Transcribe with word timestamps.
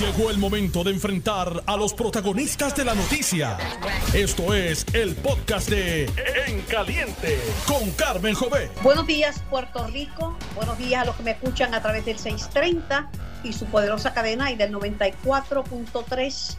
Llegó 0.00 0.30
el 0.30 0.36
momento 0.36 0.84
de 0.84 0.90
enfrentar 0.90 1.62
a 1.64 1.74
los 1.74 1.94
protagonistas 1.94 2.76
de 2.76 2.84
la 2.84 2.94
noticia. 2.94 3.56
Esto 4.12 4.52
es 4.52 4.84
el 4.92 5.14
podcast 5.14 5.70
de 5.70 6.04
En 6.46 6.60
Caliente 6.68 7.38
con 7.66 7.90
Carmen 7.92 8.34
Jové. 8.34 8.70
Buenos 8.82 9.06
días, 9.06 9.42
Puerto 9.48 9.86
Rico. 9.86 10.36
Buenos 10.54 10.76
días 10.76 11.00
a 11.00 11.06
los 11.06 11.16
que 11.16 11.22
me 11.22 11.30
escuchan 11.30 11.72
a 11.72 11.80
través 11.80 12.04
del 12.04 12.18
630 12.18 13.10
y 13.42 13.54
su 13.54 13.64
poderosa 13.64 14.12
cadena 14.12 14.50
y 14.50 14.56
del 14.56 14.70
94.3 14.74 16.58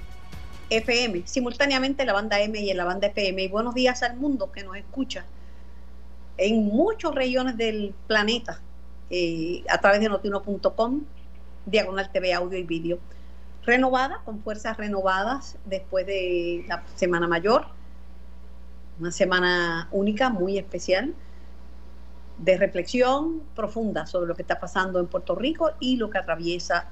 FM. 0.72 1.22
Simultáneamente 1.28 2.02
en 2.02 2.08
la 2.08 2.14
banda 2.14 2.40
M 2.40 2.60
y 2.60 2.74
la 2.74 2.86
banda 2.86 3.06
FM. 3.06 3.44
Y 3.44 3.48
buenos 3.50 3.76
días 3.76 4.02
al 4.02 4.18
mundo 4.18 4.52
que 4.52 4.64
nos 4.64 4.78
escucha 4.78 5.26
en 6.38 6.66
muchos 6.66 7.14
regiones 7.14 7.56
del 7.56 7.94
planeta 8.08 8.62
eh, 9.12 9.64
a 9.70 9.80
través 9.80 10.02
de 10.02 10.10
notiuno.com, 10.10 11.04
diagonal 11.68 12.12
TV, 12.12 12.34
audio 12.34 12.58
y 12.58 12.64
vídeo. 12.64 12.98
Renovada, 13.68 14.22
con 14.24 14.40
fuerzas 14.40 14.78
renovadas 14.78 15.58
después 15.66 16.06
de 16.08 16.64
la 16.70 16.86
Semana 16.96 17.28
Mayor, 17.28 17.66
una 18.98 19.12
semana 19.12 19.90
única, 19.92 20.30
muy 20.30 20.58
especial, 20.58 21.14
de 22.38 22.58
reflexión 22.58 23.42
profunda 23.58 24.06
sobre 24.06 24.28
lo 24.28 24.36
que 24.36 24.44
está 24.44 24.58
pasando 24.58 25.02
en 25.02 25.08
Puerto 25.08 25.36
Rico 25.36 25.72
y 25.82 25.98
lo 25.98 26.10
que 26.10 26.18
atraviesa 26.18 26.88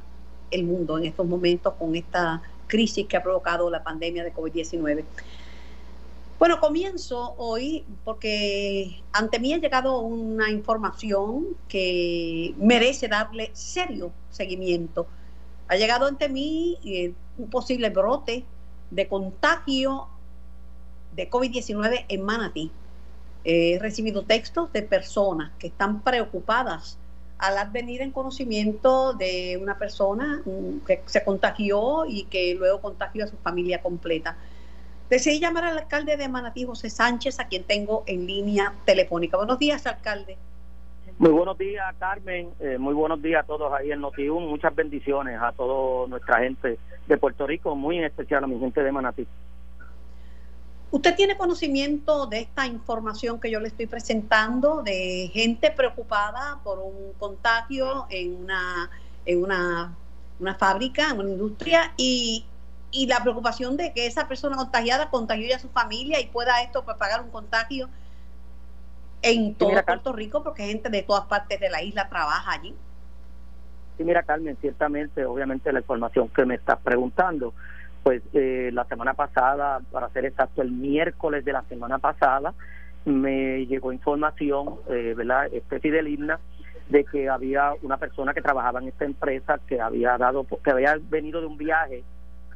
el 0.52 0.66
mundo 0.66 0.98
en 0.98 1.06
estos 1.06 1.26
momentos 1.26 1.76
con 1.76 1.96
esta 1.96 2.42
crisis 2.68 3.08
que 3.08 3.16
ha 3.16 3.24
provocado 3.24 3.70
la 3.70 3.82
pandemia 3.82 4.26
de 4.26 4.34
COVID-19. 4.34 5.06
Bueno, 6.38 6.60
comienzo 6.60 7.36
hoy 7.38 7.86
porque 8.04 9.02
ante 9.14 9.40
mí 9.40 9.54
ha 9.54 9.60
llegado 9.60 10.02
una 10.02 10.52
información 10.52 11.56
que 11.70 12.54
merece 12.58 13.08
darle 13.08 13.52
serio 13.54 14.12
seguimiento. 14.30 15.08
Ha 15.68 15.76
llegado 15.76 16.06
ante 16.06 16.30
mí 16.30 16.78
eh, 16.86 17.14
un 17.38 17.50
posible 17.50 17.90
brote 17.90 18.46
de 18.92 19.08
contagio 19.08 20.08
de 21.16 21.30
COVID-19 21.30 22.06
en 22.08 22.22
Manatí. 22.22 22.72
He 23.44 23.78
recibido 23.80 24.24
textos 24.24 24.72
de 24.74 24.82
personas 24.82 25.52
que 25.60 25.68
están 25.68 26.02
preocupadas 26.02 26.98
al 27.38 27.70
venir 27.70 28.02
en 28.02 28.12
conocimiento 28.12 29.14
de 29.14 29.60
una 29.62 29.78
persona 29.78 30.42
mm, 30.46 30.86
que 30.86 31.02
se 31.06 31.24
contagió 31.24 32.06
y 32.06 32.24
que 32.26 32.56
luego 32.56 32.82
contagió 32.82 33.26
a 33.26 33.28
su 33.28 33.38
familia 33.38 33.82
completa. 33.82 34.38
Decidí 35.10 35.40
llamar 35.40 35.66
al 35.66 35.78
alcalde 35.78 36.18
de 36.18 36.28
Manatí, 36.28 36.66
José 36.66 36.90
Sánchez, 36.90 37.40
a 37.40 37.48
quien 37.48 37.64
tengo 37.64 38.04
en 38.08 38.26
línea 38.26 38.74
telefónica. 38.86 39.38
Buenos 39.38 39.60
días, 39.60 39.86
alcalde. 39.86 40.38
Muy 41.18 41.32
buenos 41.32 41.58
días, 41.58 41.96
Carmen. 41.98 42.50
Eh, 42.60 42.78
muy 42.78 42.94
buenos 42.94 43.22
días 43.22 43.42
a 43.42 43.48
todos 43.48 43.72
ahí 43.72 43.90
en 43.90 44.02
Notiuno. 44.02 44.48
Muchas 44.48 44.76
bendiciones 44.76 45.40
a 45.42 45.54
toda 45.54 46.10
nuestra 46.10 46.40
gente 46.40 46.78
de 47.08 47.18
Puerto 47.18 47.48
Rico, 47.48 47.74
muy 47.74 48.00
en 48.00 48.04
especial 48.04 48.44
a 48.44 48.48
mi 48.48 48.60
gente 48.60 48.84
de 48.84 48.92
Manatí. 48.92 49.26
¿Usted 50.92 51.16
tiene 51.16 51.38
conocimiento 51.38 52.28
de 52.28 52.40
esta 52.40 52.68
información 52.68 53.40
que 53.40 53.50
yo 53.50 53.62
le 53.62 53.70
estoy 53.70 53.88
presentando, 53.88 54.84
de 54.84 55.32
gente 55.34 55.72
preocupada 55.72 56.60
por 56.66 56.80
un 56.80 57.14
contagio 57.18 58.08
en 58.10 58.36
una, 58.36 58.90
en 59.26 59.42
una, 59.42 59.96
una 60.40 60.56
fábrica, 60.56 61.12
en 61.12 61.20
una 61.20 61.30
industria, 61.30 61.94
y, 61.96 62.46
y 62.92 63.08
la 63.08 63.22
preocupación 63.22 63.78
de 63.78 63.94
que 63.94 64.06
esa 64.06 64.28
persona 64.28 64.58
contagiada 64.58 65.10
contagió 65.10 65.56
a 65.56 65.60
su 65.60 65.70
familia 65.70 66.20
y 66.20 66.28
pueda 66.28 66.62
esto 66.62 66.84
pagar 66.84 67.22
un 67.22 67.30
contagio 67.30 67.90
en 69.26 69.56
todo 69.56 69.72
Puerto 69.86 70.14
Rico 70.14 70.44
porque 70.44 70.68
gente 70.68 70.90
de 70.90 71.02
todas 71.02 71.26
partes 71.26 71.60
de 71.60 71.70
la 71.70 71.82
isla 71.82 72.08
trabaja 72.10 72.52
allí. 72.52 72.76
Sí, 73.98 74.04
mira 74.04 74.24
Carmen, 74.24 74.56
ciertamente, 74.62 75.26
obviamente 75.26 75.74
la 75.74 75.80
información 75.80 76.30
que 76.30 76.46
me 76.46 76.56
estás 76.56 76.78
preguntando, 76.80 77.54
pues 78.04 78.22
eh, 78.34 78.70
la 78.72 78.86
semana 78.86 79.16
pasada, 79.16 79.80
para 79.92 80.10
ser 80.10 80.26
exacto, 80.26 80.62
el 80.62 80.72
miércoles 80.72 81.44
de 81.44 81.54
la 81.54 81.64
semana 81.64 81.98
pasada, 81.98 82.54
me 83.06 83.66
llegó 83.66 83.92
información, 83.92 84.76
eh, 84.90 85.14
¿verdad? 85.16 85.48
Este 85.52 85.80
fidelina 85.80 86.40
de 86.90 87.04
que 87.04 87.30
había 87.30 87.74
una 87.82 87.98
persona 87.98 88.34
que 88.34 88.42
trabajaba 88.42 88.80
en 88.80 88.90
esta 88.90 89.06
empresa 89.06 89.60
que 89.68 89.82
había 89.82 90.18
dado, 90.20 90.46
que 90.64 90.70
había 90.70 90.98
venido 91.10 91.42
de 91.42 91.48
un 91.48 91.58
viaje 91.58 92.04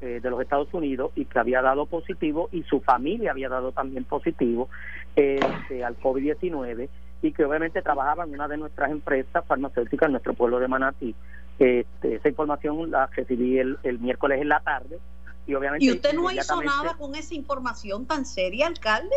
eh, 0.01 0.19
de 0.21 0.29
los 0.29 0.39
Estados 0.39 0.73
Unidos 0.73 1.11
y 1.15 1.25
que 1.25 1.39
había 1.39 1.61
dado 1.61 1.85
positivo 1.85 2.47
y 2.51 2.63
su 2.63 2.79
familia 2.79 3.31
había 3.31 3.49
dado 3.49 3.71
también 3.71 4.05
positivo 4.05 4.69
este, 5.15 5.83
al 5.83 5.99
COVID-19 5.99 6.89
y 7.21 7.31
que 7.33 7.45
obviamente 7.45 7.81
trabajaba 7.81 8.23
en 8.23 8.33
una 8.33 8.47
de 8.47 8.57
nuestras 8.57 8.91
empresas 8.91 9.45
farmacéuticas 9.45 10.07
en 10.07 10.13
nuestro 10.13 10.33
pueblo 10.33 10.59
de 10.59 10.67
Manatí. 10.67 11.15
Este, 11.57 12.15
esa 12.15 12.29
información 12.29 12.89
la 12.89 13.07
recibí 13.07 13.59
el, 13.59 13.77
el 13.83 13.99
miércoles 13.99 14.41
en 14.41 14.49
la 14.49 14.61
tarde 14.61 14.99
y 15.45 15.53
obviamente... 15.55 15.85
¿Y 15.85 15.91
usted 15.91 16.13
no 16.13 16.31
hizo 16.31 16.61
nada 16.61 16.95
con 16.97 17.15
esa 17.15 17.33
información 17.35 18.05
tan 18.05 18.25
seria, 18.25 18.67
alcalde? 18.67 19.15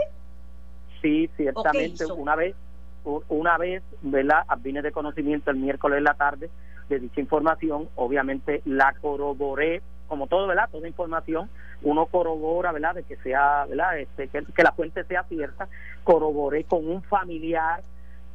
Sí, 1.00 1.30
ciertamente, 1.36 2.04
una 2.06 2.36
vez 2.36 2.56
una 3.04 3.58
vez, 3.58 3.82
¿verdad? 4.02 4.44
Vine 4.60 4.82
de 4.82 4.92
conocimiento 4.92 5.50
el 5.50 5.56
miércoles 5.56 5.98
en 5.98 6.04
la 6.04 6.14
tarde 6.14 6.50
de 6.88 6.98
dicha 6.98 7.20
información, 7.20 7.88
obviamente 7.96 8.62
la 8.64 8.94
corroboré 9.00 9.82
como 10.12 10.26
todo, 10.26 10.46
¿verdad? 10.46 10.68
Toda 10.70 10.86
información, 10.86 11.48
uno 11.80 12.04
corrobora, 12.04 12.70
¿verdad? 12.70 12.96
De 12.96 13.02
que 13.02 13.16
sea, 13.16 13.64
¿verdad? 13.64 13.98
Este, 13.98 14.28
que, 14.28 14.62
la 14.62 14.72
fuente 14.72 15.04
sea 15.04 15.24
cierta. 15.24 15.68
Corroboré 16.04 16.64
con 16.64 16.86
un 16.86 17.02
familiar 17.02 17.82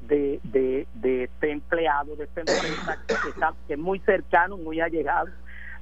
de, 0.02 0.40
de, 0.42 0.88
de 0.96 1.26
este 1.26 1.52
empleado, 1.52 2.16
de 2.16 2.24
esta 2.24 2.40
empresa, 2.40 2.98
que, 3.06 3.30
está, 3.30 3.54
que 3.68 3.74
es 3.74 3.80
muy 3.80 4.00
cercano, 4.00 4.58
muy 4.58 4.82
allegado 4.82 5.30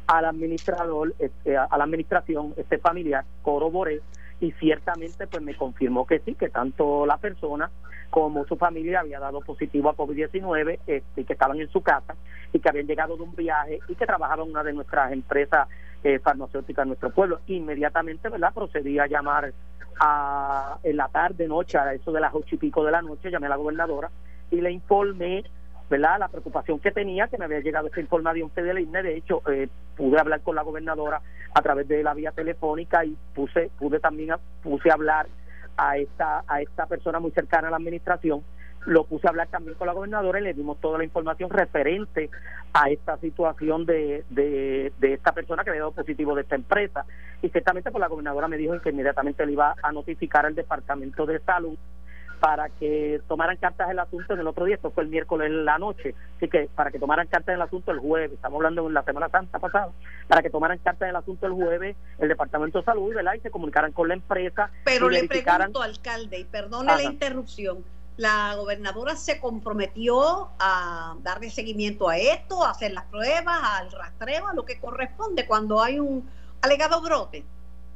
al 0.08 0.26
administrador, 0.26 1.16
este, 1.18 1.56
a 1.56 1.78
la 1.78 1.86
administración, 1.86 2.54
este 2.58 2.78
familiar, 2.78 3.24
corroboré 3.42 4.02
y 4.42 4.52
ciertamente 4.54 5.28
pues 5.28 5.42
me 5.42 5.56
confirmó 5.56 6.06
que 6.06 6.20
sí, 6.20 6.36
que 6.36 6.50
tanto 6.50 7.06
la 7.06 7.16
persona 7.18 7.72
como 8.10 8.46
su 8.46 8.58
familia 8.58 9.00
había 9.00 9.20
dado 9.20 9.42
positivo 9.42 9.90
a 9.90 9.96
COVID-19 9.96 10.80
este, 10.88 11.24
que 11.24 11.34
estaban 11.34 11.60
en 11.60 11.70
su 11.70 11.82
casa 11.82 12.16
y 12.54 12.60
que 12.60 12.70
habían 12.70 12.88
llegado 12.88 13.18
de 13.18 13.24
un 13.24 13.36
viaje 13.36 13.80
y 13.88 13.96
que 13.96 14.06
trabajaban 14.06 14.46
en 14.46 14.52
una 14.52 14.64
de 14.64 14.74
nuestras 14.74 15.12
empresas 15.12 15.68
eh, 16.06 16.20
farmacéuticas 16.20 16.84
en 16.84 16.90
nuestro 16.90 17.10
pueblo. 17.10 17.40
Inmediatamente, 17.48 18.30
¿verdad? 18.30 18.54
Procedí 18.54 19.00
a 19.00 19.08
llamar 19.08 19.52
a, 20.00 20.78
en 20.84 20.98
la 20.98 21.08
tarde, 21.08 21.48
noche, 21.48 21.80
a 21.80 21.94
eso 21.94 22.12
de 22.12 22.22
las 22.22 22.32
ocho 22.32 22.54
y 22.54 22.60
pico 22.60 22.86
de 22.86 22.92
la 22.92 23.02
noche, 23.02 23.32
llamé 23.32 23.48
a 23.48 23.50
la 23.50 23.56
gobernadora 23.56 24.12
y 24.52 24.62
le 24.62 24.72
informé 24.72 25.44
¿verdad? 25.90 26.20
La 26.20 26.28
preocupación 26.28 26.80
que 26.80 26.92
tenía, 26.92 27.28
que 27.28 27.38
me 27.38 27.46
había 27.46 27.60
llegado 27.60 27.88
esta 27.88 28.00
información 28.00 28.50
fideligna, 28.52 29.02
de 29.02 29.18
hecho, 29.18 29.42
eh, 29.52 29.68
pude 29.96 30.20
hablar 30.20 30.42
con 30.42 30.56
la 30.56 30.64
gobernadora 30.64 31.22
a 31.54 31.62
través 31.62 31.88
de 31.88 32.04
la 32.04 32.14
vía 32.14 32.32
telefónica 32.32 33.06
y 33.06 33.16
puse, 33.34 33.70
pude 33.78 34.00
también, 34.00 34.34
puse 34.64 34.90
a 34.90 34.94
hablar 34.94 35.28
a 35.78 35.98
esta, 35.98 36.44
a 36.48 36.62
esta 36.62 36.86
persona 36.88 37.20
muy 37.20 37.32
cercana 37.32 37.68
a 37.68 37.72
la 37.72 37.78
administración, 37.78 38.44
lo 38.86 39.06
puse 39.06 39.28
a 39.28 39.30
hablar 39.30 39.48
también 39.48 39.76
con 39.78 39.88
la 39.88 39.94
gobernadora 39.94 40.40
y 40.40 40.44
le 40.44 40.54
dimos 40.54 40.80
toda 40.80 40.98
la 40.98 41.04
información 41.04 41.50
referente 41.50 42.30
a 42.76 42.90
esta 42.90 43.18
situación 43.20 43.86
de, 43.86 44.26
de, 44.30 44.92
de 45.00 45.14
esta 45.14 45.32
persona 45.32 45.64
que 45.64 45.70
había 45.70 45.84
dado 45.84 45.94
positivo 45.94 46.36
de 46.36 46.42
esta 46.42 46.56
empresa. 46.56 47.06
Y 47.42 47.48
ciertamente 47.48 47.90
pues 47.90 48.02
la 48.02 48.10
gobernadora 48.10 48.50
me 48.50 48.58
dijo 48.58 48.78
que 48.82 48.90
inmediatamente 48.90 49.46
le 49.46 49.54
iba 49.54 49.76
a 49.82 49.92
notificar 49.94 50.46
al 50.46 50.56
Departamento 50.56 51.26
de 51.26 51.40
Salud 51.40 51.78
para 52.42 52.68
que 52.68 53.22
tomaran 53.30 53.56
cartas 53.56 53.88
del 53.88 54.00
asunto 54.00 54.34
en 54.34 54.42
el 54.42 54.48
otro 54.48 54.66
día, 54.66 54.76
esto 54.76 54.92
fue 54.92 55.04
el 55.04 55.10
miércoles 55.10 55.48
en 55.48 55.64
la 55.64 55.78
noche, 55.78 56.14
así 56.36 56.50
que 56.50 56.70
para 56.76 56.92
que 56.92 57.00
tomaran 57.00 57.28
cartas 57.28 57.54
del 57.54 57.62
asunto 57.62 57.92
el 57.92 58.00
jueves, 58.00 58.34
estamos 58.34 58.58
hablando 58.58 58.86
en 58.86 58.94
la 58.94 59.04
Semana 59.04 59.30
Santa 59.30 59.58
pasada, 59.58 59.92
para 60.28 60.42
que 60.42 60.50
tomaran 60.50 60.78
cartas 60.80 61.08
del 61.08 61.16
asunto 61.16 61.48
el 61.48 61.54
jueves 61.54 61.96
el 62.20 62.28
Departamento 62.28 62.80
de 62.80 62.86
Salud, 62.86 63.16
¿verdad? 63.16 63.36
Y 63.36 63.40
se 63.40 63.52
comunicaran 63.52 63.94
con 63.94 64.10
la 64.10 64.16
empresa. 64.16 64.70
Pero 64.84 65.10
le 65.10 65.24
pregunto, 65.28 65.82
alcalde, 65.82 66.40
y 66.40 66.44
perdone 66.44 66.94
la 66.94 67.04
interrupción, 67.04 67.86
la 68.18 68.56
gobernadora 68.56 69.16
se 69.16 69.40
comprometió 69.40 70.50
a 70.60 71.16
darle 71.22 71.50
seguimiento 71.50 72.08
a 72.08 72.18
esto, 72.18 72.64
a 72.64 72.72
hacer 72.72 72.94
las 72.94 73.06
pruebas, 73.06 73.60
al 73.62 73.92
rastreo, 73.92 74.48
a 74.48 74.54
lo 74.54 74.64
que 74.66 74.80
corresponde 74.80 75.46
cuando 75.46 75.82
hay 75.82 76.00
un 76.00 76.30
alegado 76.62 77.02
brote. 77.02 77.44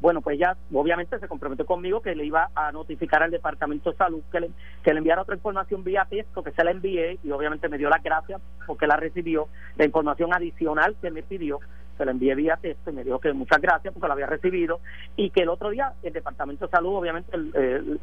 Bueno, 0.02 0.22
pues 0.22 0.40
ya 0.40 0.56
obviamente 0.74 1.20
se 1.20 1.28
comprometió 1.28 1.66
conmigo 1.66 2.02
que 2.02 2.16
le 2.16 2.26
iba 2.26 2.50
a 2.56 2.72
notificar 2.72 3.22
al 3.22 3.32
Departamento 3.32 3.92
de 3.92 3.98
Salud 3.98 4.22
que 4.32 4.40
le, 4.40 4.52
que 4.82 4.94
le 4.94 5.00
enviara 5.00 5.24
otra 5.24 5.36
información 5.36 5.84
vía 5.84 6.08
texto, 6.10 6.42
que 6.42 6.52
se 6.52 6.64
la 6.64 6.72
envié 6.72 7.20
y 7.22 7.32
obviamente 7.32 7.68
me 7.68 7.78
dio 7.78 7.90
las 7.90 8.02
gracias 8.02 8.42
porque 8.66 8.88
la 8.88 8.96
recibió, 8.96 9.50
la 9.76 9.84
información 9.84 10.34
adicional 10.34 10.96
que 11.02 11.12
me 11.12 11.22
pidió, 11.22 11.60
se 12.00 12.06
la 12.06 12.12
envié 12.12 12.34
vía 12.34 12.56
texto 12.56 12.90
y 12.90 12.94
me 12.94 13.04
dijo 13.04 13.20
que 13.20 13.34
muchas 13.34 13.62
gracias 13.62 13.94
porque 13.94 14.08
la 14.08 14.14
había 14.14 14.26
recibido 14.26 14.80
y 15.18 15.32
que 15.32 15.42
el 15.42 15.50
otro 15.50 15.70
día 15.70 15.94
el 16.02 16.14
Departamento 16.14 16.66
de 16.66 16.72
Salud, 16.72 16.96
obviamente 16.96 17.38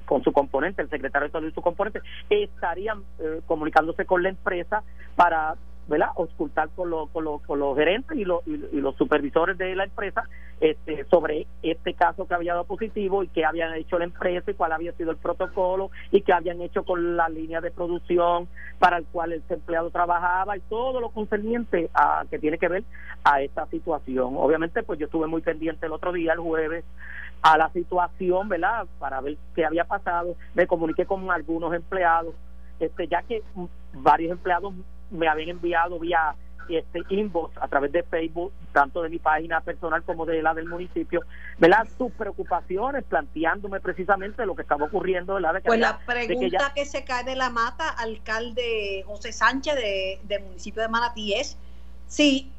con 0.04 0.22
su 0.22 0.32
componente, 0.32 0.82
el 0.82 0.90
secretario 0.90 1.28
de 1.28 1.32
Salud 1.32 1.48
y 1.48 1.54
su 1.54 1.62
componente, 1.62 2.02
estarían 2.28 3.02
eh, 3.19 3.40
comunicándose 3.46 4.04
con 4.04 4.22
la 4.22 4.28
empresa 4.28 4.82
para 5.16 5.54
¿verdad? 5.88 6.08
ocultar 6.16 6.68
con, 6.70 6.90
los 6.90 7.08
con, 7.10 7.38
con 7.40 7.58
los 7.58 7.76
gerentes 7.76 8.16
y 8.16 8.24
los, 8.24 8.46
y, 8.46 8.56
los 8.80 8.96
supervisores 8.96 9.56
de 9.56 9.74
la 9.76 9.84
empresa 9.84 10.24
este, 10.60 11.04
sobre 11.10 11.46
este 11.62 11.94
caso 11.94 12.26
que 12.26 12.34
había 12.34 12.54
dado 12.54 12.64
positivo 12.64 13.22
y 13.22 13.28
qué 13.28 13.44
habían 13.44 13.74
hecho 13.74 13.98
la 13.98 14.04
empresa 14.04 14.50
y 14.50 14.54
cuál 14.54 14.72
había 14.72 14.92
sido 14.92 15.10
el 15.10 15.16
protocolo 15.18 15.90
y 16.10 16.22
qué 16.22 16.32
habían 16.32 16.60
hecho 16.62 16.82
con 16.82 17.16
la 17.16 17.28
línea 17.28 17.60
de 17.60 17.70
producción 17.70 18.48
para 18.78 18.98
el 18.98 19.04
cual 19.04 19.32
el 19.32 19.42
empleado 19.48 19.90
trabajaba 19.90 20.56
y 20.56 20.60
todo 20.60 21.00
lo 21.00 21.10
concerniente 21.10 21.90
a 21.94 22.24
que 22.30 22.38
tiene 22.38 22.58
que 22.58 22.68
ver 22.68 22.84
a 23.24 23.42
esta 23.42 23.66
situación. 23.66 24.34
Obviamente, 24.36 24.82
pues 24.82 24.98
yo 24.98 25.06
estuve 25.06 25.26
muy 25.26 25.42
pendiente 25.42 25.86
el 25.86 25.92
otro 25.92 26.12
día, 26.12 26.32
el 26.32 26.40
jueves, 26.40 26.84
a 27.42 27.58
la 27.58 27.70
situación, 27.70 28.48
¿verdad? 28.48 28.86
Para 28.98 29.20
ver 29.20 29.36
qué 29.54 29.64
había 29.64 29.84
pasado. 29.84 30.36
Me 30.54 30.66
comuniqué 30.66 31.06
con 31.06 31.30
algunos 31.30 31.74
empleados, 31.74 32.34
este, 32.80 33.06
ya 33.08 33.22
que 33.22 33.42
varios 33.92 34.32
empleados 34.32 34.74
me 35.10 35.28
habían 35.28 35.50
enviado 35.50 35.98
vía 35.98 36.34
este 36.68 37.02
inbox 37.10 37.56
a 37.60 37.68
través 37.68 37.92
de 37.92 38.02
Facebook, 38.02 38.52
tanto 38.72 39.02
de 39.02 39.08
mi 39.08 39.18
página 39.18 39.60
personal 39.60 40.02
como 40.02 40.26
de 40.26 40.42
la 40.42 40.52
del 40.52 40.66
municipio, 40.66 41.22
¿verdad? 41.58 41.86
Sus 41.96 42.10
preocupaciones, 42.12 43.04
planteándome 43.04 43.80
precisamente 43.80 44.44
lo 44.44 44.56
que 44.56 44.62
estaba 44.62 44.86
ocurriendo, 44.86 45.34
¿verdad? 45.34 45.62
pues 45.64 45.78
la 45.78 45.98
pregunta 45.98 46.72
que, 46.74 46.84
se 46.84 47.04
cae 47.04 47.24
de 47.24 47.36
la 47.36 47.50
mata, 47.50 47.88
alcalde 47.88 49.04
José 49.06 49.32
Sánchez 49.32 49.76
de, 49.76 50.20
del 50.24 50.42
municipio 50.42 50.82
de 50.82 50.88
Manatí, 50.88 51.34
es 51.34 51.56
si 52.08 52.50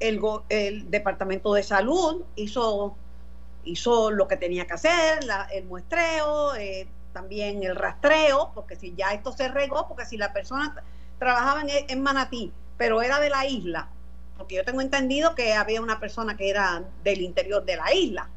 el, 0.00 0.20
el 0.48 0.90
Departamento 0.90 1.52
de 1.52 1.62
Salud 1.62 2.22
hizo 2.36 2.96
hizo 3.64 4.10
lo 4.10 4.26
que 4.26 4.36
tenía 4.36 4.66
que 4.66 4.74
hacer, 4.74 5.20
el 5.52 5.64
muestreo, 5.64 6.54
eh, 6.56 6.88
también 7.12 7.62
el 7.62 7.76
rastreo, 7.76 8.52
porque 8.54 8.76
si 8.76 8.94
ya 8.94 9.12
esto 9.12 9.32
se 9.32 9.48
regó, 9.48 9.86
porque 9.88 10.06
si 10.06 10.16
la 10.16 10.32
persona 10.32 10.74
trabajaba 11.20 11.62
en, 11.86 12.02
Manatí, 12.02 12.50
pero 12.76 13.02
era 13.02 13.20
de 13.20 13.30
la 13.30 13.46
isla, 13.46 13.88
porque 14.36 14.56
yo 14.56 14.64
tengo 14.64 14.80
entendido 14.80 15.34
que 15.34 15.52
había 15.52 15.80
una 15.80 16.00
persona 16.00 16.36
que 16.36 16.48
era 16.48 16.82
del 17.04 17.20
interior 17.20 17.64
de 17.64 17.76
la 17.76 17.94
isla 17.94 18.28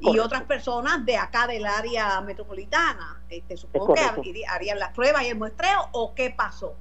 y 0.00 0.18
otras 0.18 0.42
personas 0.44 1.04
de 1.04 1.16
acá 1.16 1.46
del 1.46 1.66
área 1.66 2.20
metropolitana. 2.20 3.20
Este, 3.28 3.56
supongo 3.56 3.94
que 3.94 4.44
harían 4.48 4.78
las 4.78 4.92
pruebas 4.92 5.24
y 5.24 5.28
el 5.28 5.36
muestreo 5.36 5.88
o 5.92 6.14
qué 6.14 6.32
pasó. 6.36 6.74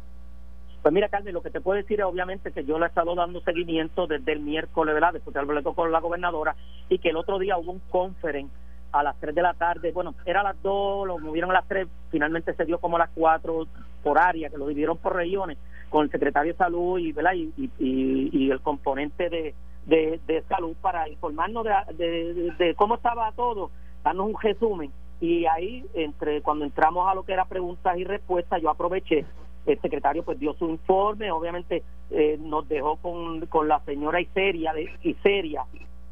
Pues 0.82 0.94
mira, 0.94 1.10
Carmen, 1.10 1.34
lo 1.34 1.42
que 1.42 1.50
te 1.50 1.62
puedo 1.62 1.82
decir 1.82 2.00
es 2.00 2.06
obviamente 2.06 2.52
que 2.52 2.64
yo 2.64 2.78
le 2.78 2.86
he 2.86 2.88
estado 2.88 3.16
dando 3.16 3.42
seguimiento 3.42 4.06
desde 4.06 4.32
el 4.34 4.42
miércoles, 4.42 4.94
¿verdad? 4.94 5.14
Después 5.14 5.34
de 5.34 5.40
hablé 5.40 5.64
con 5.64 5.92
la 5.92 6.00
gobernadora 6.00 6.56
y 6.90 7.00
que 7.00 7.10
el 7.10 7.18
otro 7.18 7.40
día 7.40 7.58
hubo 7.58 7.72
un 7.72 7.80
conference 7.90 8.54
a 8.92 9.02
las 9.02 9.20
3 9.20 9.34
de 9.34 9.42
la 9.42 9.56
tarde, 9.56 9.92
bueno, 9.92 10.14
era 10.26 10.42
a 10.42 10.44
las 10.44 10.62
2, 10.62 11.08
lo 11.08 11.18
movieron 11.18 11.50
a 11.50 11.56
las 11.56 11.68
3, 11.68 11.88
finalmente 12.12 12.54
se 12.54 12.66
dio 12.66 12.80
como 12.80 12.98
a 12.98 13.00
las 13.00 13.10
4 13.16 13.68
por 14.06 14.20
área, 14.20 14.52
que 14.52 14.58
lo 14.60 14.68
dividieron 14.68 15.00
por 15.00 15.16
regiones, 15.16 15.58
con 15.90 16.06
el 16.06 16.12
secretario 16.12 16.54
de 16.54 16.58
salud 16.60 17.00
y, 17.00 17.12
¿verdad? 17.12 17.34
y, 17.34 17.52
y, 17.80 18.52
el 18.52 18.62
componente 18.62 19.32
de, 19.32 19.56
de, 19.88 20.44
salud 20.48 20.76
para 20.80 21.10
informarnos 21.10 21.66
de, 21.98 22.52
de, 22.56 22.76
cómo 22.76 22.96
estaba 22.96 23.32
todo, 23.32 23.72
darnos 24.04 24.28
un 24.28 24.40
resumen. 24.40 24.92
Y 25.20 25.48
ahí, 25.48 25.84
entre 25.96 26.44
cuando 26.44 26.66
entramos 26.66 27.10
a 27.10 27.16
lo 27.16 27.24
que 27.24 27.34
era 27.34 27.46
preguntas 27.46 27.98
y 27.98 28.04
respuestas, 28.04 28.62
yo 28.62 28.70
aproveché 28.70 29.26
el 29.66 29.82
secretario 29.82 30.22
pues 30.24 30.40
dio 30.40 30.54
su 30.54 30.70
informe, 30.70 31.32
obviamente 31.32 31.82
eh, 32.12 32.38
nos 32.40 32.70
dejó 32.70 32.98
con, 32.98 33.48
con 33.48 33.68
la 33.68 33.80
señora 33.86 34.22
Iseria, 34.22 34.72
de 34.74 34.88
Iseria 35.02 35.66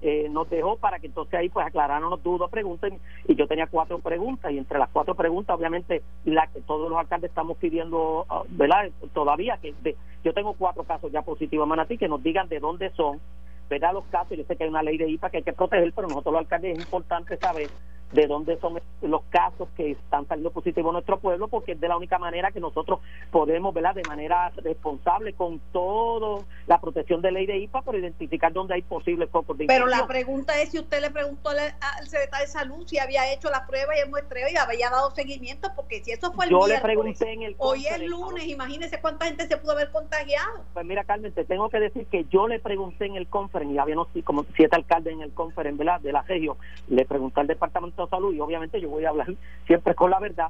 eh, 0.05 0.27
nos 0.29 0.49
dejó 0.49 0.75
para 0.75 0.99
que 0.99 1.07
entonces 1.07 1.33
ahí 1.33 1.47
pues 1.47 1.65
aclararan 1.65 2.09
los 2.09 2.21
dudas, 2.21 2.51
preguntas 2.51 2.91
y 3.25 3.35
yo 3.35 3.47
tenía 3.47 3.67
cuatro 3.67 3.99
preguntas 3.99 4.51
y 4.51 4.57
entre 4.57 4.77
las 4.77 4.89
cuatro 4.89 5.15
preguntas 5.15 5.55
obviamente 5.57 6.03
la 6.25 6.45
que 6.47 6.59
todos 6.59 6.89
los 6.89 6.99
alcaldes 6.99 7.29
estamos 7.29 7.57
pidiendo, 7.57 8.25
ah, 8.29 8.43
¿verdad? 8.49 8.89
Todavía 9.13 9.57
que 9.61 9.73
yo 10.21 10.33
tengo 10.33 10.55
cuatro 10.55 10.83
casos 10.83 11.09
ya 11.09 11.21
positivos 11.21 11.65
Manatí 11.65 11.97
que 11.97 12.09
nos 12.09 12.21
digan 12.21 12.49
de 12.49 12.59
dónde 12.59 12.89
son, 12.91 13.21
¿verdad? 13.69 13.93
Los 13.93 14.03
casos, 14.07 14.37
yo 14.37 14.43
sé 14.43 14.57
que 14.57 14.65
hay 14.65 14.69
una 14.69 14.83
ley 14.83 14.97
de 14.97 15.09
IPA 15.09 15.29
que 15.29 15.37
hay 15.37 15.43
que 15.43 15.53
proteger, 15.53 15.93
pero 15.95 16.09
nosotros 16.09 16.33
los 16.33 16.41
alcaldes 16.41 16.77
es 16.77 16.83
importante 16.83 17.37
saber 17.37 17.69
de 18.13 18.27
dónde 18.27 18.57
son 18.59 18.79
los 19.01 19.23
casos 19.29 19.67
que 19.75 19.91
están 19.91 20.27
saliendo 20.27 20.51
positivos 20.51 20.89
en 20.89 20.93
nuestro 20.93 21.19
pueblo, 21.19 21.47
porque 21.47 21.73
es 21.73 21.81
de 21.81 21.87
la 21.87 21.97
única 21.97 22.19
manera 22.19 22.51
que 22.51 22.59
nosotros 22.59 22.99
podemos, 23.31 23.73
¿verdad?, 23.73 23.95
de 23.95 24.03
manera 24.07 24.51
responsable 24.57 25.33
con 25.33 25.59
toda 25.71 26.43
la 26.67 26.79
protección 26.79 27.21
de 27.21 27.31
ley 27.31 27.45
de 27.45 27.57
IPA, 27.57 27.81
por 27.81 27.95
identificar 27.95 28.53
dónde 28.53 28.75
hay 28.75 28.83
posibles 28.83 29.29
focos 29.29 29.57
de 29.57 29.65
Pero 29.65 29.87
la 29.87 30.05
pregunta 30.07 30.59
es 30.61 30.69
si 30.69 30.79
usted 30.79 31.01
le 31.01 31.09
preguntó 31.09 31.49
al, 31.49 32.07
secretario 32.07 32.45
de 32.45 32.51
Salud 32.51 32.87
si 32.87 32.99
había 32.99 33.31
hecho 33.33 33.49
la 33.49 33.65
prueba 33.65 33.97
y 33.97 34.01
el 34.01 34.09
muestreo 34.09 34.47
y 34.51 34.55
había 34.55 34.89
dado 34.89 35.11
seguimiento, 35.11 35.69
porque 35.75 36.03
si 36.03 36.11
eso 36.11 36.31
fue 36.33 36.45
el 36.45 36.51
Yo 36.51 36.67
le 36.67 36.79
pregunté 36.79 37.33
en 37.33 37.41
el 37.41 37.55
Hoy 37.57 37.87
es 37.87 37.99
lunes, 38.03 38.45
imagínese 38.45 39.01
cuánta 39.01 39.25
gente 39.25 39.47
se 39.47 39.57
pudo 39.57 39.71
haber 39.71 39.91
contagiado. 39.91 40.63
Pues 40.73 40.85
mira, 40.85 41.03
Carmen, 41.03 41.31
te 41.31 41.45
tengo 41.45 41.69
que 41.69 41.79
decir 41.79 42.05
que 42.07 42.25
yo 42.25 42.47
le 42.47 42.59
pregunté 42.59 43.05
en 43.05 43.15
el 43.15 43.27
conference, 43.27 43.73
y 43.73 43.77
había 43.77 43.95
no, 43.95 44.07
como 44.23 44.45
siete 44.55 44.75
alcaldes 44.75 45.13
en 45.13 45.21
el 45.21 45.33
conference, 45.33 45.77
¿verdad?, 45.77 45.99
de 46.01 46.11
la 46.11 46.21
región, 46.21 46.57
le 46.87 47.05
pregunté 47.05 47.41
al 47.41 47.47
departamento 47.47 48.02
Salud 48.07 48.33
y 48.33 48.39
obviamente 48.39 48.79
yo 48.79 48.89
voy 48.89 49.05
a 49.05 49.09
hablar 49.09 49.27
siempre 49.65 49.95
con 49.95 50.11
la 50.11 50.19
verdad. 50.19 50.49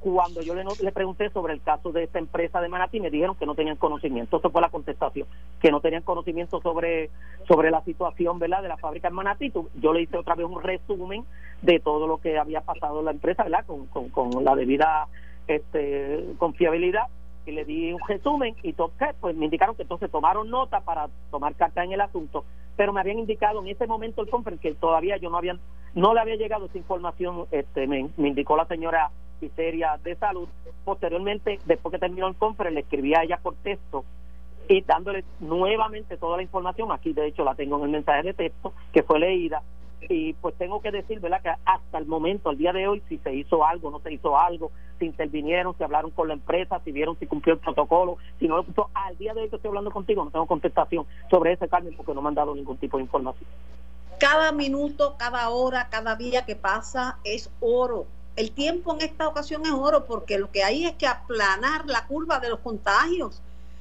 Cuando 0.00 0.42
yo 0.42 0.54
le, 0.54 0.92
pregunté 0.92 1.28
sobre 1.30 1.54
el 1.54 1.60
caso 1.60 1.90
de 1.90 2.04
esta 2.04 2.20
empresa 2.20 2.60
de 2.60 2.68
Manatí, 2.68 3.00
me 3.00 3.10
dijeron 3.10 3.34
que 3.34 3.46
no 3.46 3.56
tenían 3.56 3.76
conocimiento. 3.76 4.36
Esa 4.36 4.48
fue 4.48 4.60
la 4.60 4.68
contestación, 4.68 5.26
que 5.60 5.72
no 5.72 5.80
tenían 5.80 6.04
conocimiento 6.04 6.60
sobre, 6.60 7.10
sobre 7.48 7.72
la 7.72 7.82
situación 7.82 8.38
¿verdad? 8.38 8.62
de 8.62 8.68
la 8.68 8.76
fábrica 8.76 9.08
en 9.08 9.14
Manatí. 9.14 9.52
Yo 9.80 9.92
le 9.92 10.02
hice 10.02 10.16
otra 10.16 10.36
vez 10.36 10.46
un 10.46 10.62
resumen 10.62 11.24
de 11.62 11.80
todo 11.80 12.06
lo 12.06 12.18
que 12.18 12.38
había 12.38 12.60
pasado 12.60 13.00
en 13.00 13.06
la 13.06 13.10
empresa, 13.10 13.42
¿verdad? 13.42 13.66
Con, 13.66 13.86
con, 13.86 14.08
con 14.10 14.44
la 14.44 14.54
debida 14.54 15.08
este, 15.48 16.24
confiabilidad 16.38 17.08
y 17.48 17.52
le 17.52 17.64
di 17.64 17.92
un 17.92 18.00
resumen 18.06 18.54
y 18.62 18.74
pues 18.74 19.36
me 19.36 19.46
indicaron 19.46 19.74
que 19.74 19.82
entonces 19.82 20.10
tomaron 20.10 20.50
nota 20.50 20.80
para 20.80 21.08
tomar 21.30 21.54
carta 21.54 21.82
en 21.82 21.92
el 21.92 22.00
asunto, 22.00 22.44
pero 22.78 22.92
me 22.92 23.00
habían 23.00 23.18
indicado 23.18 23.60
en 23.60 23.66
ese 23.66 23.88
momento 23.88 24.22
el 24.22 24.30
conference 24.30 24.62
que 24.62 24.72
todavía 24.76 25.16
yo 25.16 25.30
no 25.30 25.36
habían 25.36 25.58
no 25.94 26.14
le 26.14 26.20
había 26.20 26.36
llegado 26.36 26.66
esa 26.66 26.78
información, 26.78 27.46
este 27.50 27.88
me, 27.88 28.08
indicó 28.18 28.56
la 28.56 28.66
señora 28.66 29.10
Piseria 29.40 29.98
de 30.04 30.14
Salud. 30.14 30.48
Posteriormente, 30.84 31.58
después 31.64 31.92
que 31.92 31.98
terminó 31.98 32.28
el 32.28 32.36
conference, 32.36 32.74
le 32.74 32.80
escribí 32.82 33.14
a 33.14 33.24
ella 33.24 33.38
por 33.42 33.56
texto 33.56 34.04
y 34.68 34.82
dándole 34.82 35.24
nuevamente 35.40 36.16
toda 36.16 36.36
la 36.36 36.44
información, 36.44 36.92
aquí 36.92 37.12
de 37.12 37.26
hecho 37.26 37.42
la 37.42 37.56
tengo 37.56 37.78
en 37.78 37.84
el 37.84 37.90
mensaje 37.90 38.22
de 38.22 38.34
texto, 38.34 38.72
que 38.92 39.02
fue 39.02 39.18
leída, 39.18 39.60
y 40.02 40.32
pues 40.34 40.54
tengo 40.56 40.80
que 40.80 40.90
decir, 40.90 41.20
¿verdad? 41.20 41.42
Que 41.42 41.52
hasta 41.64 41.98
el 41.98 42.06
momento, 42.06 42.50
al 42.50 42.58
día 42.58 42.72
de 42.72 42.86
hoy, 42.86 43.02
si 43.08 43.18
se 43.18 43.34
hizo 43.34 43.64
algo, 43.64 43.90
no 43.90 44.00
se 44.00 44.12
hizo 44.12 44.38
algo, 44.38 44.70
si 44.98 45.06
intervinieron, 45.06 45.76
si 45.76 45.84
hablaron 45.84 46.10
con 46.10 46.28
la 46.28 46.34
empresa, 46.34 46.80
si 46.84 46.92
vieron 46.92 47.18
si 47.18 47.26
cumplió 47.26 47.54
el 47.54 47.60
protocolo, 47.60 48.18
si 48.38 48.46
no 48.46 48.56
lo 48.56 48.64
cumplió, 48.64 48.88
al 48.94 49.16
día 49.18 49.34
de 49.34 49.42
hoy 49.42 49.48
que 49.48 49.56
estoy 49.56 49.68
hablando 49.68 49.90
contigo, 49.90 50.24
no 50.24 50.30
tengo 50.30 50.46
contestación 50.46 51.06
sobre 51.30 51.52
ese 51.52 51.68
cambio 51.68 51.92
porque 51.96 52.14
no 52.14 52.22
me 52.22 52.28
han 52.28 52.34
dado 52.34 52.54
ningún 52.54 52.76
tipo 52.78 52.96
de 52.96 53.04
información. 53.04 53.48
Cada 54.18 54.52
minuto, 54.52 55.16
cada 55.18 55.48
hora, 55.50 55.88
cada 55.90 56.16
día 56.16 56.44
que 56.44 56.56
pasa 56.56 57.18
es 57.24 57.50
oro. 57.60 58.06
El 58.36 58.52
tiempo 58.52 58.94
en 58.94 59.02
esta 59.02 59.28
ocasión 59.28 59.62
es 59.64 59.72
oro 59.72 60.06
porque 60.06 60.38
lo 60.38 60.50
que 60.50 60.62
hay 60.62 60.86
es 60.86 60.94
que 60.94 61.06
aplanar 61.06 61.86
la 61.86 62.06
curva 62.06 62.38
de 62.40 62.50
los 62.50 62.60
contagios 62.60 63.40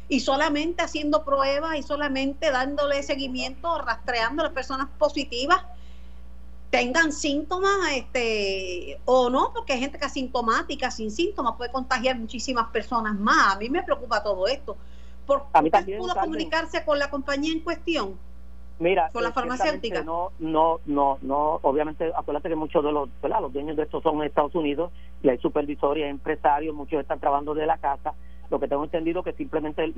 y 0.09 0.19
solamente 0.19 0.83
haciendo 0.83 1.23
pruebas 1.23 1.77
y 1.77 1.83
solamente 1.83 2.51
dándole 2.51 3.03
seguimiento, 3.03 3.79
rastreando 3.81 4.41
a 4.41 4.45
las 4.45 4.53
personas 4.53 4.87
positivas 4.97 5.63
tengan 6.69 7.11
síntomas 7.11 7.71
este 7.93 8.99
o 9.05 9.29
no, 9.29 9.51
porque 9.53 9.73
hay 9.73 9.79
gente 9.79 9.97
que 9.97 10.05
asintomática, 10.05 10.91
sin 10.91 11.11
síntomas, 11.11 11.55
puede 11.55 11.71
contagiar 11.71 12.17
muchísimas 12.17 12.67
personas 12.67 13.17
más. 13.17 13.55
A 13.55 13.59
mí 13.59 13.69
me 13.69 13.83
preocupa 13.83 14.21
todo 14.23 14.47
esto. 14.47 14.77
¿Por 15.25 15.45
qué 15.61 15.97
pudo 15.97 16.15
comunicarse 16.15 16.83
con 16.85 16.99
la 16.99 17.09
compañía 17.09 17.51
en 17.51 17.59
cuestión? 17.59 18.17
Mira, 18.79 19.09
con 19.11 19.23
la 19.23 19.31
farmacéutica. 19.31 20.03
No, 20.03 20.31
no, 20.39 20.79
no, 20.85 21.17
no. 21.21 21.59
Obviamente, 21.63 22.11
acuérdate 22.15 22.49
que 22.49 22.55
muchos 22.55 22.83
de 22.83 22.91
los, 22.91 23.09
los 23.23 23.53
dueños 23.53 23.75
de 23.75 23.83
estos 23.83 24.03
son 24.03 24.17
en 24.17 24.23
Estados 24.23 24.53
Unidos 24.53 24.91
y 25.23 25.29
hay 25.29 25.37
supervisores, 25.39 26.07
empresarios, 26.07 26.75
muchos 26.75 27.01
están 27.01 27.19
trabajando 27.19 27.55
de 27.55 27.65
la 27.65 27.77
casa 27.77 28.13
lo 28.49 28.59
que 28.59 28.67
tengo 28.67 28.83
entendido 28.83 29.23
que 29.23 29.33
simplemente 29.33 29.93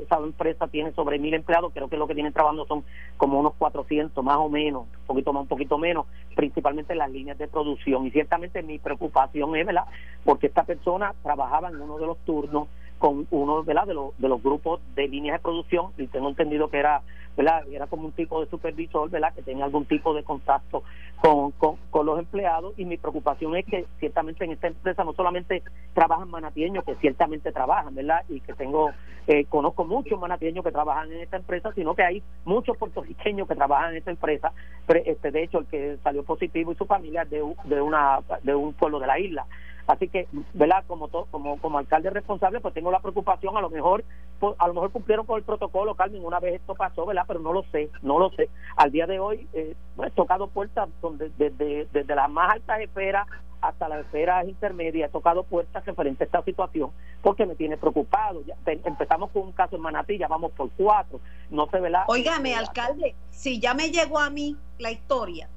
esa 0.00 0.18
empresa 0.18 0.66
tiene 0.68 0.92
sobre 0.92 1.18
mil 1.18 1.34
empleados, 1.34 1.72
creo 1.72 1.88
que 1.88 1.96
lo 1.96 2.06
que 2.06 2.14
tienen 2.14 2.32
trabajando 2.32 2.66
son 2.66 2.84
como 3.16 3.38
unos 3.40 3.54
400 3.54 4.24
más 4.24 4.36
o 4.38 4.48
menos, 4.48 4.82
un 4.82 5.06
poquito 5.06 5.32
más, 5.32 5.42
un 5.42 5.48
poquito 5.48 5.78
menos, 5.78 6.06
principalmente 6.34 6.92
en 6.92 6.98
las 6.98 7.10
líneas 7.10 7.38
de 7.38 7.48
producción. 7.48 8.06
Y 8.06 8.10
ciertamente 8.10 8.62
mi 8.62 8.78
preocupación 8.78 9.56
es, 9.56 9.66
¿verdad? 9.66 9.84
Porque 10.24 10.48
esta 10.48 10.64
persona 10.64 11.14
trabajaba 11.22 11.68
en 11.68 11.80
uno 11.80 11.98
de 11.98 12.06
los 12.06 12.18
turnos 12.18 12.68
con 12.98 13.26
uno 13.30 13.62
¿verdad? 13.62 13.86
De, 13.86 13.94
los, 13.94 14.18
de 14.18 14.28
los 14.28 14.42
grupos 14.42 14.80
de 14.94 15.08
líneas 15.08 15.38
de 15.38 15.42
producción 15.42 15.92
y 15.98 16.06
tengo 16.06 16.28
entendido 16.28 16.68
que 16.68 16.78
era 16.78 17.02
¿verdad? 17.36 17.64
era 17.70 17.86
como 17.86 18.06
un 18.06 18.12
tipo 18.12 18.40
de 18.40 18.50
supervisor 18.50 19.10
¿verdad? 19.10 19.34
que 19.34 19.42
tenía 19.42 19.64
algún 19.64 19.84
tipo 19.84 20.14
de 20.14 20.24
contacto 20.24 20.82
con, 21.20 21.52
con, 21.52 22.06
los 22.06 22.18
empleados 22.18 22.74
y 22.78 22.84
mi 22.84 22.98
preocupación 22.98 23.56
es 23.56 23.66
que 23.66 23.86
ciertamente 23.98 24.44
en 24.44 24.52
esta 24.52 24.68
empresa 24.68 25.04
no 25.04 25.12
solamente 25.12 25.62
trabajan 25.92 26.30
manatieños 26.30 26.84
que 26.84 26.94
ciertamente 26.96 27.52
trabajan 27.52 27.94
¿verdad? 27.94 28.22
y 28.28 28.40
que 28.40 28.54
tengo 28.54 28.90
eh, 29.26 29.44
conozco 29.46 29.84
muchos 29.84 30.18
manatieños 30.18 30.64
que 30.64 30.72
trabajan 30.72 31.12
en 31.12 31.20
esta 31.20 31.36
empresa 31.36 31.72
sino 31.74 31.94
que 31.94 32.04
hay 32.04 32.22
muchos 32.44 32.76
puertorriqueños 32.76 33.48
que 33.48 33.54
trabajan 33.54 33.90
en 33.90 33.96
esta 33.98 34.10
empresa 34.10 34.52
pero 34.86 35.00
este 35.04 35.30
de 35.30 35.42
hecho 35.42 35.58
el 35.58 35.66
que 35.66 35.98
salió 36.02 36.22
positivo 36.22 36.72
y 36.72 36.76
su 36.76 36.86
familia 36.86 37.24
de, 37.24 37.42
de 37.64 37.80
una 37.80 38.20
de 38.42 38.54
un 38.54 38.72
pueblo 38.74 38.98
de 38.98 39.06
la 39.06 39.18
isla 39.18 39.46
Así 39.86 40.08
que, 40.08 40.26
¿verdad? 40.54 40.84
Como, 40.86 41.08
como, 41.08 41.58
como 41.58 41.78
alcalde 41.78 42.10
responsable, 42.10 42.60
pues 42.60 42.74
tengo 42.74 42.90
la 42.90 43.00
preocupación, 43.00 43.56
a 43.56 43.60
lo 43.60 43.70
mejor 43.70 44.04
pues, 44.40 44.54
a 44.58 44.66
lo 44.66 44.74
mejor 44.74 44.90
cumplieron 44.90 45.26
con 45.26 45.38
el 45.38 45.44
protocolo, 45.44 45.94
Carmen, 45.94 46.24
una 46.24 46.40
vez 46.40 46.56
esto 46.56 46.74
pasó, 46.74 47.06
¿verdad? 47.06 47.24
Pero 47.26 47.40
no 47.40 47.52
lo 47.52 47.62
sé, 47.72 47.90
no 48.02 48.18
lo 48.18 48.30
sé. 48.30 48.50
Al 48.76 48.90
día 48.90 49.06
de 49.06 49.18
hoy, 49.18 49.48
eh, 49.52 49.74
pues, 49.94 50.08
he 50.08 50.14
tocado 50.14 50.48
puertas 50.48 50.88
donde, 51.00 51.30
desde, 51.38 51.86
desde 51.92 52.14
las 52.14 52.30
más 52.30 52.52
altas 52.52 52.80
esferas 52.80 53.26
hasta 53.62 53.88
las 53.88 54.00
esferas 54.00 54.46
intermedias, 54.46 55.08
he 55.08 55.12
tocado 55.12 55.42
puertas 55.42 55.84
referente 55.84 56.24
a 56.24 56.26
esta 56.26 56.42
situación 56.42 56.90
porque 57.22 57.46
me 57.46 57.54
tiene 57.54 57.76
preocupado. 57.76 58.42
Ya, 58.44 58.54
empezamos 58.66 59.30
con 59.30 59.42
un 59.42 59.52
caso 59.52 59.76
en 59.76 59.82
Manatí, 59.82 60.18
ya 60.18 60.28
vamos 60.28 60.52
por 60.52 60.70
cuatro. 60.76 61.20
No 61.50 61.66
se 61.70 61.80
ve 61.80 61.90
la. 61.90 62.04
Óigame, 62.08 62.54
alcalde, 62.54 63.14
si 63.30 63.58
ya 63.58 63.74
me 63.74 63.90
llegó 63.90 64.18
a 64.18 64.30
mí 64.30 64.56
la 64.78 64.90
historia 64.90 65.48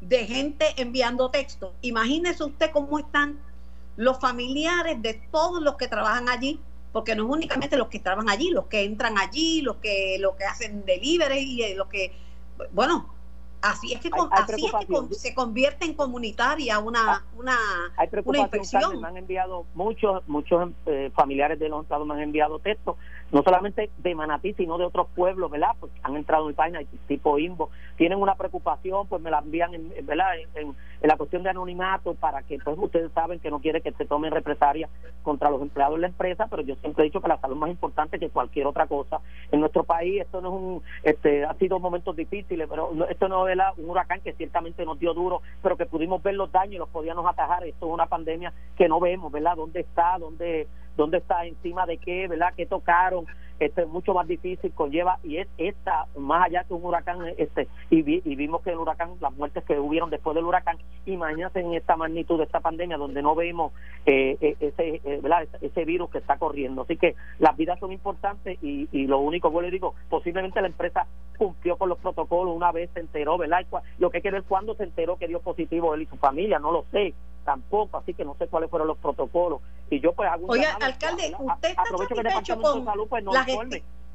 de 0.00 0.26
gente 0.26 0.66
enviando 0.76 1.30
textos, 1.30 1.72
imagínese 1.80 2.44
usted 2.44 2.70
cómo 2.70 2.98
están 2.98 3.40
los 3.98 4.20
familiares 4.20 5.02
de 5.02 5.14
todos 5.32 5.60
los 5.60 5.74
que 5.74 5.88
trabajan 5.88 6.28
allí, 6.28 6.60
porque 6.92 7.16
no 7.16 7.24
es 7.24 7.30
únicamente 7.30 7.76
los 7.76 7.88
que 7.88 7.98
trabajan 7.98 8.30
allí, 8.30 8.50
los 8.50 8.66
que 8.66 8.84
entran 8.84 9.18
allí, 9.18 9.60
los 9.60 9.76
que, 9.78 10.18
los 10.20 10.36
que 10.36 10.44
hacen 10.44 10.84
delivery 10.84 11.38
y 11.38 11.62
eh, 11.62 11.74
los 11.74 11.88
que, 11.88 12.12
bueno, 12.72 13.12
Así 13.60 13.92
es 13.92 14.00
que, 14.00 14.08
así 14.30 14.66
es 14.66 14.86
que 14.86 15.14
se 15.16 15.34
convierte 15.34 15.84
en 15.84 15.94
comunitaria 15.94 16.78
una, 16.78 17.14
ah, 17.14 17.22
una, 17.36 17.56
hay 17.96 18.08
una 18.24 18.38
infección. 18.38 19.00
me 19.00 19.08
han 19.08 19.16
enviado 19.16 19.66
muchos, 19.74 20.22
muchos 20.28 20.70
eh, 20.86 21.10
familiares 21.12 21.58
de 21.58 21.68
los 21.68 21.82
estados 21.82 22.06
me 22.06 22.14
han 22.14 22.20
enviado 22.20 22.60
textos, 22.60 22.94
no 23.30 23.42
solamente 23.42 23.90
de 23.98 24.14
Manatí, 24.14 24.54
sino 24.54 24.78
de 24.78 24.84
otros 24.84 25.08
pueblos, 25.14 25.50
¿verdad? 25.50 25.72
Pues 25.78 25.92
han 26.02 26.16
entrado 26.16 26.44
en 26.44 26.48
mi 26.48 26.54
página 26.54 26.80
tipo 27.06 27.38
INVO, 27.38 27.70
tienen 27.96 28.20
una 28.20 28.34
preocupación, 28.34 29.06
pues 29.06 29.20
me 29.20 29.30
la 29.30 29.38
envían, 29.38 29.74
en, 29.74 30.06
¿verdad? 30.06 30.36
En, 30.54 30.74
la 31.02 31.16
cuestión 31.16 31.44
de 31.44 31.50
anonimato 31.50 32.14
para 32.14 32.42
que, 32.42 32.58
pues 32.58 32.76
ustedes 32.76 33.12
saben 33.12 33.38
que 33.38 33.50
no 33.50 33.60
quiere 33.60 33.80
que 33.80 33.92
se 33.92 34.04
tomen 34.04 34.32
represalias 34.32 34.90
contra 35.22 35.48
los 35.48 35.62
empleados 35.62 35.94
de 35.94 36.00
la 36.00 36.06
empresa, 36.08 36.48
pero 36.50 36.62
yo 36.62 36.74
siempre 36.76 37.04
he 37.04 37.06
dicho 37.06 37.20
que 37.20 37.28
la 37.28 37.38
salud 37.38 37.54
es 37.54 37.60
más 37.60 37.70
importante 37.70 38.18
que 38.18 38.30
cualquier 38.30 38.66
otra 38.66 38.86
cosa. 38.86 39.20
En 39.52 39.60
nuestro 39.60 39.84
país 39.84 40.22
esto 40.22 40.40
no 40.40 40.48
es 40.48 40.54
un, 40.54 40.82
este, 41.04 41.44
ha 41.44 41.54
sido 41.54 41.78
momentos 41.78 42.16
difíciles, 42.16 42.66
pero 42.68 42.90
esto 43.08 43.28
no 43.28 43.44
un 43.76 43.90
huracán 43.90 44.20
que 44.22 44.32
ciertamente 44.32 44.84
nos 44.84 44.98
dio 44.98 45.14
duro, 45.14 45.42
pero 45.62 45.76
que 45.76 45.86
pudimos 45.86 46.22
ver 46.22 46.34
los 46.34 46.50
daños 46.50 46.74
y 46.74 46.78
los 46.78 46.88
podíamos 46.88 47.26
atajar. 47.26 47.64
Esto 47.64 47.86
es 47.86 47.92
una 47.92 48.06
pandemia 48.06 48.52
que 48.76 48.88
no 48.88 48.98
vemos, 49.00 49.30
¿verdad? 49.30 49.56
¿Dónde 49.56 49.80
está? 49.80 50.18
¿Dónde, 50.18 50.66
dónde 50.98 51.18
está? 51.18 51.46
¿Encima 51.46 51.86
de 51.86 51.96
qué? 51.96 52.28
¿Verdad? 52.28 52.52
¿Qué 52.54 52.66
tocaron? 52.66 53.26
este 53.60 53.82
es 53.82 53.88
mucho 53.88 54.14
más 54.14 54.26
difícil, 54.28 54.72
conlleva, 54.72 55.18
y 55.24 55.38
es 55.38 55.48
esta, 55.58 56.06
más 56.16 56.46
allá 56.46 56.64
que 56.64 56.74
un 56.74 56.84
huracán, 56.84 57.18
este 57.36 57.68
y, 57.90 57.98
y 57.98 58.36
vimos 58.36 58.62
que 58.62 58.70
el 58.70 58.78
huracán, 58.78 59.14
las 59.20 59.32
muertes 59.34 59.64
que 59.64 59.78
hubieron 59.78 60.10
después 60.10 60.34
del 60.34 60.44
huracán, 60.44 60.78
imagínate 61.06 61.60
en 61.60 61.74
esta 61.74 61.96
magnitud 61.96 62.38
de 62.38 62.44
esta 62.44 62.60
pandemia 62.60 62.96
donde 62.96 63.22
no 63.22 63.34
vemos 63.34 63.72
eh, 64.06 64.36
eh, 64.40 64.56
ese, 64.60 65.00
eh, 65.04 65.48
ese 65.60 65.84
virus 65.84 66.10
que 66.10 66.18
está 66.18 66.38
corriendo. 66.38 66.82
Así 66.82 66.96
que 66.96 67.16
las 67.38 67.56
vidas 67.56 67.78
son 67.80 67.92
importantes 67.92 68.58
y, 68.62 68.88
y 68.92 69.06
lo 69.06 69.18
único 69.18 69.52
que 69.52 69.62
le 69.62 69.70
digo, 69.70 69.94
posiblemente 70.08 70.60
la 70.60 70.68
empresa 70.68 71.06
cumplió 71.36 71.76
con 71.76 71.88
los 71.88 71.98
protocolos 71.98 72.54
una 72.54 72.72
vez 72.72 72.90
se 72.94 73.00
enteró, 73.00 73.38
¿verdad? 73.38 73.64
Lo 73.98 74.10
que 74.10 74.18
hay 74.18 74.22
que 74.22 74.30
ver 74.30 74.42
cuándo 74.44 74.74
se 74.74 74.84
enteró 74.84 75.16
que 75.16 75.28
dio 75.28 75.40
positivo 75.40 75.94
él 75.94 76.02
y 76.02 76.06
su 76.06 76.16
familia, 76.16 76.58
no 76.58 76.72
lo 76.72 76.84
sé 76.90 77.14
tampoco, 77.48 77.96
así 77.96 78.12
que 78.12 78.26
no 78.26 78.36
sé 78.38 78.46
cuáles 78.46 78.68
fueron 78.68 78.88
los 78.88 78.98
protocolos. 78.98 79.62
Y 79.88 80.00
yo 80.00 80.12
pues 80.12 80.28
hago 80.28 80.44
un 80.44 80.50
Oiga, 80.50 80.76
alcalde, 80.82 81.34
¿usted 81.38 81.70
está 81.70 81.84
satisfecho 81.86 82.60
con 82.60 82.84
Salud, 82.84 83.08
pues, 83.08 83.24
no 83.24 83.32
la, 83.32 83.46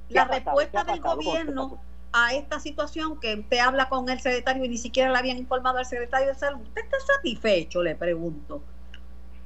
la 0.09 0.25
respuesta 0.25 0.83
del 0.83 1.01
gobierno 1.01 1.79
a 2.11 2.35
esta 2.35 2.59
situación 2.59 3.19
que 3.19 3.33
usted 3.33 3.57
habla 3.57 3.89
con 3.89 4.07
el 4.07 4.19
secretario 4.19 4.65
y 4.65 4.69
ni 4.69 4.77
siquiera 4.77 5.11
le 5.11 5.17
habían 5.17 5.37
informado 5.37 5.79
al 5.79 5.85
secretario 5.87 6.27
de 6.27 6.35
salud? 6.35 6.61
¿Usted 6.61 6.83
está 6.83 6.99
satisfecho, 6.99 7.81
le 7.81 7.95
pregunto? 7.95 8.61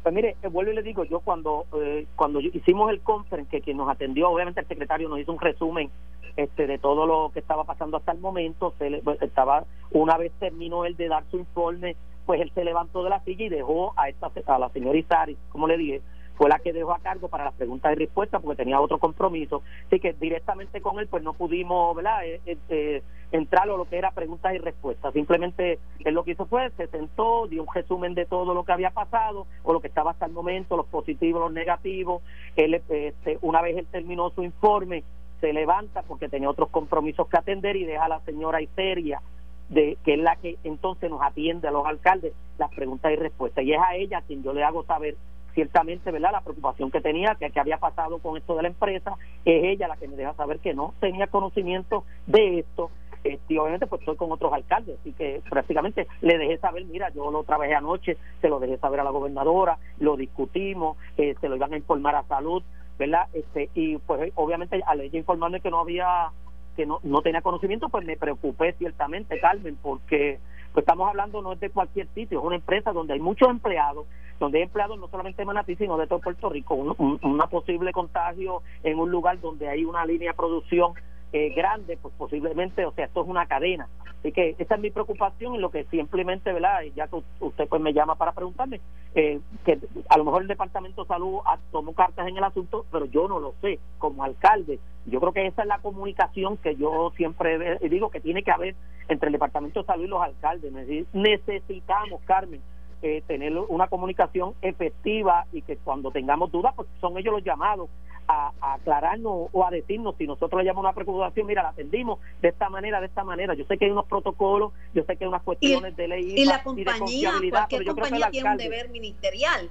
Pues 0.04 0.14
mire, 0.14 0.36
eh, 0.42 0.50
vuelvo 0.50 0.74
y 0.74 0.76
le 0.76 0.84
digo, 0.84 1.06
yo 1.06 1.22
cuando 1.22 1.66
eh, 1.82 2.08
cuando 2.18 2.42
hicimos 2.42 2.92
el 2.92 3.00
conference, 3.00 3.50
que 3.50 3.62
quien 3.62 3.78
nos 3.78 3.90
atendió, 3.90 4.30
obviamente 4.30 4.60
el 4.60 4.68
secretario 4.68 5.08
nos 5.08 5.20
hizo 5.20 5.32
un 5.32 5.40
resumen 5.40 5.90
este 6.36 6.68
de 6.68 6.78
todo 6.78 7.06
lo 7.06 7.32
que 7.34 7.40
estaba 7.40 7.64
pasando 7.64 7.96
hasta 7.96 8.12
el 8.12 8.20
momento, 8.20 8.74
se 8.78 8.90
le, 8.90 9.02
pues, 9.02 9.22
estaba 9.22 9.64
una 9.92 10.18
vez 10.18 10.34
terminó 10.40 10.84
él 10.84 10.98
de 10.98 11.08
dar 11.08 11.24
su 11.32 11.38
informe 11.38 11.96
pues 12.28 12.42
él 12.42 12.52
se 12.54 12.66
levantó 12.66 13.04
de 13.04 13.10
la 13.10 13.22
silla 13.22 13.46
y 13.46 13.50
dejó 13.50 13.94
a 13.96 14.10
esta 14.10 14.30
a 14.48 14.60
la 14.60 14.70
señora 14.70 14.98
Isari, 14.98 15.38
como 15.50 15.66
le 15.66 15.78
dije, 15.78 16.02
fue 16.36 16.50
la 16.50 16.60
que 16.60 16.74
dejó 16.74 16.94
a 16.94 17.00
cargo 17.00 17.30
para 17.30 17.46
las 17.46 17.54
preguntas 17.56 17.94
y 17.94 17.96
respuestas 17.96 18.42
porque 18.44 18.58
tenía 18.58 18.80
otro 18.82 19.00
compromiso. 19.00 19.64
Así 19.88 20.00
que 20.00 20.14
directamente 20.14 20.82
con 20.82 21.00
él 21.00 21.08
pues 21.08 21.24
no 21.24 21.34
pudimos 21.34 21.96
¿verdad? 21.96 22.26
Eh, 22.26 22.42
eh, 22.46 22.58
eh, 22.70 23.02
entrar 23.32 23.64
a 23.64 23.78
lo 23.78 23.86
que 23.86 23.98
era 23.98 24.12
preguntas 24.12 24.54
y 24.54 24.58
respuestas. 24.60 25.14
Simplemente 25.14 25.80
él 26.04 26.14
lo 26.14 26.26
que 26.26 26.32
hizo 26.32 26.46
fue, 26.46 26.70
se 26.72 26.88
sentó, 26.88 27.48
dio 27.48 27.64
un 27.64 27.74
resumen 27.74 28.14
de 28.14 28.26
todo 28.26 28.54
lo 28.54 28.66
que 28.66 28.74
había 28.74 28.92
pasado 28.92 29.48
o 29.64 29.74
lo 29.74 29.80
que 29.80 29.88
estaba 29.88 30.12
hasta 30.12 30.26
el 30.26 30.34
momento, 30.34 30.76
los 30.76 30.88
positivos, 30.88 31.42
los 31.42 31.54
negativos. 31.54 32.22
Él, 32.58 32.74
este, 32.76 33.40
una 33.42 33.62
vez 33.62 33.78
él 33.78 33.88
terminó 33.90 34.30
su 34.32 34.44
informe, 34.44 35.04
se 35.40 35.54
levanta 35.54 36.04
porque 36.04 36.28
tenía 36.28 36.50
otros 36.50 36.70
compromisos 36.70 37.28
que 37.30 37.38
atender 37.38 37.78
y 37.78 37.86
deja 37.86 38.04
a 38.04 38.10
la 38.10 38.20
señora 38.22 38.62
Iseria 38.62 39.22
de 39.70 39.98
que 40.04 40.14
es 40.14 40.20
la 40.20 40.36
que 40.38 40.58
entonces 40.64 41.10
nos 41.10 41.22
atiende 41.22 41.68
a 41.68 41.72
los 41.72 41.86
alcaldes 41.86 42.34
las 42.58 42.74
preguntas 42.74 43.12
y 43.12 43.16
respuestas. 43.16 43.64
Y 43.64 43.74
es 43.74 43.80
a 43.80 43.96
ella 43.96 44.22
quien 44.26 44.44
yo 44.44 44.54
le 44.54 44.64
hago 44.64 44.84
saber 44.86 45.16
ciertamente 45.54 46.12
verdad 46.12 46.32
la 46.32 46.42
preocupación 46.42 46.92
que 46.92 47.02
tenía 47.02 47.36
que, 47.36 47.50
que 47.50 47.60
había 47.60 47.78
pasado 47.78 48.20
con 48.20 48.38
esto 48.38 48.56
de 48.56 48.62
la 48.62 48.68
empresa. 48.68 49.16
Es 49.44 49.64
ella 49.64 49.88
la 49.88 49.98
que 49.98 50.08
me 50.08 50.16
deja 50.16 50.34
saber 50.36 50.60
que 50.60 50.74
no 50.74 50.94
tenía 51.00 51.28
conocimiento 51.28 52.04
de 52.28 52.60
esto. 52.60 52.92
Este, 53.24 53.56
y 53.56 53.58
obviamente 53.58 53.88
pues 53.88 54.02
estoy 54.02 54.16
con 54.16 54.32
otros 54.32 54.54
alcaldes. 54.54 55.00
Así 55.00 55.14
que 55.14 55.42
prácticamente 55.50 56.08
le 56.22 56.38
dejé 56.38 56.58
saber 56.60 56.86
mira 56.86 57.10
yo 57.10 57.32
lo 57.32 57.44
trabajé 57.44 57.74
anoche 57.74 58.18
se 58.42 58.50
lo 58.50 58.60
dejé 58.60 58.78
saber 58.78 59.00
a 59.00 59.04
la 59.04 59.10
gobernadora 59.10 59.80
lo 60.00 60.16
discutimos 60.16 60.98
eh, 61.18 61.36
se 61.42 61.50
lo 61.50 61.56
iban 61.56 61.74
a 61.74 61.78
informar 61.78 62.16
a 62.16 62.24
salud 62.24 62.64
verdad 63.00 63.28
este 63.34 63.70
y 63.74 63.98
pues 63.98 64.32
obviamente 64.36 64.82
al 64.86 65.02
ella 65.02 65.18
informarme 65.18 65.60
que 65.60 65.72
no 65.72 65.80
había 65.80 66.32
que 66.78 66.86
no, 66.86 67.00
no 67.04 67.22
tenía 67.22 67.42
conocimiento, 67.42 67.90
pues 67.90 68.06
me 68.06 68.16
preocupé 68.16 68.74
ciertamente, 68.74 69.40
Carmen, 69.40 69.78
porque 69.82 70.40
pues 70.72 70.84
estamos 70.84 71.10
hablando 71.10 71.42
no 71.42 71.54
es 71.54 71.60
de 71.60 71.72
cualquier 71.72 72.08
sitio, 72.14 72.40
es 72.40 72.46
una 72.46 72.56
empresa 72.56 72.94
donde 72.94 73.14
hay 73.14 73.20
muchos 73.20 73.50
empleados, 73.50 74.06
donde 74.40 74.60
hay 74.60 74.66
empleados 74.66 75.00
no 75.00 75.08
solamente 75.08 75.42
de 75.42 75.46
Manatí, 75.48 75.76
sino 75.76 75.98
de 75.98 76.06
todo 76.06 76.20
Puerto 76.20 76.50
Rico, 76.50 76.76
un, 76.76 77.20
una 77.24 77.48
posible 77.48 77.92
contagio 77.92 78.62
en 78.84 79.00
un 79.00 79.10
lugar 79.10 79.42
donde 79.42 79.68
hay 79.68 79.84
una 79.84 80.06
línea 80.06 80.32
de 80.32 80.38
producción 80.38 80.94
eh, 81.34 81.50
grande, 81.50 81.98
pues 82.02 82.14
posiblemente, 82.18 82.86
o 82.86 82.92
sea, 82.94 83.06
esto 83.06 83.24
es 83.24 83.28
una 83.28 83.48
cadena. 83.48 83.90
Así 84.20 84.32
que 84.32 84.56
esa 84.58 84.76
es 84.76 84.82
mi 84.82 84.92
preocupación 84.92 85.56
y 85.56 85.58
lo 85.58 85.70
que 85.70 85.84
simplemente, 85.86 86.52
¿verdad? 86.54 86.82
Ya 86.96 87.08
que 87.08 87.22
usted 87.40 87.68
pues 87.68 87.82
me 87.82 87.94
llama 87.94 88.16
para 88.16 88.32
preguntarme, 88.32 88.80
eh, 89.14 89.40
que 89.66 89.80
a 90.10 90.18
lo 90.18 90.24
mejor 90.24 90.42
el 90.42 90.48
Departamento 90.48 91.04
de 91.04 91.08
Salud 91.08 91.40
tomó 91.72 91.94
cartas 91.94 92.28
en 92.28 92.38
el 92.38 92.44
asunto, 92.44 92.86
pero 92.92 93.06
yo 93.06 93.28
no 93.28 93.40
lo 93.40 93.54
sé 93.62 93.80
como 93.98 94.24
alcalde. 94.24 94.80
Yo 95.08 95.20
creo 95.20 95.32
que 95.32 95.48
esa 95.48 95.62
es 95.62 95.68
la 95.68 95.80
comunicación 95.80 96.58
que 96.58 96.76
yo 96.76 97.12
siempre 97.16 97.80
digo 97.90 98.10
que 98.10 98.20
tiene 98.20 98.44
que 98.44 98.52
haber 98.52 98.76
entre 99.08 99.28
el 99.28 99.34
Departamento 99.34 99.82
de 99.82 99.86
Salud 99.86 100.04
y 100.04 100.08
los 100.08 100.22
alcaldes. 100.22 100.72
Necesitamos, 101.14 102.22
Carmen, 102.26 102.62
eh, 103.02 103.24
tener 103.28 103.56
una 103.56 103.88
comunicación 103.88 104.54
efectiva 104.62 105.46
y 105.54 105.62
que 105.62 105.78
cuando 105.78 106.12
tengamos 106.12 106.52
dudas, 106.52 106.74
pues 106.76 106.88
son 107.00 107.18
ellos 107.18 107.34
los 107.34 107.44
llamados 107.44 107.90
a, 108.28 108.52
aclararnos 108.60 109.50
o 109.52 109.66
a 109.66 109.72
decirnos 109.72 110.16
si 110.18 110.28
nosotros 110.28 110.60
le 110.60 110.66
llamamos 110.66 110.90
una 110.90 110.94
preocupación, 110.94 111.48
mira, 111.48 111.64
la 111.64 111.70
atendimos 111.70 112.20
de 112.42 112.50
esta 112.50 112.70
manera, 112.70 113.00
de 113.00 113.08
esta 113.08 113.24
manera. 113.24 113.54
Yo 113.54 113.66
sé 113.66 113.78
que 113.78 113.86
hay 113.86 113.92
unos 113.92 114.08
protocolos, 114.08 114.74
yo 114.94 115.04
sé 115.04 115.16
que 115.16 115.24
hay 115.24 115.28
unas 115.30 115.44
cuestiones 115.44 115.96
de 115.96 116.08
ley 116.08 116.34
y 116.36 116.46
la 116.46 116.64
compañía, 116.64 117.32
cualquier 117.50 117.86
compañía 117.86 118.30
tiene 118.30 118.52
un 118.52 118.58
deber 118.58 118.90
ministerial. 118.90 119.70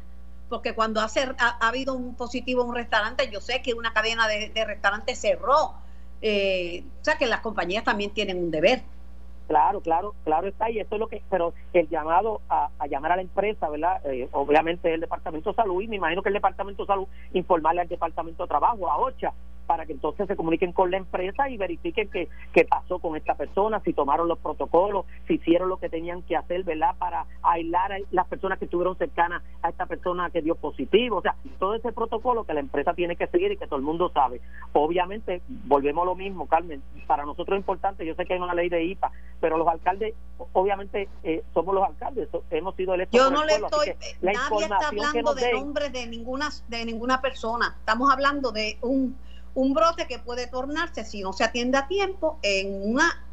Porque 0.49 0.75
cuando 0.75 1.01
ha, 1.01 1.07
ha, 1.39 1.69
habido 1.69 1.95
un 1.95 2.15
positivo 2.15 2.63
en 2.63 2.69
un 2.69 2.75
restaurante, 2.77 3.29
yo 3.31 3.41
sé 3.41 3.63
que 3.63 3.75
una 3.75 3.93
cadena 3.93 4.29
de, 4.29 4.65
restaurantes 4.65 5.19
cerró. 5.19 5.75
Eh, 6.23 6.85
o 7.01 7.05
sea 7.05 7.17
que 7.17 7.27
las 7.27 7.41
compañías 7.41 7.85
también 7.85 8.13
tienen 8.13 8.39
un 8.39 8.51
deber. 8.51 8.83
Claro, 9.49 9.81
claro, 9.81 10.15
claro 10.25 10.49
está, 10.49 10.71
y 10.71 10.81
esto 10.81 10.97
es 10.97 11.01
lo 11.01 11.07
que, 11.07 11.23
pero 11.31 11.55
el 11.73 11.89
llamado 11.89 12.41
a, 12.49 12.69
llamar 12.89 13.13
a 13.13 13.17
la 13.17 13.23
empresa, 13.23 13.69
¿verdad? 13.69 14.01
Eh, 14.05 14.29
obviamente 14.33 14.93
el 14.93 15.01
Departamento 15.01 15.51
de 15.51 15.57
Salud, 15.57 15.81
y 15.83 15.87
me 15.89 15.97
imagino 15.97 16.21
que 16.21 16.31
el 16.31 16.35
Departamento 16.35 16.83
de 16.83 16.89
Salud 16.89 17.07
informarle 17.33 17.83
al 17.83 17.89
Departamento 17.89 18.43
de 18.43 18.49
Trabajo, 18.49 18.91
a 18.91 18.97
OCHA, 18.97 19.33
para 19.67 19.87
que 19.87 19.93
entonces 19.93 20.27
se 20.27 20.37
comuniquen 20.37 20.73
con 20.73 20.91
la 20.91 20.97
empresa 20.97 21.49
y 21.49 21.57
verifiquen 21.57 22.09
qué, 22.11 22.29
qué 22.53 22.65
pasó 22.65 22.99
con 22.99 23.17
esta 23.17 23.35
persona, 23.35 23.81
si 23.81 23.93
tomaron 23.93 24.29
los 24.29 24.39
protocolos, 24.39 25.07
si 25.27 25.35
hicieron 25.35 25.69
lo 25.69 25.79
que 25.79 25.89
tenían 25.89 26.23
que 26.23 26.37
hacer, 26.37 26.65
¿verdad? 26.65 26.95
Para 26.99 27.27
aislar 27.43 27.93
a 27.93 27.99
las 28.11 28.27
personas 28.27 28.59
que 28.59 28.67
estuvieron 28.67 28.97
cercanas 28.97 29.43
a 29.63 29.69
esta 29.69 29.87
persona 29.87 30.31
que 30.31 30.43
dio 30.43 30.55
positivo. 30.55 31.17
O 31.19 31.23
sea, 31.23 31.37
todo 31.59 31.75
ese 31.75 31.93
protocolo 31.93 32.45
que 32.45 32.55
la 32.55 32.61
empresa 32.61 32.95
tiene 32.95 33.17
que 33.17 33.27
seguir 33.27 33.53
y 33.53 33.57
que 33.57 33.67
todo 33.67 33.77
el 33.77 33.85
mundo 33.85 34.11
sabe. 34.13 34.41
Obviamente, 34.73 35.43
volvemos 35.49 36.03
a 36.03 36.07
lo 36.07 36.15
mismo, 36.15 36.47
Carmen. 36.47 36.83
Para 37.07 37.25
nosotros 37.25 37.57
es 37.57 37.63
importante, 37.63 38.07
yo 38.07 38.15
sé 38.15 38.25
que 38.25 38.35
hay 38.35 38.41
una 38.41 38.55
ley 38.55 38.69
de 38.69 38.85
IPA, 38.85 39.11
pero 39.41 39.59
los 39.59 39.69
alcaldes, 39.69 40.15
obviamente, 40.53 41.09
eh, 41.23 41.43
somos 41.55 41.75
los 41.75 41.85
alcaldes, 41.85 42.29
hemos 42.51 42.75
sido 42.77 42.95
electos. 42.95 43.21
Yo 43.21 43.31
no 43.31 43.45
le 43.45 43.55
estoy, 43.55 43.89
nadie 44.23 44.65
está 44.65 44.89
hablando 44.89 45.35
de 45.35 45.53
nombre 45.53 45.91
de 45.91 46.07
ninguna, 46.07 46.51
de 46.69 46.85
ninguna 46.85 47.21
persona. 47.21 47.77
Estamos 47.79 48.13
hablando 48.13 48.53
de 48.53 48.79
un 48.83 49.17
un 49.57 49.73
brote 49.73 50.07
que 50.07 50.19
puede 50.19 50.47
tornarse, 50.47 51.05
si 51.05 51.23
no 51.23 51.33
se 51.33 51.43
atiende 51.43 51.79
a 51.79 51.89
tiempo, 51.89 52.39
en 52.43 52.93
una 52.93 53.25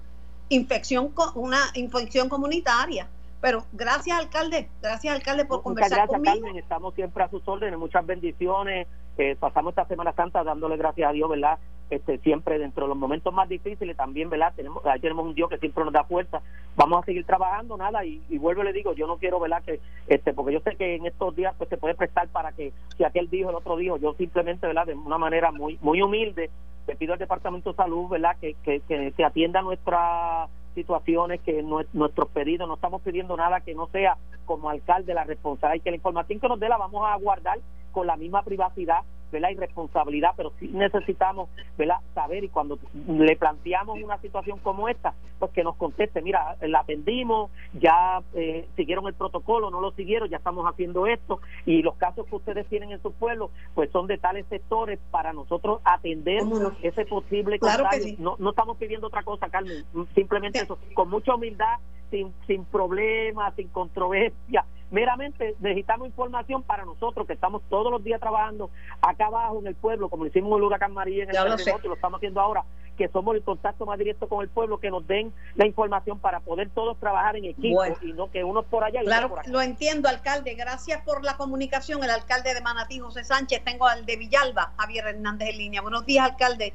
infección, 0.48 1.14
una 1.36 1.60
infección 1.76 2.30
comunitaria. 2.30 3.08
Pero 3.42 3.66
gracias, 3.74 4.18
alcalde, 4.18 4.70
gracias, 4.82 5.14
alcalde, 5.14 5.44
por 5.44 5.62
conversar 5.62 6.08
gracias, 6.08 6.22
Carmen, 6.24 6.56
estamos 6.56 6.96
siempre 6.96 7.24
a 7.26 7.30
sus 7.30 7.46
órdenes, 7.46 7.78
muchas 7.78 8.06
bendiciones. 8.06 8.88
Eh, 9.18 9.36
pasamos 9.40 9.72
esta 9.72 9.86
Semana 9.86 10.14
Santa 10.14 10.44
dándole 10.44 10.78
gracias 10.78 11.10
a 11.10 11.14
Dios, 11.14 11.30
¿verdad? 11.30 11.60
Este, 11.90 12.18
siempre 12.20 12.58
dentro 12.58 12.86
de 12.86 12.90
los 12.90 12.98
momentos 12.98 13.32
más 13.32 13.48
difíciles 13.48 13.96
también, 13.96 14.30
¿verdad? 14.30 14.54
Tenemos, 14.56 14.84
ahí 14.86 15.00
tenemos 15.00 15.26
un 15.26 15.36
Dios 15.36 15.50
que 15.50 15.60
siempre 15.60 15.84
nos 15.84 15.94
da 15.94 16.04
fuerza. 16.04 16.42
Vamos 16.76 17.04
a 17.04 17.06
seguir 17.06 17.24
trabajando, 17.26 17.78
nada, 17.78 18.04
y, 18.04 18.22
vuelvo 18.40 18.64
y 18.64 18.66
le 18.66 18.74
digo, 18.74 18.94
yo 18.94 19.06
no 19.06 19.18
quiero, 19.18 19.40
¿verdad? 19.40 19.62
Que, 19.64 19.80
este, 20.08 20.34
porque 20.34 20.54
yo 20.54 20.60
sé 20.62 20.76
que 20.76 20.96
en 20.96 21.06
estos 21.06 21.36
días 21.36 21.54
pues 21.58 21.70
se 21.70 21.78
puede 21.78 21.94
prestar 21.94 22.28
para 22.30 22.52
que 22.54 22.74
si 22.98 23.04
aquel 23.04 23.30
dijo, 23.30 23.50
el 23.50 23.56
otro 23.56 23.78
dijo, 23.78 23.98
yo 23.98 24.14
simplemente, 24.14 24.66
¿verdad? 24.66 24.88
De 24.88 24.96
una 24.96 25.20
manera 25.20 25.52
muy 25.52 25.78
muy 25.82 26.02
humilde, 26.02 26.50
le 26.88 26.96
pido 26.96 27.14
al 27.14 27.20
Departamento 27.20 27.72
de 27.72 27.76
Salud, 27.76 28.10
¿verdad? 28.10 28.36
Que, 28.42 28.56
que, 28.64 28.80
que, 28.82 29.12
que 29.16 29.24
atienda 29.24 29.62
nuestra 29.62 30.48
situaciones 30.74 31.42
que 31.42 31.64
nuestros 31.64 32.30
pedidos, 32.30 32.68
no 32.68 32.76
estamos 32.76 33.02
pidiendo 33.02 33.38
nada 33.38 33.62
que 33.62 33.76
no 33.76 33.88
sea 33.88 34.18
como 34.46 34.70
alcalde 34.70 35.14
la 35.14 35.24
responsabilidad 35.24 35.76
y 35.76 35.84
que 35.84 35.92
la 35.92 35.98
información 35.98 36.40
que 36.40 36.48
nos 36.48 36.60
dé 36.60 36.70
la 36.70 36.78
vamos 36.78 37.04
a 37.06 37.16
guardar 37.18 37.60
con 37.92 38.08
la 38.08 38.18
misma 38.18 38.44
privacidad 38.44 39.02
¿verdad? 39.34 39.50
y 39.50 39.56
responsabilidad, 39.56 40.32
pero 40.38 40.54
sí 40.60 40.70
necesitamos 40.72 41.50
¿verdad? 41.78 41.98
saber 42.14 42.46
y 42.46 42.50
cuando 42.50 42.80
le 43.08 43.36
planteamos 43.36 44.02
una 44.02 44.18
situación 44.20 44.60
como 44.60 44.88
esta, 44.88 45.14
pues 45.40 45.52
que 45.52 45.64
nos 45.64 45.76
conteste, 45.76 46.22
mira, 46.22 46.56
la 46.62 46.80
atendimos, 46.80 47.52
ya 47.74 48.22
eh, 48.36 48.68
siguieron 48.76 49.08
el 49.08 49.16
protocolo, 49.16 49.70
no 49.72 49.82
lo 49.82 49.92
siguieron, 49.92 50.30
ya 50.30 50.38
estamos 50.38 50.66
haciendo 50.66 51.08
esto 51.08 51.42
y 51.66 51.82
los 51.82 51.96
casos 51.96 52.28
que 52.28 52.36
ustedes 52.36 52.68
tienen 52.68 52.92
en 52.92 53.02
su 53.02 53.12
pueblo, 53.12 53.50
pues 53.74 53.90
son 53.92 54.08
de 54.08 54.18
tales 54.18 54.46
sectores 54.48 55.00
para 55.12 55.34
nosotros 55.34 55.82
atender 55.84 56.44
ese 56.82 57.06
posible 57.06 57.60
claro 57.60 57.86
no, 58.20 58.36
no 58.38 58.52
estamos 58.52 58.78
pidiendo 58.78 59.08
otra 59.08 59.24
cosa, 59.24 59.50
Carmen, 59.50 59.84
simplemente 60.14 60.60
eso, 60.60 60.78
con 60.94 61.10
mucha 61.10 61.36
humildad, 61.36 61.80
sin, 62.12 62.32
sin 62.46 62.64
problemas, 62.66 63.56
sin 63.56 63.68
controversia, 63.70 64.66
meramente 64.94 65.56
necesitamos 65.60 66.08
información 66.08 66.62
para 66.62 66.86
nosotros 66.86 67.26
que 67.26 67.34
estamos 67.34 67.64
todos 67.68 67.92
los 67.92 68.04
días 68.04 68.22
trabajando 68.22 68.70
acá 69.02 69.26
abajo 69.26 69.60
en 69.60 69.68
el 69.68 69.76
pueblo, 69.76 70.08
como 70.08 70.24
lo 70.24 70.30
hicimos 70.30 70.52
en 70.52 70.58
el 70.58 70.64
huracán 70.64 70.94
María 70.94 71.24
en 71.24 71.30
el 71.30 71.36
terremoto, 71.36 71.84
lo, 71.84 71.90
lo 71.90 71.96
estamos 71.96 72.20
haciendo 72.20 72.40
ahora, 72.40 72.64
que 72.96 73.08
somos 73.08 73.36
el 73.36 73.42
contacto 73.42 73.88
más 73.88 73.98
directo 73.98 74.30
con 74.30 74.44
el 74.44 74.50
pueblo, 74.50 74.80
que 74.80 74.92
nos 74.92 75.06
den 75.08 75.34
la 75.56 75.66
información 75.66 76.20
para 76.20 76.42
poder 76.42 76.70
todos 76.70 77.00
trabajar 77.00 77.36
en 77.36 77.46
equipo 77.46 77.84
y 78.04 78.14
no 78.14 78.30
que 78.30 78.44
uno 78.44 78.62
por 78.62 78.84
allá 78.84 79.02
y 79.02 79.06
claro, 79.06 79.30
por 79.30 79.40
acá. 79.40 79.50
Lo 79.50 79.62
entiendo, 79.62 80.08
alcalde. 80.08 80.54
Gracias 80.54 81.02
por 81.02 81.24
la 81.24 81.38
comunicación. 81.38 82.04
El 82.04 82.12
alcalde 82.12 82.54
de 82.54 82.62
Manatí, 82.62 83.00
José 83.00 83.24
Sánchez. 83.24 83.64
Tengo 83.64 83.88
al 83.88 84.06
de 84.06 84.16
Villalba, 84.16 84.74
Javier 84.78 85.08
Hernández 85.08 85.50
en 85.50 85.58
línea. 85.58 85.82
Buenos 85.82 86.06
días, 86.06 86.24
alcalde. 86.24 86.72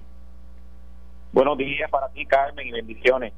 Buenos 1.31 1.57
días 1.57 1.89
para 1.89 2.09
ti, 2.09 2.27
Carmen, 2.27 2.67
y 2.67 2.73
bendiciones 2.73 3.33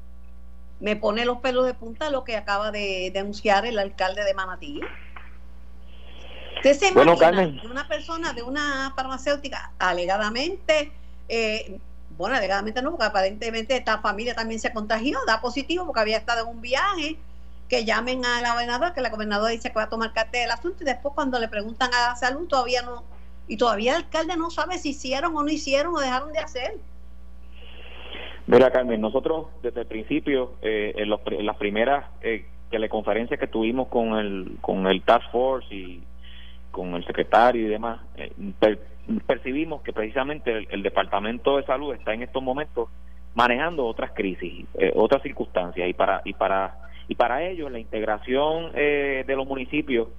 me 0.81 0.95
pone 0.95 1.25
los 1.25 1.37
pelos 1.37 1.65
de 1.65 1.73
punta 1.73 2.09
lo 2.09 2.23
que 2.23 2.35
acaba 2.35 2.71
de 2.71 3.11
denunciar 3.13 3.65
el 3.65 3.79
alcalde 3.79 4.23
de 4.23 4.33
Manatí. 4.33 4.81
Usted 6.57 6.73
se 6.73 6.91
bueno, 6.93 7.13
imagina 7.13 7.61
una 7.71 7.87
persona 7.87 8.33
de 8.33 8.43
una 8.43 8.91
farmacéutica 8.95 9.71
alegadamente, 9.79 10.91
eh, 11.29 11.79
bueno, 12.17 12.35
alegadamente 12.35 12.81
no, 12.81 12.91
porque 12.91 13.05
aparentemente 13.05 13.77
esta 13.77 13.99
familia 13.99 14.35
también 14.35 14.59
se 14.59 14.73
contagió, 14.73 15.19
da 15.25 15.39
positivo 15.39 15.85
porque 15.85 16.01
había 16.01 16.17
estado 16.17 16.41
en 16.41 16.55
un 16.55 16.61
viaje, 16.61 17.17
que 17.69 17.85
llamen 17.85 18.25
a 18.25 18.41
la 18.41 18.53
gobernadora, 18.53 18.93
que 18.93 19.01
la 19.01 19.09
gobernadora 19.09 19.51
dice 19.51 19.69
que 19.69 19.75
va 19.75 19.83
a 19.83 19.89
tomar 19.89 20.13
carta 20.13 20.37
del 20.37 20.51
asunto 20.51 20.83
y 20.83 20.85
después 20.85 21.15
cuando 21.15 21.39
le 21.39 21.47
preguntan 21.47 21.93
a 21.93 22.09
la 22.09 22.15
salud 22.15 22.47
todavía 22.47 22.81
no, 22.81 23.05
y 23.47 23.55
todavía 23.55 23.95
el 23.95 24.03
alcalde 24.03 24.35
no 24.35 24.51
sabe 24.51 24.77
si 24.77 24.89
hicieron 24.89 25.35
o 25.37 25.43
no 25.43 25.49
hicieron 25.49 25.95
o 25.95 25.99
dejaron 25.99 26.33
de 26.33 26.39
hacer. 26.39 26.77
Mira, 28.51 28.69
Carmen, 28.69 28.99
nosotros 28.99 29.45
desde 29.63 29.79
el 29.79 29.87
principio, 29.87 30.55
eh, 30.61 30.93
en, 30.97 31.09
las 31.45 31.55
primeras 31.55 32.03
eh, 32.21 32.47
teleconferencias 32.69 33.39
que 33.39 33.47
tuvimos 33.47 33.87
con 33.87 34.17
el, 34.17 34.57
con 34.59 34.87
el 34.87 35.01
Task 35.03 35.31
Force 35.31 35.73
y 35.73 36.03
con 36.69 36.93
el 36.95 37.05
secretario 37.05 37.65
y 37.65 37.69
demás, 37.69 38.01
eh, 38.17 38.33
percibimos 39.25 39.81
que 39.83 39.93
precisamente 39.93 40.67
el, 40.69 40.83
Departamento 40.83 41.55
de 41.55 41.63
Salud 41.63 41.93
está 41.93 42.13
en 42.13 42.23
estos 42.23 42.43
momentos 42.43 42.89
manejando 43.35 43.85
otras 43.85 44.11
crisis, 44.11 44.65
eh, 44.77 44.91
otras 44.95 45.21
circunstancias. 45.21 45.87
Y 45.87 45.93
para 45.93 46.21
y 46.25 46.33
para 46.33 46.75
y 47.07 47.15
para 47.15 47.43
ello 47.45 47.69
la 47.69 47.79
integración 47.79 48.73
de 48.73 49.33
los 49.33 49.47
municipios 49.47 50.09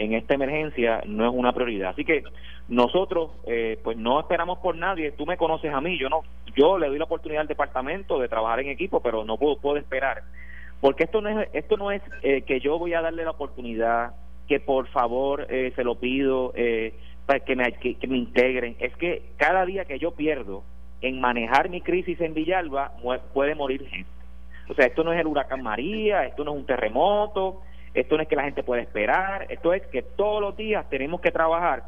en 0.00 0.14
esta 0.14 0.34
emergencia 0.34 1.02
no 1.06 1.26
es 1.26 1.32
una 1.32 1.52
prioridad. 1.52 1.90
Así 1.90 2.04
que 2.04 2.24
nosotros 2.68 3.30
eh, 3.46 3.78
pues 3.84 3.96
no 3.96 4.18
esperamos 4.20 4.58
por 4.58 4.76
nadie. 4.76 5.12
Tú 5.12 5.26
me 5.26 5.36
conoces 5.36 5.72
a 5.72 5.80
mí, 5.80 5.98
yo 5.98 6.08
no, 6.08 6.22
yo 6.56 6.78
le 6.78 6.88
doy 6.88 6.98
la 6.98 7.04
oportunidad 7.04 7.42
al 7.42 7.48
departamento 7.48 8.18
de 8.18 8.28
trabajar 8.28 8.60
en 8.60 8.68
equipo, 8.68 9.00
pero 9.00 9.24
no 9.24 9.36
puedo, 9.36 9.58
puedo 9.58 9.76
esperar, 9.76 10.22
porque 10.80 11.04
esto 11.04 11.20
no 11.20 11.28
es 11.28 11.48
esto 11.52 11.76
no 11.76 11.90
es 11.90 12.02
eh, 12.22 12.42
que 12.42 12.60
yo 12.60 12.78
voy 12.78 12.94
a 12.94 13.02
darle 13.02 13.24
la 13.24 13.32
oportunidad, 13.32 14.14
que 14.48 14.58
por 14.58 14.88
favor 14.88 15.46
eh, 15.50 15.72
se 15.76 15.84
lo 15.84 15.96
pido 15.96 16.52
para 17.26 17.40
que 17.40 17.54
me 17.54 17.72
que, 17.72 18.06
me 18.08 18.16
integren. 18.16 18.76
Es 18.80 18.96
que 18.96 19.22
cada 19.36 19.66
día 19.66 19.84
que 19.84 19.98
yo 19.98 20.12
pierdo 20.12 20.62
en 21.02 21.20
manejar 21.20 21.68
mi 21.68 21.82
crisis 21.82 22.20
en 22.20 22.34
Villalba 22.34 22.92
puede 23.34 23.54
morir 23.54 23.86
gente. 23.86 24.10
O 24.68 24.74
sea, 24.74 24.86
esto 24.86 25.04
no 25.04 25.12
es 25.12 25.20
el 25.20 25.26
huracán 25.26 25.62
María, 25.62 26.24
esto 26.24 26.44
no 26.44 26.52
es 26.52 26.58
un 26.58 26.66
terremoto, 26.66 27.60
esto 27.94 28.16
no 28.16 28.22
es 28.22 28.28
que 28.28 28.36
la 28.36 28.44
gente 28.44 28.62
pueda 28.62 28.82
esperar, 28.82 29.46
esto 29.48 29.72
es 29.72 29.86
que 29.88 30.02
todos 30.02 30.40
los 30.40 30.56
días 30.56 30.88
tenemos 30.88 31.20
que 31.20 31.30
trabajar 31.30 31.84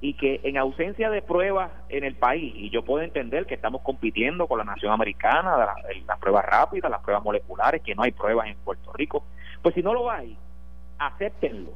y 0.00 0.14
que 0.14 0.40
en 0.42 0.58
ausencia 0.58 1.08
de 1.08 1.22
pruebas 1.22 1.70
en 1.88 2.04
el 2.04 2.14
país, 2.16 2.52
y 2.56 2.70
yo 2.70 2.84
puedo 2.84 3.02
entender 3.02 3.46
que 3.46 3.54
estamos 3.54 3.80
compitiendo 3.82 4.46
con 4.46 4.58
la 4.58 4.64
nación 4.64 4.92
americana, 4.92 5.56
las 6.06 6.18
pruebas 6.18 6.44
rápidas, 6.44 6.90
las 6.90 7.00
pruebas 7.02 7.24
moleculares, 7.24 7.80
que 7.82 7.94
no 7.94 8.02
hay 8.02 8.12
pruebas 8.12 8.48
en 8.48 8.56
Puerto 8.56 8.92
Rico, 8.92 9.24
pues 9.62 9.74
si 9.74 9.82
no 9.82 9.94
lo 9.94 10.10
hay, 10.10 10.36
acéptenlo. 10.98 11.70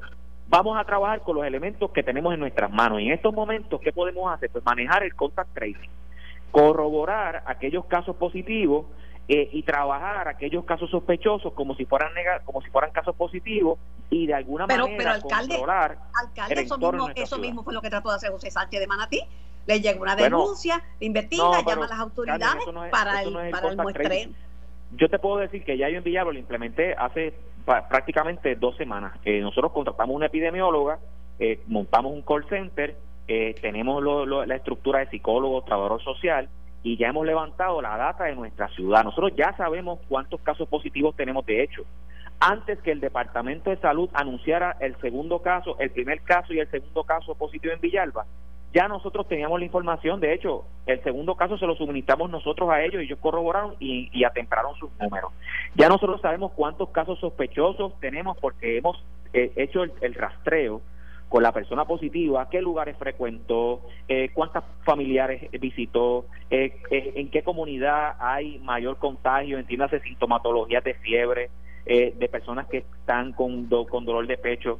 Vamos 0.48 0.78
a 0.78 0.84
trabajar 0.84 1.20
con 1.20 1.36
los 1.36 1.44
elementos 1.44 1.90
que 1.90 2.02
tenemos 2.02 2.34
en 2.34 2.40
nuestras 2.40 2.70
manos. 2.70 3.00
Y 3.00 3.06
en 3.06 3.12
estos 3.12 3.32
momentos, 3.34 3.80
¿qué 3.80 3.92
podemos 3.92 4.32
hacer? 4.32 4.50
Pues 4.50 4.64
manejar 4.64 5.02
el 5.02 5.14
contact 5.14 5.54
tracing, 5.54 5.90
corroborar 6.50 7.42
aquellos 7.46 7.84
casos 7.86 8.16
positivos 8.16 8.86
eh, 9.28 9.48
y 9.52 9.62
trabajar 9.62 10.26
aquellos 10.26 10.64
casos 10.64 10.90
sospechosos 10.90 11.52
como 11.52 11.74
si 11.74 11.84
fueran 11.84 12.10
como 12.44 12.62
si 12.62 12.70
fueran 12.70 12.90
casos 12.92 13.14
positivos 13.14 13.78
y 14.08 14.26
de 14.26 14.34
alguna 14.34 14.66
manera 14.66 14.86
pero 14.96 15.10
alcalde, 15.10 15.48
controlar 15.48 15.98
alcalde, 16.14 16.62
eso, 16.62 16.78
mismo, 16.78 17.08
eso 17.14 17.38
mismo 17.38 17.62
fue 17.62 17.74
lo 17.74 17.82
que 17.82 17.90
trató 17.90 18.08
de 18.08 18.16
hacer 18.16 18.30
José 18.30 18.50
Sánchez 18.50 18.80
de 18.80 18.86
Manatí 18.86 19.22
le 19.68 19.80
llega 19.80 20.00
una 20.00 20.16
denuncia, 20.16 20.82
investiga, 20.98 21.60
llama 21.60 21.84
a 21.84 21.88
las 21.88 22.00
autoridades 22.00 22.64
para, 22.90 23.22
el, 23.22 23.50
para 23.50 23.68
el 23.68 23.76
muestreo. 23.76 24.30
Yo 24.96 25.10
te 25.10 25.18
puedo 25.18 25.36
decir 25.36 25.62
que 25.62 25.76
ya 25.76 25.90
yo 25.90 25.98
en 25.98 26.04
Villalba 26.04 26.32
lo 26.32 26.38
implementé 26.38 26.94
hace 26.94 27.34
prácticamente 27.66 28.56
dos 28.56 28.76
semanas. 28.78 29.12
Eh, 29.24 29.40
nosotros 29.40 29.72
contratamos 29.72 30.16
una 30.16 30.26
epidemióloga, 30.26 30.98
eh, 31.38 31.60
montamos 31.66 32.14
un 32.14 32.22
call 32.22 32.48
center, 32.48 32.96
eh, 33.28 33.54
tenemos 33.60 34.02
la 34.46 34.56
estructura 34.56 35.00
de 35.00 35.10
psicólogo, 35.10 35.62
trabajador 35.62 36.02
social, 36.02 36.48
y 36.82 36.96
ya 36.96 37.08
hemos 37.08 37.26
levantado 37.26 37.82
la 37.82 37.96
data 37.96 38.24
de 38.24 38.34
nuestra 38.34 38.68
ciudad. 38.68 39.04
Nosotros 39.04 39.32
ya 39.36 39.56
sabemos 39.56 39.98
cuántos 40.08 40.40
casos 40.40 40.68
positivos 40.68 41.16
tenemos 41.16 41.44
de 41.46 41.62
hecho. 41.62 41.84
Antes 42.40 42.78
que 42.80 42.92
el 42.92 43.00
Departamento 43.00 43.70
de 43.70 43.78
Salud 43.78 44.08
anunciara 44.12 44.76
el 44.80 44.96
segundo 45.00 45.40
caso, 45.40 45.76
el 45.80 45.90
primer 45.90 46.20
caso 46.22 46.52
y 46.52 46.60
el 46.60 46.70
segundo 46.70 47.02
caso 47.02 47.34
positivo 47.34 47.74
en 47.74 47.80
Villalba, 47.80 48.26
ya 48.72 48.86
nosotros 48.86 49.26
teníamos 49.26 49.58
la 49.58 49.64
información. 49.64 50.20
De 50.20 50.32
hecho, 50.32 50.64
el 50.86 51.02
segundo 51.02 51.34
caso 51.34 51.58
se 51.58 51.66
lo 51.66 51.74
suministramos 51.74 52.30
nosotros 52.30 52.70
a 52.70 52.82
ellos 52.82 53.02
y 53.02 53.06
ellos 53.06 53.18
corroboraron 53.20 53.74
y, 53.80 54.08
y 54.12 54.24
sus 54.78 54.90
números. 55.00 55.32
Ya 55.74 55.88
nosotros 55.88 56.20
sabemos 56.20 56.52
cuántos 56.52 56.90
casos 56.90 57.18
sospechosos 57.18 57.98
tenemos 57.98 58.36
porque 58.38 58.78
hemos 58.78 59.02
eh, 59.32 59.52
hecho 59.56 59.82
el 59.82 60.14
rastreo 60.14 60.80
con 61.28 61.42
la 61.42 61.52
persona 61.52 61.84
positiva, 61.84 62.48
qué 62.48 62.62
lugares 62.62 62.96
frecuentó, 62.96 63.82
eh, 64.08 64.30
cuántas 64.32 64.64
familiares 64.84 65.50
visitó, 65.60 66.26
eh, 66.50 66.80
eh, 66.90 67.12
en 67.16 67.30
qué 67.30 67.42
comunidad 67.42 68.16
hay 68.18 68.58
mayor 68.60 68.96
contagio, 68.96 69.58
entiéndase 69.58 70.00
sintomatologías 70.00 70.84
de 70.84 70.94
fiebre, 70.94 71.50
de 71.86 72.28
personas 72.28 72.66
que 72.66 72.78
están 72.78 73.32
con, 73.32 73.66
con 73.66 74.04
dolor 74.04 74.26
de 74.26 74.36
pecho, 74.36 74.78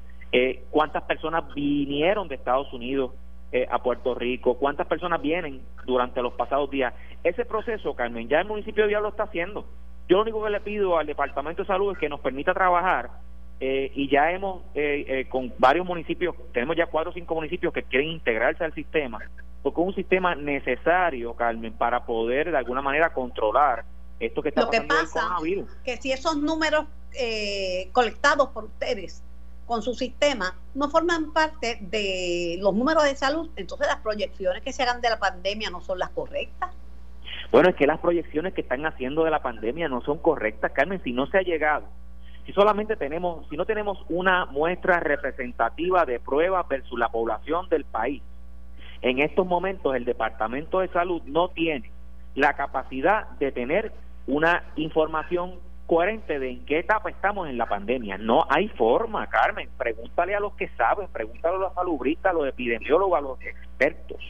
cuántas 0.71 1.05
personas 1.05 1.55
vinieron 1.55 2.29
de 2.29 2.35
Estados 2.35 2.71
Unidos 2.75 3.13
a 3.71 3.83
Puerto 3.83 4.15
Rico, 4.15 4.59
cuántas 4.59 4.87
personas 4.87 5.23
vienen 5.23 5.63
durante 5.87 6.21
los 6.21 6.35
pasados 6.35 6.71
días. 6.71 6.93
Ese 7.25 7.47
proceso, 7.47 7.95
Carmen, 7.95 8.29
ya 8.29 8.41
el 8.41 8.47
municipio 8.47 8.87
de 8.87 8.93
lo 8.93 9.09
está 9.09 9.23
haciendo. 9.23 9.65
Yo 10.07 10.19
lo 10.19 10.23
único 10.25 10.45
que 10.45 10.51
le 10.51 10.61
pido 10.61 10.99
al 10.99 11.07
Departamento 11.07 11.63
de 11.63 11.67
Salud 11.69 11.93
es 11.93 11.99
que 11.99 12.11
nos 12.11 12.21
permita 12.21 12.53
trabajar 12.53 13.09
eh, 13.61 13.91
y 13.95 14.09
ya 14.09 14.31
hemos, 14.31 14.63
eh, 14.75 15.05
eh, 15.09 15.29
con 15.29 15.53
varios 15.59 15.85
municipios, 15.85 16.35
tenemos 16.53 16.77
ya 16.77 16.87
cuatro 16.87 17.11
o 17.11 17.15
cinco 17.15 17.35
municipios 17.35 17.73
que 17.73 17.83
quieren 17.83 18.09
integrarse 18.09 18.63
al 18.63 18.73
sistema, 18.73 19.19
porque 19.63 19.81
es 19.81 19.87
un 19.89 19.95
sistema 19.95 20.37
necesario, 20.37 21.35
Carmen, 21.35 21.73
para 21.73 22.07
poder 22.07 22.53
de 22.53 22.57
alguna 22.57 22.83
manera 22.83 23.13
controlar 23.13 23.85
esto 24.21 24.43
que 24.43 24.51
está 24.51 24.63
Lo 24.63 24.71
que 24.71 24.83
pasa 24.83 25.37
que 25.85 25.97
si 25.97 26.13
esos 26.13 26.37
números 26.37 26.87
colectados 27.93 28.51
por 28.51 28.65
ustedes 28.65 29.25
con 29.67 29.83
su 29.83 29.95
sistema 29.95 30.55
no 30.75 30.89
forman 30.89 31.33
parte 31.33 31.79
de 31.81 32.59
los 32.61 32.75
números 32.75 33.05
de 33.05 33.17
salud, 33.17 33.51
entonces 33.57 33.89
las 33.89 33.99
proyecciones 33.99 34.63
que 34.63 34.73
se 34.73 34.85
hagan 34.85 35.01
de 35.01 35.11
la 35.11 35.19
pandemia 35.19 35.71
no 35.71 35.81
son 35.81 35.99
las 35.99 36.11
correctas. 36.11 36.71
Bueno, 37.51 37.71
es 37.71 37.77
que 37.77 37.87
las 37.87 37.99
proyecciones 37.99 38.55
que 38.55 38.61
están 38.61 38.87
haciendo 38.87 39.25
de 39.25 39.31
la 39.31 39.43
pandemia 39.43 39.89
no 39.89 40.01
son 40.03 40.19
correctas, 40.19 40.71
Carmen, 40.73 41.03
si 41.03 41.13
no 41.13 41.27
se 41.27 41.39
ha 41.39 41.43
llegado 41.43 41.87
si 42.49 42.55
solamente 42.55 42.97
tenemos, 42.97 43.47
si 43.51 43.59
no 43.59 43.67
tenemos 43.67 43.99
una 44.09 44.47
muestra 44.47 45.01
representativa 45.01 46.07
de 46.07 46.19
pruebas 46.19 46.67
versus 46.67 46.99
la 46.99 47.11
población 47.11 47.69
del 47.69 47.85
país, 47.85 48.23
en 49.03 49.19
estos 49.19 49.47
momentos 49.47 49.95
el 49.95 50.07
Departamento 50.07 50.81
de 50.81 50.89
Salud 50.89 51.21
no 51.27 51.49
tiene 51.49 51.91
la 52.35 52.55
capacidad 52.55 53.29
de 53.33 53.53
tener 53.53 53.93
una 54.27 54.65
información 54.77 55.57
coherente 55.87 56.39
de 56.39 56.53
en 56.53 56.65
qué 56.65 56.79
etapa 56.79 57.11
estamos 57.11 57.51
en 57.51 57.59
la 57.59 57.67
pandemia. 57.67 58.17
No 58.17 58.47
hay 58.49 58.69
forma, 58.69 59.27
Carmen. 59.27 59.69
Pregúntale 59.77 60.35
a 60.35 60.41
los 60.41 60.55
que 60.55 60.69
saben, 60.69 61.09
pregúntale 61.09 61.57
a 61.57 61.59
los 61.59 61.75
salubristas, 61.75 62.31
a 62.31 62.35
los 62.35 62.49
epidemiólogos, 62.49 63.19
a 63.19 63.21
los 63.21 63.43
expertos. 63.43 64.25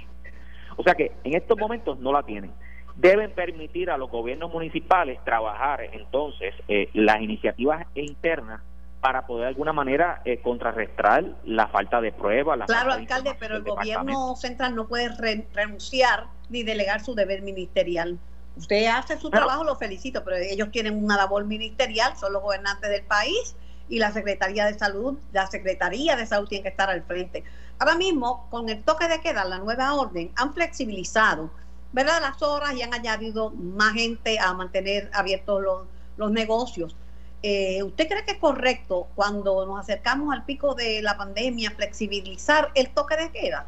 O 0.75 0.83
sea 0.83 0.97
que 0.97 1.13
en 1.23 1.37
estos 1.37 1.57
momentos 1.57 2.01
no 2.01 2.13
la 2.13 2.25
tienen. 2.25 2.51
Deben 2.99 3.31
permitir 3.31 3.91
a 3.91 3.97
los 3.97 4.11
gobiernos 4.11 4.53
municipales 4.53 5.19
trabajar 5.25 5.83
entonces 5.93 6.53
eh, 6.67 6.91
las 6.95 7.21
iniciativas 7.23 7.87
internas 7.95 8.61
para 9.01 9.27
poder 9.27 9.45
de 9.45 9.49
alguna 9.51 9.73
manera 9.73 10.21
eh, 10.25 10.41
contrarrestar 10.43 11.25
la 11.45 11.69
falta 11.69 12.01
de 12.01 12.11
pruebas. 12.13 12.59
Claro, 12.67 12.93
alcalde, 12.93 13.37
pero 13.39 13.57
el 13.57 13.63
gobierno 13.63 14.35
central 14.35 14.75
no 14.75 14.89
puede 14.89 15.11
renunciar 15.55 16.25
ni 16.49 16.65
delegar 16.65 17.01
su 17.01 17.15
deber 17.15 17.43
ministerial. 17.43 18.19
Usted 18.57 18.87
hace 18.87 19.17
su 19.17 19.31
trabajo, 19.31 19.63
lo 19.63 19.77
felicito, 19.77 20.25
pero 20.25 20.37
ellos 20.37 20.73
tienen 20.73 21.03
una 21.03 21.17
labor 21.17 21.45
ministerial, 21.45 22.17
son 22.17 22.33
los 22.33 22.43
gobernantes 22.43 22.91
del 22.91 23.05
país 23.05 23.55
y 23.89 24.01
la 24.01 24.11
Secretaría 24.11 24.67
de 24.67 24.77
Salud, 24.77 25.17
la 25.33 25.47
Secretaría 25.47 26.17
de 26.17 26.27
Salud 26.27 26.49
tiene 26.49 26.65
que 26.65 26.71
estar 26.71 26.91
al 26.91 27.05
frente. 27.05 27.45
Ahora 27.79 27.95
mismo, 27.95 28.49
con 28.51 28.69
el 28.69 28.83
toque 28.83 29.07
de 29.07 29.21
queda, 29.21 29.45
la 29.45 29.59
nueva 29.59 29.95
orden, 29.95 30.33
han 30.35 30.53
flexibilizado, 30.53 31.51
¿verdad? 31.93 32.21
Las 32.21 32.43
horas 32.43 32.75
y 32.75 32.83
han 32.83 32.95
añadido 32.95 33.51
más 33.51 33.95
gente 33.95 34.39
a 34.39 34.53
mantener 34.55 35.11
abiertos 35.13 35.63
los, 35.63 35.87
los 36.17 36.31
negocios. 36.31 36.97
Eh, 37.43 37.83
¿Usted 37.83 38.09
cree 38.09 38.25
que 38.25 38.33
es 38.33 38.39
correcto 38.39 39.09
cuando 39.15 39.65
nos 39.65 39.79
acercamos 39.79 40.35
al 40.35 40.45
pico 40.45 40.75
de 40.75 41.01
la 41.03 41.17
pandemia 41.17 41.71
flexibilizar 41.71 42.71
el 42.75 42.91
toque 42.91 43.17
de 43.17 43.31
queda? 43.31 43.67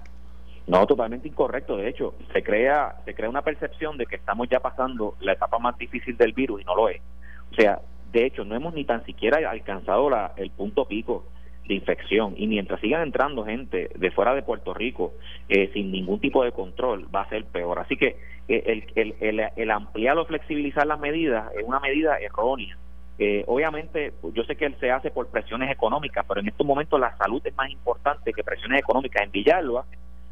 No, 0.67 0.87
totalmente 0.87 1.29
incorrecto. 1.29 1.77
De 1.77 1.89
hecho, 1.89 2.15
se 2.33 2.43
crea, 2.43 2.97
se 3.05 3.15
crea 3.15 3.29
una 3.29 3.43
percepción 3.43 3.97
de 3.97 4.07
que 4.07 4.17
estamos 4.17 4.49
ya 4.49 4.61
pasando 4.61 5.17
la 5.21 5.33
etapa 5.33 5.59
más 5.59 5.79
difícil 5.79 6.17
del 6.17 6.33
virus 6.33 6.61
y 6.61 6.65
no 6.65 6.75
lo 6.75 6.89
es. 6.89 7.01
O 7.53 7.55
sea, 7.55 7.81
de 8.13 8.27
hecho, 8.27 8.45
no 8.45 8.55
hemos 8.55 8.75
ni 8.75 8.85
tan 8.85 9.05
siquiera 9.05 9.49
alcanzado 9.49 10.11
la, 10.11 10.33
el 10.37 10.51
punto 10.51 10.85
pico 10.85 11.25
de 11.71 11.77
infección 11.77 12.35
y 12.37 12.49
mientras 12.49 12.81
sigan 12.81 13.03
entrando 13.03 13.45
gente 13.45 13.91
de 13.95 14.11
fuera 14.11 14.35
de 14.35 14.43
Puerto 14.43 14.75
Rico 14.75 15.13
eh, 15.49 15.71
sin 15.73 15.93
ningún 15.93 16.21
tipo 16.21 16.45
de 16.45 16.51
control 16.53 17.07
va 17.15 17.23
a 17.23 17.29
ser 17.29 17.45
peor. 17.45 17.79
Así 17.79 17.97
que 17.97 18.17
eh, 18.49 18.63
el, 18.67 18.85
el, 18.97 19.15
el, 19.21 19.49
el 19.55 19.71
ampliar 19.71 20.19
o 20.19 20.27
flexibilizar 20.27 20.87
las 20.87 20.99
medidas 20.99 21.51
es 21.57 21.65
una 21.65 21.79
medida 21.79 22.19
errónea. 22.19 22.77
Eh, 23.19 23.45
obviamente, 23.47 24.13
yo 24.35 24.43
sé 24.45 24.57
que 24.57 24.69
se 24.81 24.91
hace 24.91 25.11
por 25.11 25.29
presiones 25.29 25.71
económicas, 25.71 26.25
pero 26.27 26.41
en 26.41 26.49
estos 26.49 26.67
momentos 26.67 26.99
la 26.99 27.17
salud 27.17 27.41
es 27.45 27.55
más 27.55 27.71
importante 27.71 28.33
que 28.33 28.43
presiones 28.43 28.81
económicas. 28.81 29.23
En 29.23 29.31
Villalba, 29.31 29.85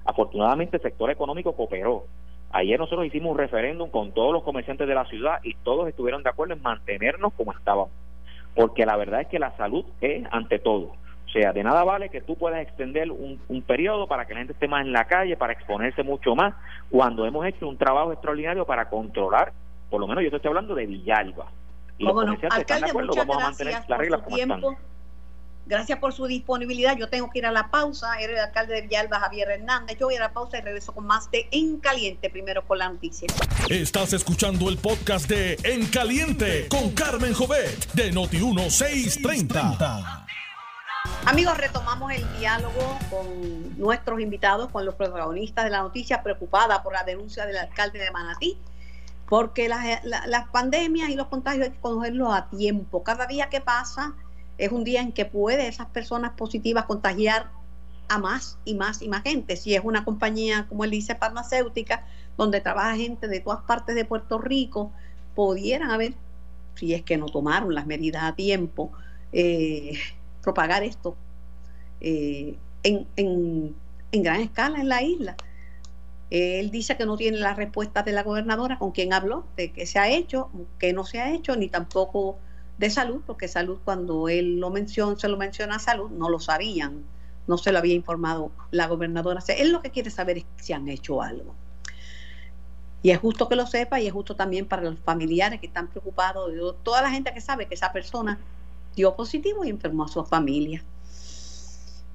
afortunadamente, 0.04 0.78
el 0.78 0.82
sector 0.82 1.10
económico 1.10 1.54
cooperó. 1.54 2.04
Ayer 2.50 2.80
nosotros 2.80 3.06
hicimos 3.06 3.32
un 3.32 3.38
referéndum 3.38 3.90
con 3.90 4.12
todos 4.12 4.32
los 4.32 4.42
comerciantes 4.42 4.88
de 4.88 4.94
la 4.94 5.04
ciudad 5.04 5.38
y 5.44 5.54
todos 5.62 5.86
estuvieron 5.86 6.22
de 6.22 6.30
acuerdo 6.30 6.54
en 6.54 6.62
mantenernos 6.62 7.32
como 7.34 7.52
estábamos. 7.52 7.90
Porque 8.56 8.86
la 8.86 8.96
verdad 8.96 9.20
es 9.20 9.28
que 9.28 9.38
la 9.38 9.56
salud 9.56 9.84
es 10.00 10.26
ante 10.32 10.58
todo. 10.58 10.94
O 11.28 11.30
sea, 11.30 11.52
de 11.52 11.62
nada 11.62 11.84
vale 11.84 12.08
que 12.08 12.22
tú 12.22 12.36
puedas 12.36 12.62
extender 12.62 13.10
un, 13.10 13.38
un, 13.48 13.62
periodo 13.62 14.06
para 14.06 14.26
que 14.26 14.32
la 14.32 14.40
gente 14.40 14.54
esté 14.54 14.66
más 14.66 14.86
en 14.86 14.92
la 14.92 15.04
calle, 15.04 15.36
para 15.36 15.52
exponerse 15.52 16.02
mucho 16.02 16.34
más, 16.34 16.54
cuando 16.90 17.26
hemos 17.26 17.44
hecho 17.44 17.68
un 17.68 17.76
trabajo 17.76 18.12
extraordinario 18.12 18.64
para 18.64 18.88
controlar, 18.88 19.52
por 19.90 20.00
lo 20.00 20.06
menos 20.06 20.24
yo 20.24 20.34
estoy 20.34 20.48
hablando 20.48 20.74
de 20.74 20.86
Villalba. 20.86 21.52
Y 21.98 22.04
los 22.04 22.14
comerciantes 22.14 22.60
están 22.60 22.80
de 22.80 22.88
acuerdo, 22.88 23.12
vamos 23.14 23.36
a 23.36 23.40
mantener 23.40 23.74
las 23.86 23.98
reglas 23.98 24.22
como 24.22 24.36
tiempo. 24.36 24.72
Están. 24.72 24.88
Gracias 25.66 25.98
por 25.98 26.14
su 26.14 26.26
disponibilidad. 26.26 26.96
Yo 26.96 27.10
tengo 27.10 27.28
que 27.30 27.40
ir 27.40 27.46
a 27.46 27.52
la 27.52 27.70
pausa. 27.70 28.18
Era 28.18 28.32
el 28.32 28.38
alcalde 28.38 28.74
de 28.74 28.82
Villalba, 28.82 29.20
Javier 29.20 29.50
Hernández. 29.50 29.98
Yo 29.98 30.06
voy 30.06 30.16
a 30.16 30.20
la 30.20 30.32
pausa 30.32 30.56
y 30.56 30.62
regreso 30.62 30.94
con 30.94 31.06
más 31.06 31.30
de 31.30 31.46
En 31.50 31.78
Caliente, 31.78 32.30
primero 32.30 32.66
con 32.66 32.78
la 32.78 32.88
noticia. 32.88 33.28
Estás 33.68 34.14
escuchando 34.14 34.70
el 34.70 34.78
podcast 34.78 35.28
de 35.28 35.58
En 35.64 35.86
Caliente 35.88 36.68
con 36.68 36.92
Carmen 36.92 37.34
Jovet 37.34 37.92
de 37.92 38.14
Noti1630. 38.14 40.24
Amigos, 41.28 41.58
retomamos 41.58 42.10
el 42.12 42.24
diálogo 42.38 42.98
con 43.10 43.78
nuestros 43.78 44.18
invitados, 44.18 44.70
con 44.70 44.86
los 44.86 44.94
protagonistas 44.94 45.64
de 45.64 45.70
la 45.70 45.82
noticia, 45.82 46.22
preocupada 46.22 46.82
por 46.82 46.94
la 46.94 47.04
denuncia 47.04 47.44
del 47.44 47.58
alcalde 47.58 47.98
de 47.98 48.10
Manatí, 48.10 48.58
porque 49.28 49.68
las, 49.68 50.48
pandemias 50.50 51.10
y 51.10 51.16
los 51.16 51.26
contagios 51.26 51.66
hay 51.66 51.72
que 51.72 51.80
conocerlos 51.80 52.32
a 52.32 52.48
tiempo. 52.48 53.02
Cada 53.02 53.26
día 53.26 53.50
que 53.50 53.60
pasa 53.60 54.14
es 54.56 54.72
un 54.72 54.84
día 54.84 55.02
en 55.02 55.12
que 55.12 55.26
puede 55.26 55.68
esas 55.68 55.88
personas 55.88 56.32
positivas 56.32 56.86
contagiar 56.86 57.50
a 58.08 58.18
más 58.18 58.58
y 58.64 58.74
más 58.74 59.02
y 59.02 59.08
más 59.08 59.22
gente. 59.22 59.56
Si 59.56 59.74
es 59.74 59.82
una 59.84 60.04
compañía, 60.04 60.66
como 60.66 60.84
él 60.84 60.90
dice, 60.90 61.14
farmacéutica, 61.14 62.06
donde 62.38 62.62
trabaja 62.62 62.96
gente 62.96 63.28
de 63.28 63.40
todas 63.40 63.60
partes 63.64 63.94
de 63.94 64.06
Puerto 64.06 64.38
Rico, 64.38 64.92
pudieran 65.34 65.90
haber, 65.90 66.14
si 66.74 66.94
es 66.94 67.02
que 67.02 67.18
no 67.18 67.26
tomaron 67.26 67.74
las 67.74 67.86
medidas 67.86 68.22
a 68.22 68.34
tiempo, 68.34 68.92
eh, 69.32 69.98
propagar 70.42 70.82
esto 70.82 71.16
eh, 72.00 72.56
en, 72.82 73.06
en, 73.16 73.74
en 74.12 74.22
gran 74.22 74.40
escala 74.40 74.80
en 74.80 74.88
la 74.88 75.02
isla. 75.02 75.36
Él 76.30 76.70
dice 76.70 76.96
que 76.96 77.06
no 77.06 77.16
tiene 77.16 77.38
la 77.38 77.54
respuesta 77.54 78.02
de 78.02 78.12
la 78.12 78.22
gobernadora 78.22 78.78
con 78.78 78.92
quien 78.92 79.12
habló, 79.12 79.46
de 79.56 79.72
qué 79.72 79.86
se 79.86 79.98
ha 79.98 80.10
hecho, 80.10 80.50
qué 80.78 80.92
no 80.92 81.04
se 81.04 81.20
ha 81.20 81.32
hecho, 81.32 81.56
ni 81.56 81.68
tampoco 81.68 82.38
de 82.76 82.90
salud, 82.90 83.22
porque 83.26 83.48
salud 83.48 83.78
cuando 83.84 84.28
él 84.28 84.60
lo 84.60 84.70
menciona, 84.70 85.18
se 85.18 85.28
lo 85.28 85.38
menciona 85.38 85.76
a 85.76 85.78
salud, 85.78 86.10
no 86.10 86.28
lo 86.28 86.38
sabían, 86.38 87.02
no 87.46 87.56
se 87.56 87.72
lo 87.72 87.78
había 87.78 87.94
informado 87.94 88.52
la 88.70 88.86
gobernadora. 88.86 89.42
Él 89.48 89.72
lo 89.72 89.80
que 89.80 89.90
quiere 89.90 90.10
saber 90.10 90.38
es 90.38 90.44
si 90.58 90.74
han 90.74 90.86
hecho 90.88 91.22
algo. 91.22 91.54
Y 93.02 93.10
es 93.10 93.18
justo 93.18 93.48
que 93.48 93.56
lo 93.56 93.66
sepa 93.66 94.00
y 94.00 94.06
es 94.06 94.12
justo 94.12 94.36
también 94.36 94.66
para 94.66 94.82
los 94.82 94.98
familiares 94.98 95.60
que 95.60 95.66
están 95.66 95.88
preocupados, 95.88 96.52
toda 96.82 97.00
la 97.00 97.10
gente 97.10 97.32
que 97.32 97.40
sabe 97.40 97.66
que 97.66 97.74
esa 97.74 97.92
persona 97.92 98.38
dio 98.98 99.14
positivo 99.14 99.64
y 99.64 99.70
enfermó 99.70 100.04
a 100.04 100.08
su 100.08 100.24
familia. 100.24 100.82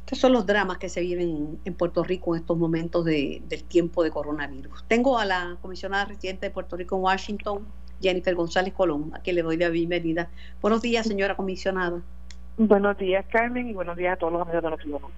Estos 0.06 0.20
son 0.20 0.34
los 0.34 0.46
dramas 0.46 0.78
que 0.78 0.90
se 0.90 1.02
viven 1.02 1.60
en 1.64 1.74
Puerto 1.74 2.04
Rico 2.04 2.36
en 2.36 2.42
estos 2.42 2.58
momentos 2.58 3.06
de, 3.06 3.42
del 3.48 3.64
tiempo 3.64 4.04
de 4.04 4.12
coronavirus. 4.12 4.84
Tengo 4.88 5.18
a 5.18 5.26
la 5.26 5.58
comisionada 5.62 6.06
residente 6.06 6.48
de 6.48 6.52
Puerto 6.52 6.76
Rico 6.76 6.98
en 6.98 7.04
Washington, 7.04 7.66
Jennifer 8.02 8.36
González 8.36 8.74
Colón, 8.74 9.12
a 9.14 9.20
quien 9.20 9.38
le 9.38 9.44
doy 9.44 9.58
la 9.58 9.70
bienvenida. 9.70 10.30
Buenos 10.62 10.82
días, 10.82 11.08
señora 11.08 11.38
comisionada. 11.38 12.02
Buenos 12.58 12.98
días, 12.98 13.26
Carmen, 13.32 13.70
y 13.70 13.74
buenos 13.74 13.96
días 13.96 14.14
a 14.14 14.18
todos 14.18 14.34
los 14.34 14.42
amigos 14.42 14.64
de 14.64 14.70
nosotros. 14.70 15.12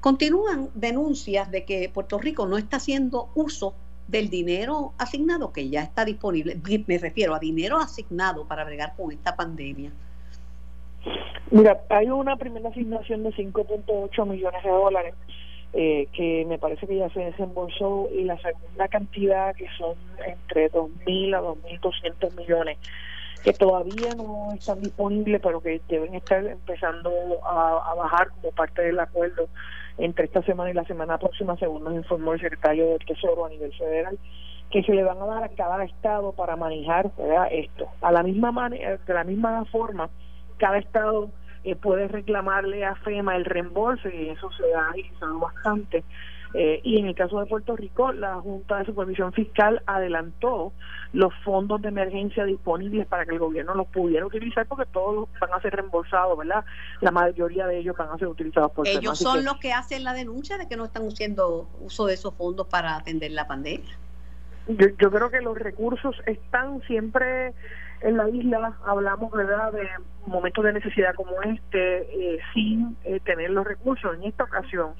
Continúan 0.00 0.68
denuncias 0.74 1.50
de 1.50 1.64
que 1.64 1.88
Puerto 1.88 2.18
Rico 2.18 2.46
no 2.46 2.58
está 2.58 2.76
haciendo 2.78 3.30
uso 3.34 3.74
del 4.08 4.28
dinero 4.28 4.92
asignado 4.98 5.52
que 5.52 5.70
ya 5.70 5.82
está 5.82 6.04
disponible. 6.04 6.60
Me 6.86 6.98
refiero 6.98 7.34
a 7.34 7.38
dinero 7.38 7.78
asignado 7.78 8.46
para 8.46 8.64
bregar 8.64 8.94
con 8.96 9.12
esta 9.12 9.34
pandemia. 9.34 9.92
Mira, 11.50 11.80
hay 11.88 12.08
una 12.08 12.36
primera 12.36 12.68
asignación 12.68 13.22
de 13.22 13.30
5.8 13.30 14.26
millones 14.26 14.62
de 14.62 14.70
dólares 14.70 15.14
eh, 15.72 16.08
que 16.12 16.44
me 16.46 16.58
parece 16.58 16.86
que 16.86 16.96
ya 16.96 17.08
se 17.10 17.20
desembolsó 17.20 18.08
y 18.12 18.24
la 18.24 18.38
segunda 18.38 18.88
cantidad 18.88 19.54
que 19.56 19.66
son 19.76 19.96
entre 20.24 20.70
2.000 20.70 21.36
a 21.36 21.42
2.200 21.42 22.36
millones 22.36 22.78
que 23.42 23.52
todavía 23.52 24.14
no 24.16 24.52
están 24.54 24.80
disponibles 24.80 25.40
pero 25.42 25.60
que 25.60 25.80
deben 25.88 26.14
estar 26.14 26.46
empezando 26.46 27.10
a, 27.44 27.94
bajar 27.94 28.30
como 28.30 28.52
parte 28.52 28.82
del 28.82 29.00
acuerdo 29.00 29.48
entre 29.98 30.26
esta 30.26 30.42
semana 30.42 30.70
y 30.70 30.74
la 30.74 30.84
semana 30.84 31.18
próxima 31.18 31.56
según 31.56 31.84
nos 31.84 31.94
informó 31.94 32.34
el 32.34 32.40
secretario 32.40 32.90
del 32.90 33.04
Tesoro 33.04 33.44
a 33.44 33.50
nivel 33.50 33.72
federal 33.74 34.16
que 34.70 34.82
se 34.82 34.92
le 34.92 35.02
van 35.02 35.20
a 35.20 35.26
dar 35.26 35.44
a 35.44 35.48
cada 35.50 35.84
estado 35.84 36.32
para 36.32 36.56
manejar 36.56 37.10
esto. 37.50 37.86
A 38.00 38.10
la 38.10 38.22
misma 38.22 38.50
manera 38.50 38.96
de 38.96 39.14
la 39.14 39.24
misma 39.24 39.64
forma 39.66 40.08
cada 40.58 40.78
estado 40.78 41.30
eh, 41.64 41.76
puede 41.76 42.08
reclamarle 42.08 42.84
a 42.84 42.94
FEMA 42.96 43.36
el 43.36 43.44
reembolso 43.44 44.08
y 44.08 44.28
eso 44.28 44.50
se 44.52 44.74
ha 44.74 44.88
agilizado 44.88 45.38
bastante. 45.38 46.04
Eh, 46.56 46.80
y 46.84 46.98
en 46.98 47.06
el 47.06 47.16
caso 47.16 47.40
de 47.40 47.46
Puerto 47.46 47.74
Rico, 47.74 48.12
la 48.12 48.36
Junta 48.36 48.78
de 48.78 48.84
Supervisión 48.84 49.32
Fiscal 49.32 49.82
adelantó 49.86 50.72
los 51.12 51.34
fondos 51.42 51.82
de 51.82 51.88
emergencia 51.88 52.44
disponibles 52.44 53.08
para 53.08 53.24
que 53.24 53.32
el 53.32 53.40
gobierno 53.40 53.74
los 53.74 53.88
pudiera 53.88 54.24
utilizar 54.24 54.64
porque 54.66 54.86
todos 54.86 55.28
van 55.40 55.52
a 55.52 55.60
ser 55.60 55.74
reembolsados, 55.74 56.38
¿verdad? 56.38 56.64
La 57.00 57.10
mayoría 57.10 57.66
de 57.66 57.78
ellos 57.78 57.96
van 57.96 58.10
a 58.10 58.18
ser 58.18 58.28
utilizados 58.28 58.70
por 58.70 58.86
Ellos 58.86 59.18
son 59.18 59.44
los 59.44 59.56
que 59.56 59.72
hacen 59.72 60.04
la 60.04 60.12
denuncia 60.12 60.56
de 60.56 60.68
que 60.68 60.76
no 60.76 60.84
están 60.84 61.08
haciendo 61.08 61.68
uso 61.80 62.06
de 62.06 62.14
esos 62.14 62.32
fondos 62.34 62.68
para 62.68 62.94
atender 62.94 63.32
la 63.32 63.48
pandemia. 63.48 63.98
Yo, 64.68 64.86
yo 65.00 65.10
creo 65.10 65.30
que 65.30 65.40
los 65.40 65.58
recursos 65.58 66.14
están 66.24 66.82
siempre 66.82 67.52
en 68.04 68.18
la 68.18 68.28
isla 68.28 68.76
hablamos 68.84 69.32
verdad 69.32 69.72
de 69.72 69.88
momentos 70.26 70.64
de 70.64 70.74
necesidad 70.74 71.14
como 71.14 71.40
este 71.42 72.34
eh, 72.34 72.38
sin 72.52 72.96
eh, 73.04 73.18
tener 73.24 73.50
los 73.50 73.66
recursos. 73.66 74.14
En 74.14 74.24
esta 74.24 74.44
ocasión 74.44 74.94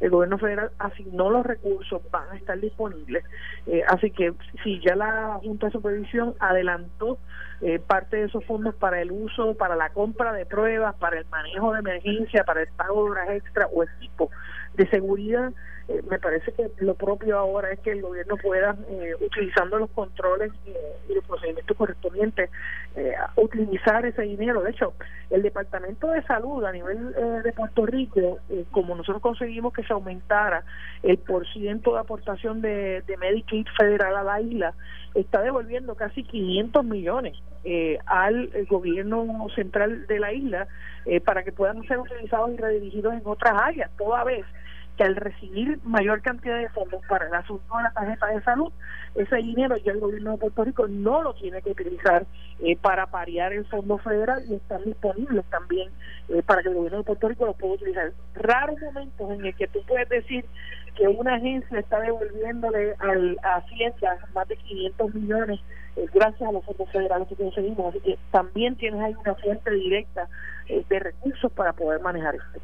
el 0.00 0.10
gobierno 0.10 0.38
federal 0.38 0.70
asignó 0.78 1.30
los 1.30 1.46
recursos 1.46 2.02
van 2.10 2.30
a 2.30 2.36
estar 2.36 2.58
disponibles. 2.58 3.24
Eh, 3.66 3.82
así 3.88 4.10
que 4.10 4.34
si 4.62 4.80
ya 4.80 4.94
la 4.94 5.38
junta 5.42 5.66
de 5.66 5.72
supervisión 5.72 6.34
adelantó 6.38 7.18
eh, 7.62 7.78
parte 7.78 8.16
de 8.16 8.24
esos 8.24 8.44
fondos 8.44 8.74
para 8.74 9.00
el 9.00 9.10
uso, 9.10 9.54
para 9.54 9.76
la 9.76 9.90
compra 9.90 10.32
de 10.32 10.44
pruebas, 10.44 10.94
para 10.96 11.18
el 11.18 11.26
manejo 11.26 11.72
de 11.72 11.80
emergencia, 11.80 12.44
para 12.44 12.62
el 12.62 12.68
pago 12.68 13.04
de 13.04 13.10
horas 13.12 13.30
extra 13.30 13.66
o 13.66 13.82
equipo 13.82 14.30
de 14.76 14.88
seguridad 14.88 15.52
eh, 15.88 16.02
me 16.10 16.18
parece 16.18 16.52
que 16.52 16.68
lo 16.78 16.94
propio 16.94 17.38
ahora 17.38 17.70
es 17.70 17.78
que 17.78 17.92
el 17.92 18.02
gobierno 18.02 18.36
pueda, 18.36 18.76
eh, 18.90 19.14
utilizando 19.20 19.78
los 19.78 19.88
controles 19.90 20.50
eh, 20.66 20.74
y 21.08 21.14
los 21.14 21.24
procedimientos 21.24 21.76
correspondientes, 21.76 22.50
utilizar 23.36 24.04
ese 24.06 24.22
dinero. 24.22 24.62
De 24.62 24.70
hecho, 24.70 24.94
el 25.30 25.42
Departamento 25.42 26.08
de 26.08 26.22
Salud 26.22 26.64
a 26.64 26.72
nivel 26.72 27.12
de 27.44 27.52
Puerto 27.52 27.84
Rico, 27.84 28.38
como 28.70 28.96
nosotros 28.96 29.20
conseguimos 29.20 29.74
que 29.74 29.82
se 29.82 29.92
aumentara 29.92 30.64
el 31.02 31.18
porciento 31.18 31.92
de 31.92 32.00
aportación 32.00 32.62
de, 32.62 33.02
de 33.02 33.16
Medicaid 33.18 33.66
federal 33.76 34.16
a 34.16 34.22
la 34.22 34.40
isla, 34.40 34.72
está 35.14 35.42
devolviendo 35.42 35.94
casi 35.94 36.24
500 36.24 36.84
millones 36.86 37.36
al 38.06 38.50
gobierno 38.66 39.46
central 39.54 40.06
de 40.06 40.18
la 40.18 40.32
isla 40.32 40.66
para 41.26 41.42
que 41.42 41.52
puedan 41.52 41.82
ser 41.86 41.98
utilizados 41.98 42.50
y 42.52 42.56
redirigidos 42.56 43.12
en 43.12 43.22
otras 43.24 43.60
áreas, 43.60 43.90
toda 43.98 44.24
vez 44.24 44.46
que 44.96 45.04
al 45.04 45.16
recibir 45.16 45.78
mayor 45.84 46.22
cantidad 46.22 46.58
de 46.58 46.68
fondos 46.70 47.02
para 47.08 47.26
el 47.26 47.34
asunto 47.34 47.76
de 47.76 47.82
la 47.82 47.92
tarjeta 47.92 48.26
de 48.26 48.42
salud, 48.42 48.72
ese 49.14 49.36
dinero 49.36 49.76
ya 49.76 49.92
el 49.92 50.00
gobierno 50.00 50.32
de 50.32 50.38
Puerto 50.38 50.64
Rico 50.64 50.88
no 50.88 51.22
lo 51.22 51.34
tiene 51.34 51.62
que 51.62 51.70
utilizar 51.70 52.26
eh, 52.60 52.76
para 52.76 53.06
parear 53.06 53.52
el 53.52 53.66
fondo 53.66 53.98
federal 53.98 54.42
y 54.48 54.54
están 54.54 54.84
disponibles 54.84 55.44
también 55.46 55.90
eh, 56.28 56.42
para 56.42 56.62
que 56.62 56.68
el 56.68 56.74
gobierno 56.74 56.98
de 56.98 57.04
Puerto 57.04 57.28
Rico 57.28 57.46
lo 57.46 57.52
pueda 57.54 57.74
utilizar. 57.74 58.12
Raros 58.34 58.80
momentos 58.80 59.30
en 59.30 59.44
el 59.44 59.54
que 59.54 59.66
tú 59.68 59.80
puedes 59.86 60.08
decir 60.08 60.44
que 60.94 61.06
una 61.08 61.34
agencia 61.34 61.78
está 61.78 62.00
devolviéndole 62.00 62.94
al, 62.98 63.38
a 63.42 63.56
Hacienda 63.56 64.18
más 64.34 64.48
de 64.48 64.56
500 64.56 65.14
millones 65.14 65.60
eh, 65.96 66.06
gracias 66.12 66.48
a 66.48 66.52
los 66.52 66.64
fondos 66.64 66.90
federales 66.90 67.28
que 67.28 67.36
conseguimos. 67.36 67.94
Así 67.94 68.00
que 68.00 68.18
también 68.30 68.76
tienes 68.76 69.00
ahí 69.00 69.14
una 69.14 69.34
fuente 69.34 69.70
directa 69.70 70.28
de 70.66 70.98
recursos 70.98 71.52
para 71.52 71.72
poder 71.72 72.00
manejar 72.00 72.34
esto 72.34 72.60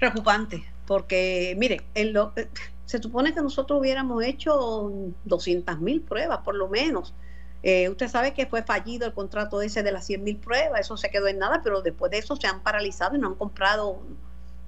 preocupante, 0.00 0.64
porque 0.86 1.54
mire, 1.58 1.82
en 1.94 2.12
lo, 2.14 2.32
eh, 2.34 2.48
se 2.86 3.00
supone 3.00 3.32
que 3.32 3.40
nosotros 3.40 3.78
hubiéramos 3.78 4.24
hecho 4.24 4.90
200 5.24 5.78
mil 5.80 6.00
pruebas, 6.00 6.38
por 6.38 6.56
lo 6.56 6.68
menos. 6.68 7.14
Eh, 7.62 7.88
usted 7.90 8.08
sabe 8.08 8.32
que 8.32 8.46
fue 8.46 8.62
fallido 8.62 9.06
el 9.06 9.12
contrato 9.12 9.60
ese 9.60 9.82
de 9.82 9.92
las 9.92 10.06
100 10.06 10.24
mil 10.24 10.36
pruebas, 10.38 10.80
eso 10.80 10.96
se 10.96 11.10
quedó 11.10 11.28
en 11.28 11.38
nada, 11.38 11.60
pero 11.62 11.82
después 11.82 12.10
de 12.10 12.18
eso 12.18 12.34
se 12.34 12.46
han 12.46 12.62
paralizado 12.62 13.14
y 13.14 13.20
no 13.20 13.28
han 13.28 13.34
comprado, 13.34 14.00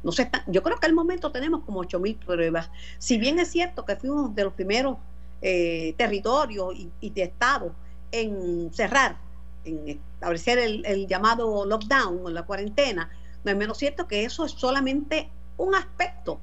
no 0.03 0.13
sé, 0.13 0.31
yo 0.47 0.63
creo 0.63 0.77
que 0.77 0.87
al 0.87 0.93
momento 0.93 1.33
tenemos 1.33 1.65
como 1.65 1.81
8 1.81 1.99
mil 1.99 2.17
pruebas. 2.17 2.71
Si 2.99 3.17
bien 3.17 3.39
es 3.39 3.51
cierto 3.51 3.87
que 3.87 3.97
fuimos 3.97 4.35
de 4.35 4.45
los 4.45 4.53
primeros 4.53 4.99
eh, 5.41 5.95
territorios 5.97 6.75
y, 7.01 7.11
de 7.11 7.23
estado 7.23 7.75
en 8.13 8.71
cerrar, 8.75 9.17
en 9.65 9.89
establecer 9.89 10.59
el, 10.59 10.85
el 10.85 11.07
llamado 11.07 11.65
lockdown 11.65 12.21
o 12.27 12.31
la 12.31 12.43
cuarentena, 12.43 13.11
no 13.45 13.51
es 13.51 13.57
menos 13.57 13.79
cierto 13.79 14.07
que 14.07 14.25
eso 14.25 14.45
es 14.45 14.53
solamente 14.53 15.29
un 15.57 15.75
aspecto 15.75 16.41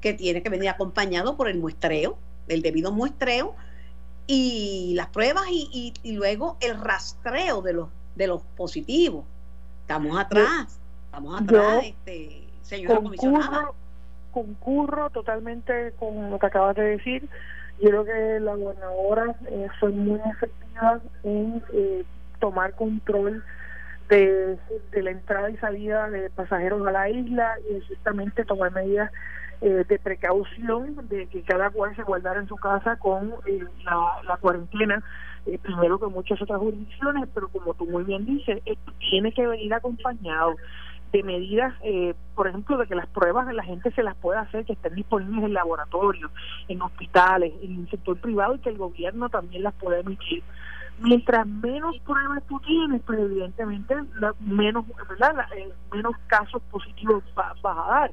que 0.00 0.14
tiene 0.14 0.42
que 0.42 0.48
venir 0.48 0.68
acompañado 0.68 1.36
por 1.36 1.48
el 1.48 1.58
muestreo, 1.58 2.16
el 2.48 2.62
debido 2.62 2.92
muestreo 2.92 3.54
y 4.26 4.94
las 4.96 5.08
pruebas 5.08 5.44
y, 5.50 5.92
luego 6.04 6.56
el 6.60 6.80
rastreo 6.80 7.62
de 7.62 7.74
los 7.74 7.88
de 8.14 8.26
los 8.26 8.42
positivos. 8.56 9.24
Estamos 9.82 10.18
atrás, 10.18 10.78
estamos 11.06 11.40
atrás, 11.40 11.84
este, 11.84 12.44
señora 12.62 12.96
comisionada. 12.96 13.70
Concurro 14.30 15.10
totalmente 15.10 15.92
con 15.98 16.30
lo 16.30 16.38
que 16.38 16.46
acabas 16.46 16.76
de 16.76 16.82
decir. 16.82 17.28
Yo 17.80 17.88
creo 17.88 18.04
que 18.04 18.40
la 18.40 18.54
gobernadora 18.54 19.34
eh, 19.48 19.68
fue 19.80 19.90
muy 19.90 20.20
efectiva 20.30 21.00
en 21.24 21.62
eh, 21.72 22.04
tomar 22.38 22.74
control 22.74 23.42
de, 24.10 24.58
la 25.02 25.10
entrada 25.10 25.50
y 25.50 25.56
salida 25.58 26.10
de 26.10 26.30
pasajeros 26.30 26.86
a 26.86 26.92
la 26.92 27.08
isla 27.08 27.54
y 27.70 27.80
justamente 27.86 28.44
tomar 28.44 28.72
medidas 28.72 29.10
eh, 29.60 29.84
de 29.88 29.98
precaución 29.98 31.08
de 31.08 31.26
que 31.28 31.42
cada 31.42 31.70
cual 31.70 31.94
se 31.94 32.02
guardara 32.02 32.40
en 32.40 32.48
su 32.48 32.56
casa 32.56 32.96
con 32.96 33.34
eh, 33.46 33.64
la, 33.84 34.36
cuarentena, 34.38 35.02
eh, 35.46 35.58
primero 35.62 36.00
que 36.00 36.06
muchas 36.06 36.42
otras 36.42 36.58
jurisdicciones, 36.58 37.28
pero 37.32 37.48
como 37.48 37.74
tú 37.74 37.86
muy 37.86 38.02
bien 38.04 38.26
dices, 38.26 38.60
tiene 38.98 39.32
que 39.32 39.46
venir 39.46 39.72
acompañado 39.72 40.56
de 41.12 41.24
medidas, 41.24 41.74
por 42.36 42.46
ejemplo, 42.46 42.78
de 42.78 42.86
que 42.86 42.94
las 42.94 43.08
pruebas 43.08 43.52
la 43.52 43.64
gente 43.64 43.90
se 43.90 44.02
las 44.04 44.14
pueda 44.14 44.42
hacer, 44.42 44.64
que 44.64 44.74
estén 44.74 44.94
disponibles 44.94 45.42
en 45.42 45.54
laboratorios, 45.54 46.30
en 46.68 46.80
hospitales, 46.82 47.52
en 47.62 47.80
el 47.80 47.90
sector 47.90 48.16
privado 48.16 48.54
y 48.54 48.60
que 48.60 48.68
el 48.68 48.78
gobierno 48.78 49.28
también 49.28 49.64
las 49.64 49.74
pueda 49.74 49.98
emitir 49.98 50.44
mientras 51.00 51.46
menos 51.46 51.98
pruebas 52.00 52.42
tú 52.48 52.60
tienes, 52.60 53.02
pues 53.02 53.18
evidentemente 53.18 53.94
menos, 54.40 54.84
¿verdad? 55.08 55.46
Eh, 55.56 55.72
menos 55.92 56.14
casos 56.26 56.62
positivos 56.70 57.24
vas 57.34 57.56
a 57.64 57.90
dar. 57.90 58.12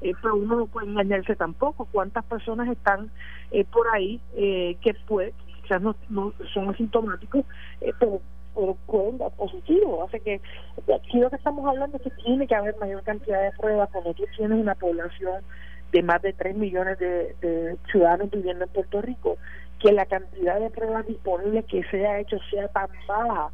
Eh, 0.00 0.12
pero 0.22 0.36
uno 0.36 0.56
no 0.56 0.66
puede 0.66 0.86
engañarse 0.86 1.34
tampoco. 1.34 1.86
¿Cuántas 1.90 2.24
personas 2.24 2.68
están 2.68 3.10
eh, 3.50 3.64
por 3.64 3.88
ahí 3.88 4.20
que 4.34 4.94
puede, 5.06 5.34
quizás 5.62 5.82
no, 5.82 5.94
son 6.54 6.68
asintomáticos, 6.68 7.44
pero, 7.98 8.20
pueden 8.86 9.18
dar 9.18 9.32
positivo? 9.32 10.06
Así 10.06 10.20
que 10.20 10.40
aquí 10.94 11.18
lo 11.18 11.30
que 11.30 11.36
estamos 11.36 11.66
hablando 11.66 11.96
es 11.96 12.02
que 12.04 12.10
tiene 12.22 12.46
que 12.46 12.54
haber 12.54 12.76
mayor 12.78 13.02
cantidad 13.02 13.42
de 13.42 13.56
pruebas 13.58 13.90
cuando 13.90 14.14
tú 14.14 14.24
tienes 14.36 14.58
una 14.58 14.74
población 14.74 15.42
de 15.92 16.02
más 16.02 16.20
de 16.22 16.32
3 16.32 16.56
millones 16.56 16.98
de, 16.98 17.34
de 17.40 17.76
ciudadanos 17.90 18.30
viviendo 18.30 18.64
en 18.64 18.70
Puerto 18.70 19.00
Rico 19.00 19.38
que 19.78 19.92
la 19.92 20.06
cantidad 20.06 20.58
de 20.60 20.70
pruebas 20.70 21.06
disponibles 21.06 21.64
que 21.66 21.82
se 21.84 22.06
ha 22.06 22.18
hecho 22.20 22.38
sea 22.50 22.68
tan 22.68 22.88
baja, 23.06 23.50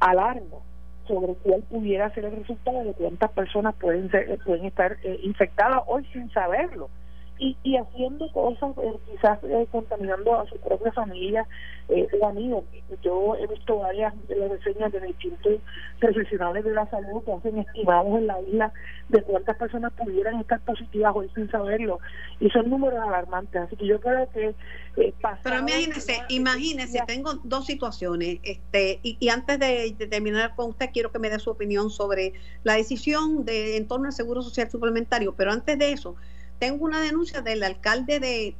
alarma 0.00 0.58
sobre 1.06 1.34
cuál 1.34 1.62
pudiera 1.62 2.12
ser 2.14 2.26
el 2.26 2.36
resultado 2.36 2.84
de 2.84 2.92
cuántas 2.92 3.30
personas 3.32 3.74
pueden 3.76 4.10
ser, 4.10 4.38
pueden 4.44 4.66
estar 4.66 4.96
eh, 5.02 5.20
infectadas 5.22 5.82
hoy 5.86 6.04
sin 6.12 6.30
saberlo 6.30 6.90
y, 7.38 7.56
y 7.62 7.76
haciendo 7.76 8.30
cosas, 8.32 8.76
eh, 8.78 8.94
quizás 9.10 9.38
eh, 9.44 9.66
contaminando 9.70 10.38
a 10.38 10.46
su 10.46 10.56
propia 10.58 10.92
familia 10.92 11.46
eh, 11.88 12.06
o 12.20 12.26
amigos. 12.26 12.64
Yo 13.02 13.34
he 13.36 13.46
visto 13.46 13.78
varias 13.78 14.12
de 14.28 14.36
las 14.36 14.50
reseñas 14.50 14.92
de 14.92 15.00
distintos 15.00 15.54
profesionales 15.98 16.64
de 16.64 16.72
la 16.72 16.88
salud 16.90 17.22
que 17.24 17.32
hacen 17.32 17.58
estimados 17.58 18.18
en 18.18 18.26
la 18.26 18.40
isla 18.42 18.72
de 19.08 19.22
cuántas 19.22 19.56
personas 19.56 19.92
pudieran 19.92 20.38
estar 20.40 20.60
positivas 20.60 21.12
hoy 21.14 21.30
sin 21.34 21.50
saberlo. 21.50 21.98
Y 22.40 22.50
son 22.50 22.68
números 22.68 23.00
alarmantes. 23.00 23.62
Así 23.62 23.76
que 23.76 23.86
yo 23.86 24.00
creo 24.00 24.28
que 24.32 24.54
eh, 24.96 25.14
Pero 25.42 25.58
imagínese, 25.60 26.22
imagínese, 26.28 27.00
tengo 27.06 27.34
dos 27.44 27.66
situaciones. 27.66 28.40
este 28.42 29.00
y, 29.02 29.16
y 29.18 29.28
antes 29.30 29.58
de, 29.58 29.94
de, 29.96 30.06
terminar 30.08 30.54
con 30.56 30.70
usted, 30.70 30.90
quiero 30.92 31.10
que 31.10 31.18
me 31.18 31.30
dé 31.30 31.38
su 31.38 31.50
opinión 31.50 31.90
sobre 31.90 32.34
la 32.64 32.74
decisión 32.74 33.44
de 33.44 33.76
en 33.76 33.88
torno 33.88 34.06
al 34.06 34.12
Seguro 34.12 34.42
Social 34.42 34.70
Suplementario. 34.70 35.34
Pero 35.36 35.52
antes 35.52 35.78
de 35.78 35.92
eso, 35.92 36.16
tengo 36.58 36.84
una 36.84 37.00
denuncia 37.00 37.40
del 37.40 37.62
alcalde 37.62 38.20
de, 38.20 38.56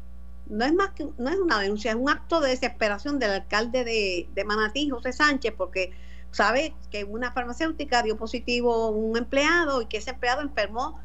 no 0.48 0.64
es 0.64 0.72
más 0.72 0.90
que, 0.90 1.06
no 1.18 1.30
es 1.30 1.38
una 1.38 1.58
denuncia, 1.60 1.90
es 1.90 1.96
un 1.96 2.08
acto 2.08 2.40
de 2.40 2.50
desesperación 2.50 3.18
del 3.18 3.32
alcalde 3.32 3.84
de, 3.84 4.44
Manatí, 4.44 4.88
José 4.88 5.12
Sánchez, 5.12 5.54
porque 5.56 5.92
sabe 6.30 6.74
que 6.90 7.04
una 7.04 7.32
farmacéutica 7.32 8.02
dio 8.02 8.16
positivo 8.16 8.90
un 8.90 9.16
empleado 9.16 9.82
y 9.82 9.86
que 9.86 9.98
ese 9.98 10.10
empleado 10.10 10.42
enfermó 10.42 11.00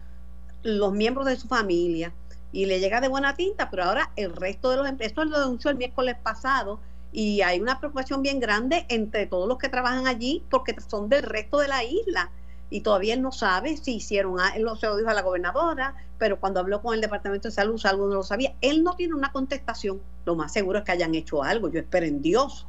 los 0.64 0.94
miembros 0.94 1.26
de 1.26 1.36
su 1.36 1.48
familia 1.48 2.14
y 2.52 2.66
le 2.66 2.80
llega 2.80 3.02
de 3.02 3.08
buena 3.08 3.36
tinta, 3.36 3.70
pero 3.70 3.84
ahora 3.84 4.12
el 4.16 4.36
resto 4.36 4.70
de 4.70 4.78
los 4.78 4.88
empleados, 4.88 5.12
esto 5.12 5.26
lo 5.26 5.40
denunció 5.40 5.72
el 5.72 5.78
miércoles 5.78 6.16
pasado 6.22 6.80
y 7.12 7.42
hay 7.42 7.60
una 7.60 7.80
preocupación 7.80 8.22
bien 8.22 8.40
grande 8.40 8.86
entre 8.90 9.26
todos 9.26 9.48
los 9.48 9.58
que 9.58 9.70
trabajan 9.70 10.08
allí 10.08 10.44
porque 10.50 10.76
son 10.88 11.10
del 11.10 11.24
resto 11.24 11.60
de 11.60 11.68
la 11.68 11.84
isla 11.84 12.32
y 12.74 12.82
todavía 12.82 13.14
él 13.14 13.22
no 13.22 13.32
sabe 13.32 13.78
si 13.78 13.98
hicieron, 13.98 14.38
él 14.56 14.66
se 14.80 14.88
lo 14.88 14.98
dijo 14.98 15.08
a 15.08 15.14
la 15.14 15.22
gobernadora, 15.22 15.94
pero 16.18 16.40
cuando 16.40 16.60
habló 16.60 16.82
con 16.82 16.96
el 16.96 17.02
Departamento 17.02 17.48
de 17.48 17.54
Salud, 17.54 17.80
algo 17.86 18.08
no 18.08 18.16
lo 18.16 18.24
sabía. 18.24 18.54
Él 18.62 18.84
no 18.84 18.96
tiene 18.96 19.14
una 19.14 19.32
contestación, 19.32 20.02
lo 20.26 20.34
más 20.34 20.54
seguro 20.54 20.80
es 20.80 20.84
que 20.84 20.92
hayan 20.92 21.14
hecho 21.14 21.44
algo, 21.44 21.70
yo 21.70 21.82
espero 21.82 22.08
en 22.08 22.24
Dios, 22.24 22.66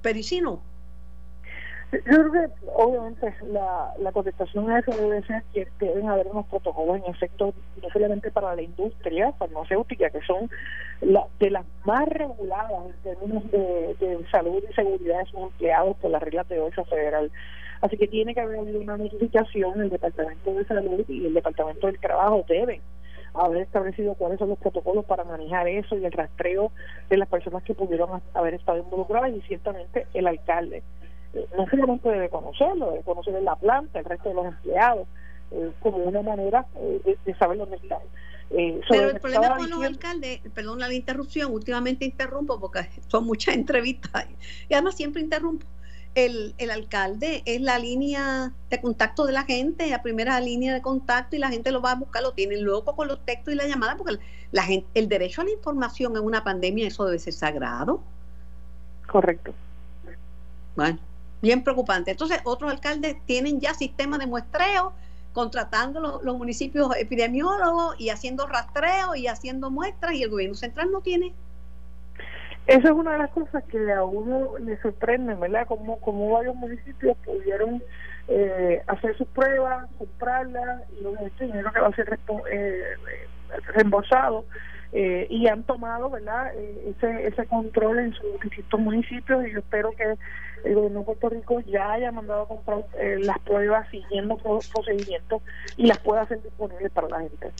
pero 0.00 0.16
¿y 0.16 0.22
si 0.22 0.40
no? 0.40 0.62
Yo 1.90 2.00
creo 2.02 2.32
que 2.32 2.46
obviamente 2.72 3.34
la, 3.50 3.94
la 3.98 4.12
contestación 4.12 4.70
a 4.70 4.78
eso 4.78 4.92
debe 4.92 5.26
ser 5.26 5.42
que 5.52 5.66
deben 5.80 6.08
haber 6.08 6.28
unos 6.28 6.46
protocolos 6.46 6.98
en 6.98 7.12
efecto, 7.12 7.52
no 7.82 7.88
solamente 7.90 8.30
para 8.30 8.54
la 8.54 8.62
industria 8.62 9.32
farmacéutica, 9.32 10.10
que 10.10 10.20
son 10.22 10.48
la, 11.00 11.26
de 11.40 11.50
las 11.50 11.64
más 11.84 12.06
reguladas 12.08 12.70
en 12.86 13.02
términos 13.02 13.50
de, 13.50 14.24
salud 14.30 14.62
y 14.70 14.72
seguridad 14.74 15.18
de 15.18 15.30
sus 15.30 15.40
empleados 15.40 15.96
por 15.96 16.12
las 16.12 16.22
reglas 16.22 16.48
de 16.48 16.60
OSA 16.60 16.84
federal, 16.84 17.32
Así 17.80 17.96
que 17.96 18.08
tiene 18.08 18.34
que 18.34 18.40
haber 18.40 18.58
una 18.58 18.96
notificación, 18.96 19.80
el 19.80 19.90
Departamento 19.90 20.52
de 20.52 20.64
Salud 20.64 21.04
y 21.08 21.26
el 21.26 21.34
Departamento 21.34 21.86
del 21.86 21.98
Trabajo 22.00 22.44
deben 22.48 22.80
haber 23.34 23.62
establecido 23.62 24.14
cuáles 24.14 24.38
son 24.38 24.48
los 24.48 24.58
protocolos 24.58 25.04
para 25.04 25.24
manejar 25.24 25.68
eso 25.68 25.96
y 25.96 26.04
el 26.04 26.12
rastreo 26.12 26.72
de 27.08 27.16
las 27.16 27.28
personas 27.28 27.62
que 27.62 27.74
pudieron 27.74 28.20
haber 28.34 28.54
estado 28.54 28.78
involucradas 28.78 29.32
y 29.32 29.40
ciertamente 29.42 30.06
el 30.14 30.26
alcalde. 30.26 30.82
Eh, 31.34 31.46
no 31.56 31.68
solamente 31.68 32.08
debe 32.08 32.28
conocerlo, 32.28 32.90
debe 32.90 33.04
conocer 33.04 33.40
la 33.42 33.56
planta, 33.56 33.98
el 33.98 34.04
resto 34.04 34.30
de 34.30 34.34
los 34.34 34.46
empleados, 34.46 35.06
eh, 35.50 35.70
como 35.80 35.98
una 35.98 36.22
manera 36.22 36.66
eh, 36.76 37.16
de, 37.24 37.34
saber 37.34 37.58
dónde 37.58 37.76
están. 37.76 38.00
Pero 38.50 39.10
el 39.10 39.20
problema 39.20 39.58
con 39.58 39.68
los 39.68 39.84
alcaldes, 39.84 40.40
perdón 40.54 40.78
la 40.78 40.92
interrupción, 40.92 41.52
últimamente 41.52 42.06
interrumpo 42.06 42.58
porque 42.58 42.88
son 43.08 43.26
muchas 43.26 43.54
entrevistas 43.56 44.26
y 44.68 44.74
además 44.74 44.96
siempre 44.96 45.20
interrumpo 45.20 45.66
el, 46.14 46.54
el, 46.58 46.70
alcalde 46.70 47.42
es 47.44 47.60
la 47.60 47.78
línea 47.78 48.52
de 48.70 48.80
contacto 48.80 49.26
de 49.26 49.32
la 49.32 49.44
gente, 49.44 49.88
la 49.88 50.02
primera 50.02 50.40
línea 50.40 50.74
de 50.74 50.82
contacto 50.82 51.36
y 51.36 51.38
la 51.38 51.48
gente 51.48 51.70
lo 51.70 51.80
va 51.80 51.92
a 51.92 51.94
buscar, 51.94 52.22
lo 52.22 52.32
tienen 52.32 52.64
loco 52.64 52.96
con 52.96 53.08
los 53.08 53.24
textos 53.24 53.54
y 53.54 53.56
la 53.56 53.66
llamada, 53.66 53.96
porque 53.96 54.18
la 54.50 54.62
gente, 54.62 54.86
el 54.94 55.08
derecho 55.08 55.42
a 55.42 55.44
la 55.44 55.50
información 55.50 56.16
en 56.16 56.24
una 56.24 56.42
pandemia, 56.42 56.88
eso 56.88 57.04
debe 57.04 57.18
ser 57.18 57.32
sagrado. 57.32 58.02
Correcto. 59.06 59.54
Bueno, 60.76 60.98
bien 61.40 61.62
preocupante. 61.62 62.10
Entonces, 62.10 62.40
otros 62.44 62.70
alcaldes 62.70 63.16
tienen 63.26 63.60
ya 63.60 63.74
sistemas 63.74 64.18
de 64.18 64.26
muestreo, 64.26 64.92
contratando 65.32 66.00
los, 66.00 66.22
los 66.24 66.36
municipios 66.36 66.90
epidemiólogos 66.96 68.00
y 68.00 68.10
haciendo 68.10 68.46
rastreo 68.46 69.14
y 69.14 69.26
haciendo 69.26 69.70
muestras, 69.70 70.14
y 70.14 70.22
el 70.22 70.30
gobierno 70.30 70.56
central 70.56 70.90
no 70.90 71.00
tiene 71.00 71.34
esa 72.68 72.88
es 72.88 72.94
una 72.94 73.12
de 73.12 73.18
las 73.18 73.30
cosas 73.30 73.64
que 73.64 73.90
a 73.90 74.04
uno 74.04 74.58
le 74.58 74.76
sorprende, 74.82 75.34
¿verdad? 75.34 75.66
Como, 75.66 75.98
como 76.00 76.30
varios 76.32 76.54
municipios 76.54 77.16
pudieron 77.24 77.82
eh, 78.28 78.82
hacer 78.86 79.16
sus 79.16 79.26
pruebas, 79.28 79.88
comprarlas, 79.96 80.82
y 81.00 81.04
obviamente 81.06 81.46
dinero 81.46 81.72
que 81.72 81.80
va 81.80 81.88
a 81.88 81.94
ser 81.94 82.18
eh, 82.52 82.82
reembolsado, 83.68 84.44
eh, 84.92 85.26
y 85.30 85.46
han 85.46 85.62
tomado, 85.62 86.10
¿verdad? 86.10 86.52
Eh, 86.56 86.94
ese, 86.94 87.28
ese 87.28 87.46
control 87.46 88.00
en 88.00 88.12
sus 88.12 88.38
distintos 88.42 88.80
municipios, 88.80 89.46
y 89.46 89.52
yo 89.52 89.60
espero 89.60 89.90
que 89.92 90.16
el 90.64 90.74
gobierno 90.74 90.98
de 90.98 91.06
Puerto 91.06 91.30
Rico 91.30 91.60
ya 91.60 91.92
haya 91.92 92.12
mandado 92.12 92.42
a 92.42 92.48
comprar 92.48 92.84
las 93.20 93.38
pruebas 93.38 93.88
siguiendo 93.90 94.36
procedimientos 94.36 95.40
y 95.78 95.86
las 95.86 95.98
pueda 96.00 96.20
hacer 96.20 96.42
disponibles 96.42 96.92
para 96.92 97.08
la 97.08 97.20
gente. 97.20 97.50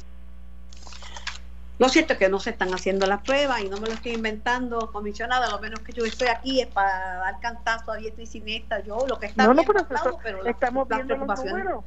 Lo 1.79 1.89
cierto 1.89 2.15
es 2.15 2.19
que 2.19 2.29
no 2.29 2.41
se 2.41 2.51
están 2.51 2.75
haciendo 2.75 3.07
las 3.07 3.23
pruebas 3.23 3.61
y 3.61 3.69
no 3.69 3.77
me 3.77 3.87
lo 3.87 3.95
estoy 3.95 4.13
inventando, 4.13 4.91
comisionada. 4.91 5.49
Lo 5.49 5.61
menos 5.61 5.81
que 5.81 5.93
yo 5.93 6.05
estoy 6.05 6.27
aquí 6.29 6.61
es 6.61 6.67
para 6.67 7.19
dar 7.19 7.39
cantazo 7.41 7.93
a 7.93 7.97
diestra 7.97 8.25
y 8.25 8.27
siniestra. 8.27 8.81
Yo 8.81 9.07
lo 9.07 9.19
que 9.19 9.27
está 9.27 9.47
no, 9.47 9.55
no, 9.55 9.63
pero, 9.65 10.45
estamos 10.45 10.89
viendo 10.89 11.17
los 11.17 11.45
números, 11.45 11.85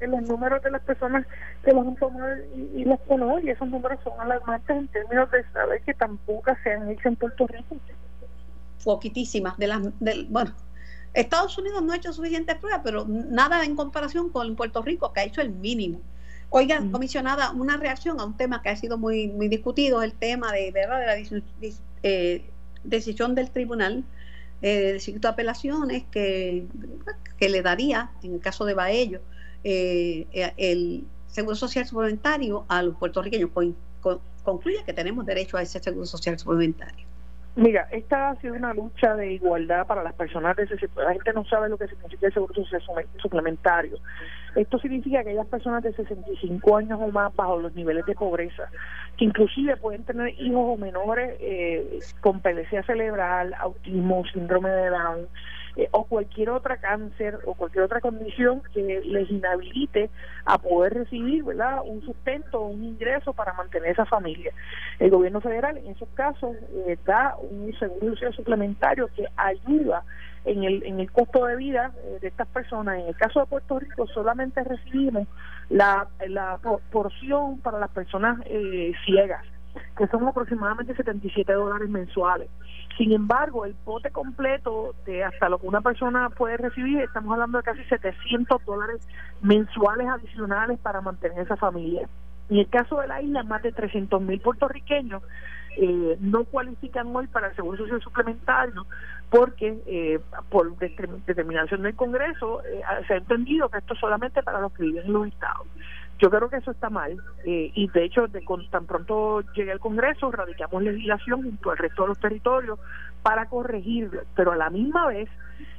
en 0.00 0.10
los 0.10 0.22
números 0.22 0.62
de 0.62 0.70
las 0.70 0.80
personas 0.82 1.26
que 1.62 1.72
los 1.72 1.96
tomado 1.96 2.34
y, 2.54 2.80
y 2.80 2.84
los 2.84 2.98
conocen, 3.00 3.46
y 3.46 3.50
esos 3.50 3.68
números 3.68 3.98
son 4.02 4.18
alarmantes 4.18 4.74
en 4.74 4.88
términos 4.88 5.30
de 5.30 5.44
saber 5.52 5.82
que 5.82 5.92
tampoco 5.92 6.52
se 6.62 6.72
han 6.72 6.90
hecho 6.90 7.08
en 7.08 7.16
Puerto 7.16 7.46
Rico. 7.46 7.76
Poquitísimas. 8.84 9.58
De 9.58 9.66
las, 9.66 9.82
del, 10.00 10.26
bueno, 10.30 10.52
Estados 11.12 11.58
Unidos 11.58 11.82
no 11.82 11.92
ha 11.92 11.96
hecho 11.96 12.12
suficientes 12.12 12.56
pruebas, 12.56 12.80
pero 12.82 13.04
nada 13.06 13.64
en 13.64 13.76
comparación 13.76 14.30
con 14.30 14.56
Puerto 14.56 14.80
Rico, 14.80 15.12
que 15.12 15.20
ha 15.20 15.24
hecho 15.24 15.42
el 15.42 15.50
mínimo. 15.50 16.00
Oiga, 16.50 16.82
comisionada, 16.92 17.50
una 17.50 17.76
reacción 17.76 18.20
a 18.20 18.24
un 18.24 18.36
tema 18.36 18.62
que 18.62 18.68
ha 18.68 18.76
sido 18.76 18.98
muy, 18.98 19.28
muy 19.28 19.48
discutido, 19.48 20.02
el 20.02 20.12
tema 20.12 20.52
de, 20.52 20.70
¿verdad? 20.70 21.00
de 21.00 21.06
la 21.06 21.74
eh, 22.02 22.44
decisión 22.84 23.34
del 23.34 23.50
tribunal 23.50 24.04
eh, 24.62 24.80
del 24.80 25.00
circuito 25.00 25.28
de 25.28 25.32
apelaciones 25.32 26.04
que, 26.10 26.66
que 27.36 27.48
le 27.48 27.60
daría, 27.60 28.10
en 28.22 28.34
el 28.34 28.40
caso 28.40 28.64
de 28.64 28.72
Baello, 28.72 29.20
eh, 29.64 30.26
eh, 30.32 30.52
el 30.56 31.04
seguro 31.26 31.54
social 31.56 31.84
suplementario 31.86 32.64
a 32.68 32.82
los 32.82 32.96
puertorriqueños. 32.96 33.50
concluye 34.42 34.82
que 34.84 34.94
tenemos 34.94 35.26
derecho 35.26 35.58
a 35.58 35.62
ese 35.62 35.78
seguro 35.80 36.06
social 36.06 36.38
suplementario. 36.38 37.06
Mira, 37.54 37.88
esta 37.90 38.30
ha 38.30 38.36
sido 38.36 38.54
una 38.54 38.72
lucha 38.72 39.14
de 39.14 39.32
igualdad 39.32 39.86
para 39.86 40.02
las 40.02 40.14
personas 40.14 40.56
de 40.56 40.68
La 40.96 41.12
gente 41.12 41.32
no 41.34 41.44
sabe 41.46 41.68
lo 41.68 41.78
que 41.78 41.88
significa 41.88 42.26
el 42.26 42.32
seguro 42.32 42.54
social 42.54 42.82
suplementario. 43.20 43.98
Esto 44.56 44.78
significa 44.78 45.22
que 45.22 45.30
aquellas 45.30 45.46
personas 45.46 45.82
de 45.82 45.92
65 45.92 46.76
años 46.76 46.98
o 47.00 47.08
más 47.08 47.34
bajo 47.36 47.58
los 47.58 47.74
niveles 47.74 48.06
de 48.06 48.14
pobreza, 48.14 48.70
que 49.18 49.26
inclusive 49.26 49.76
pueden 49.76 50.02
tener 50.04 50.28
hijos 50.40 50.64
o 50.64 50.76
menores 50.76 51.36
eh, 51.40 52.00
con 52.22 52.40
PLC 52.40 52.82
cerebral, 52.86 53.52
autismo, 53.54 54.24
síndrome 54.32 54.70
de 54.70 54.88
Down, 54.88 55.28
eh, 55.76 55.88
o 55.90 56.04
cualquier 56.04 56.48
otra 56.48 56.78
cáncer 56.78 57.38
o 57.44 57.52
cualquier 57.52 57.84
otra 57.84 58.00
condición 58.00 58.62
que 58.72 59.02
les 59.04 59.30
inhabilite 59.30 60.08
a 60.46 60.56
poder 60.56 60.94
recibir 60.94 61.44
¿verdad? 61.44 61.82
un 61.84 62.00
sustento 62.00 62.62
o 62.62 62.68
un 62.68 62.82
ingreso 62.82 63.34
para 63.34 63.52
mantener 63.52 63.90
esa 63.90 64.06
familia. 64.06 64.52
El 64.98 65.10
gobierno 65.10 65.42
federal 65.42 65.76
en 65.76 65.88
esos 65.88 66.08
casos 66.14 66.56
eh, 66.86 66.96
da 67.04 67.36
un 67.36 67.78
seguro 67.78 68.32
suplementario 68.32 69.08
que 69.14 69.26
ayuda 69.36 70.02
en 70.46 70.64
el, 70.64 70.82
en 70.84 71.00
el 71.00 71.10
costo 71.12 71.44
de 71.44 71.56
vida 71.56 71.92
eh, 71.96 72.18
de 72.20 72.28
estas 72.28 72.48
personas. 72.48 73.00
En 73.00 73.06
el 73.08 73.16
caso 73.16 73.40
de 73.40 73.46
Puerto 73.46 73.78
Rico 73.78 74.06
solamente 74.06 74.64
recibimos 74.64 75.28
la, 75.68 76.08
la 76.28 76.58
porción 76.90 77.58
para 77.60 77.78
las 77.78 77.90
personas 77.90 78.38
ciegas 79.04 79.44
que 79.96 80.06
son 80.08 80.26
aproximadamente 80.26 80.94
77 80.94 81.52
dólares 81.52 81.88
mensuales. 81.88 82.48
Sin 82.96 83.12
embargo, 83.12 83.64
el 83.64 83.74
pote 83.74 84.10
completo 84.10 84.94
de 85.04 85.24
hasta 85.24 85.48
lo 85.48 85.58
que 85.58 85.66
una 85.66 85.80
persona 85.80 86.30
puede 86.30 86.56
recibir, 86.56 87.00
estamos 87.00 87.32
hablando 87.32 87.58
de 87.58 87.64
casi 87.64 87.84
700 87.84 88.64
dólares 88.64 89.06
mensuales 89.42 90.08
adicionales 90.08 90.78
para 90.78 91.00
mantener 91.00 91.40
esa 91.40 91.56
familia. 91.56 92.08
En 92.48 92.58
el 92.58 92.68
caso 92.68 93.00
de 93.00 93.08
la 93.08 93.20
isla, 93.20 93.42
más 93.42 93.62
de 93.62 93.72
300 93.72 94.22
mil 94.22 94.40
puertorriqueños 94.40 95.22
eh, 95.76 96.16
no 96.20 96.44
cualifican 96.44 97.14
hoy 97.14 97.26
para 97.26 97.48
el 97.48 97.56
seguro 97.56 97.78
social 97.78 98.00
suplementario 98.00 98.86
porque 99.30 99.78
eh, 99.86 100.20
por 100.50 100.76
determinación 100.78 101.82
del 101.82 101.94
Congreso 101.94 102.62
eh, 102.64 102.82
se 103.06 103.14
ha 103.14 103.16
entendido 103.16 103.68
que 103.68 103.78
esto 103.78 103.94
es 103.94 104.00
solamente 104.00 104.42
para 104.42 104.60
los 104.60 104.72
que 104.72 104.84
viven 104.84 105.06
en 105.06 105.12
los 105.12 105.26
estados. 105.26 105.66
Yo 106.18 106.30
creo 106.30 106.48
que 106.48 106.56
eso 106.56 106.70
está 106.70 106.88
mal 106.88 107.16
eh, 107.44 107.70
y 107.74 107.88
de 107.88 108.04
hecho 108.04 108.26
de, 108.28 108.44
con, 108.44 108.68
tan 108.70 108.86
pronto 108.86 109.42
llegue 109.54 109.72
al 109.72 109.80
Congreso 109.80 110.30
radicamos 110.30 110.82
legislación 110.82 111.42
junto 111.42 111.70
al 111.70 111.78
resto 111.78 112.02
de 112.02 112.08
los 112.08 112.20
territorios 112.20 112.78
para 113.22 113.46
corregirlo, 113.46 114.22
pero 114.34 114.52
a 114.52 114.56
la 114.56 114.70
misma 114.70 115.08
vez 115.08 115.28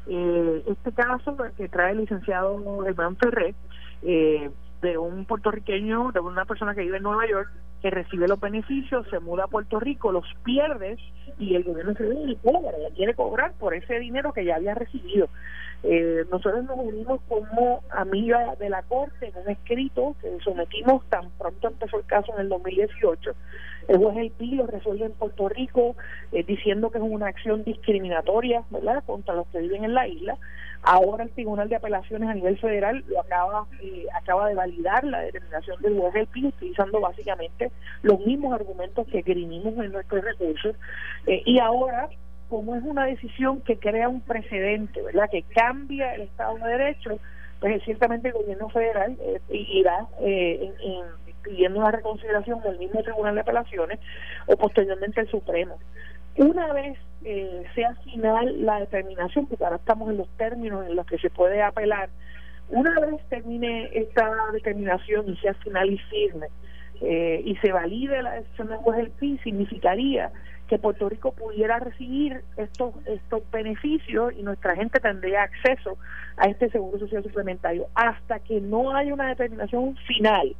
eh, 0.07 0.63
este 0.67 0.91
caso 0.91 1.35
que 1.55 1.69
trae 1.69 1.93
el 1.93 1.99
licenciado 1.99 2.85
Hermano 2.85 3.15
Ferrer 3.15 3.55
de 4.81 4.97
un 4.97 5.25
puertorriqueño, 5.25 6.11
de 6.11 6.19
una 6.19 6.45
persona 6.45 6.75
que 6.75 6.81
vive 6.81 6.97
en 6.97 7.03
Nueva 7.03 7.27
York, 7.27 7.49
que 7.81 7.89
recibe 7.89 8.27
los 8.27 8.39
beneficios, 8.39 9.05
se 9.09 9.19
muda 9.19 9.45
a 9.45 9.47
Puerto 9.47 9.79
Rico, 9.79 10.11
los 10.11 10.25
pierde 10.43 10.97
y 11.37 11.55
el 11.55 11.63
gobierno 11.63 11.93
federal 11.95 12.27
le 12.27 12.35
cobra, 12.37 12.77
le 12.77 12.89
quiere 12.95 13.13
cobrar 13.13 13.53
por 13.53 13.73
ese 13.73 13.99
dinero 13.99 14.33
que 14.33 14.45
ya 14.45 14.55
había 14.55 14.73
recibido. 14.73 15.29
Eh, 15.83 16.25
nosotros 16.31 16.65
nos 16.65 16.77
unimos 16.79 17.21
como 17.27 17.83
amiga 17.91 18.55
de 18.55 18.69
la 18.69 18.81
Corte 18.81 19.27
en 19.27 19.37
un 19.37 19.49
escrito 19.51 20.15
que 20.19 20.37
sometimos 20.43 21.05
tan 21.09 21.29
pronto 21.37 21.67
empezó 21.67 21.97
el 21.97 22.05
caso 22.05 22.33
en 22.33 22.41
el 22.41 22.49
2018. 22.49 23.31
El 23.87 23.97
juez 23.97 24.17
El 24.17 24.31
Pi 24.31 24.55
lo 24.55 24.65
resuelve 24.65 25.05
en 25.05 25.13
Puerto 25.13 25.47
Rico 25.49 25.95
eh, 26.31 26.43
diciendo 26.43 26.89
que 26.89 26.97
es 26.97 27.03
una 27.03 27.27
acción 27.27 27.63
discriminatoria 27.63 28.63
contra 29.05 29.35
los 29.35 29.47
que 29.47 29.59
viven 29.59 29.85
en 29.85 29.93
la 29.93 30.07
isla. 30.07 30.37
Ahora 30.83 31.23
el 31.23 31.31
Tribunal 31.31 31.69
de 31.69 31.75
Apelaciones 31.75 32.29
a 32.29 32.33
nivel 32.33 32.57
federal 32.59 33.03
lo 33.07 33.19
acaba 33.21 33.65
eh, 33.81 34.05
acaba 34.13 34.47
de 34.47 34.55
validar 34.55 35.03
la 35.03 35.21
determinación 35.21 35.81
del 35.81 35.99
juez 35.99 36.15
El 36.15 36.27
Pi 36.27 36.45
utilizando 36.45 36.99
básicamente 36.99 37.71
los 38.03 38.19
mismos 38.19 38.53
argumentos 38.53 39.07
que 39.07 39.21
grinimos 39.21 39.73
en 39.83 39.91
nuestros 39.91 40.23
recursos. 40.23 40.75
y 41.25 41.59
ahora 41.59 42.09
como 42.49 42.75
es 42.75 42.83
una 42.83 43.05
decisión 43.05 43.61
que 43.61 43.77
crea 43.77 44.09
un 44.09 44.21
precedente, 44.21 45.01
¿verdad? 45.01 45.29
Que 45.29 45.43
cambia 45.43 46.15
el 46.15 46.21
Estado 46.21 46.57
de 46.57 46.77
Derecho, 46.77 47.19
pues 47.59 47.83
ciertamente 47.83 48.29
el 48.29 48.35
gobierno 48.35 48.69
federal 48.69 49.17
eh, 49.19 49.41
irá 49.49 50.07
eh, 50.21 50.71
pidiendo 51.43 51.79
una 51.79 51.91
reconsideración 51.91 52.61
del 52.61 52.79
mismo 52.79 53.01
Tribunal 53.03 53.35
de 53.35 53.41
Apelaciones 53.41 53.99
o 54.45 54.55
posteriormente 54.55 55.21
el 55.21 55.29
Supremo. 55.29 55.77
Una 56.37 56.71
vez 56.71 56.97
eh, 57.23 57.63
sea 57.73 57.95
final 57.95 58.63
la 58.63 58.79
determinación, 58.79 59.47
porque 59.47 59.63
ahora 59.63 59.77
estamos 59.77 60.09
en 60.11 60.17
los 60.17 60.29
términos 60.37 60.85
en 60.85 60.95
los 60.95 61.05
que 61.07 61.17
se 61.17 61.29
puede 61.29 61.61
apelar, 61.61 62.09
una 62.69 62.99
vez 62.99 63.21
termine 63.29 63.89
esta 63.93 64.29
determinación 64.53 65.29
y 65.29 65.37
sea 65.37 65.53
final 65.55 65.89
y 65.89 65.97
firme, 65.97 66.47
eh, 67.01 67.41
y 67.43 67.55
se 67.57 67.71
valide 67.71 68.21
la 68.21 68.33
decisión 68.33 68.67
del 68.67 68.77
juez 68.77 68.97
del 68.97 69.11
PI, 69.11 69.39
significaría 69.43 70.31
que 70.67 70.77
Puerto 70.77 71.07
Rico 71.09 71.31
pudiera 71.31 71.79
recibir 71.79 72.43
estos 72.57 72.93
estos 73.05 73.49
beneficios 73.51 74.33
y 74.37 74.43
nuestra 74.43 74.75
gente 74.75 74.99
tendría 74.99 75.43
acceso 75.43 75.97
a 76.35 76.49
este 76.49 76.69
seguro 76.69 76.99
social 76.99 77.23
suplementario. 77.23 77.87
Hasta 77.95 78.39
que 78.39 78.59
no 78.59 78.93
haya 78.93 79.13
una 79.13 79.29
determinación 79.29 79.95
final 80.07 80.55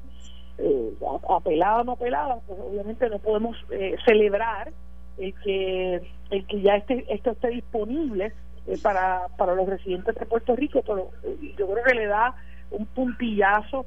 eh, 0.58 0.94
apelada 1.30 1.82
o 1.82 1.84
no 1.84 1.92
apelada 1.92 2.40
pues 2.48 2.58
obviamente 2.60 3.10
no 3.10 3.20
podemos 3.20 3.58
eh, 3.70 3.96
celebrar 4.06 4.72
el 5.18 5.34
que 5.44 6.02
el 6.30 6.46
que 6.46 6.62
ya 6.62 6.76
este, 6.76 7.06
esto 7.10 7.32
esté 7.32 7.50
disponible 7.50 8.34
eh, 8.68 8.78
para 8.82 9.28
para 9.38 9.56
los 9.56 9.68
residentes 9.68 10.16
de 10.16 10.26
Puerto 10.26 10.56
Rico 10.56 10.84
pero 10.86 11.12
eh, 11.24 11.54
yo 11.58 11.68
creo 11.72 11.84
que 11.84 11.96
le 11.96 12.08
da 12.08 12.36
un 12.70 12.86
puntillazo 12.86 13.86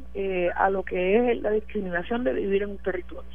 a 0.57 0.71
lo 0.71 0.83
que 0.83 1.33
es 1.33 1.43
la 1.43 1.51
discriminación 1.51 2.25
de 2.25 2.33
vivir 2.33 2.63
en 2.63 2.71
un 2.71 2.79
territorio 2.79 3.29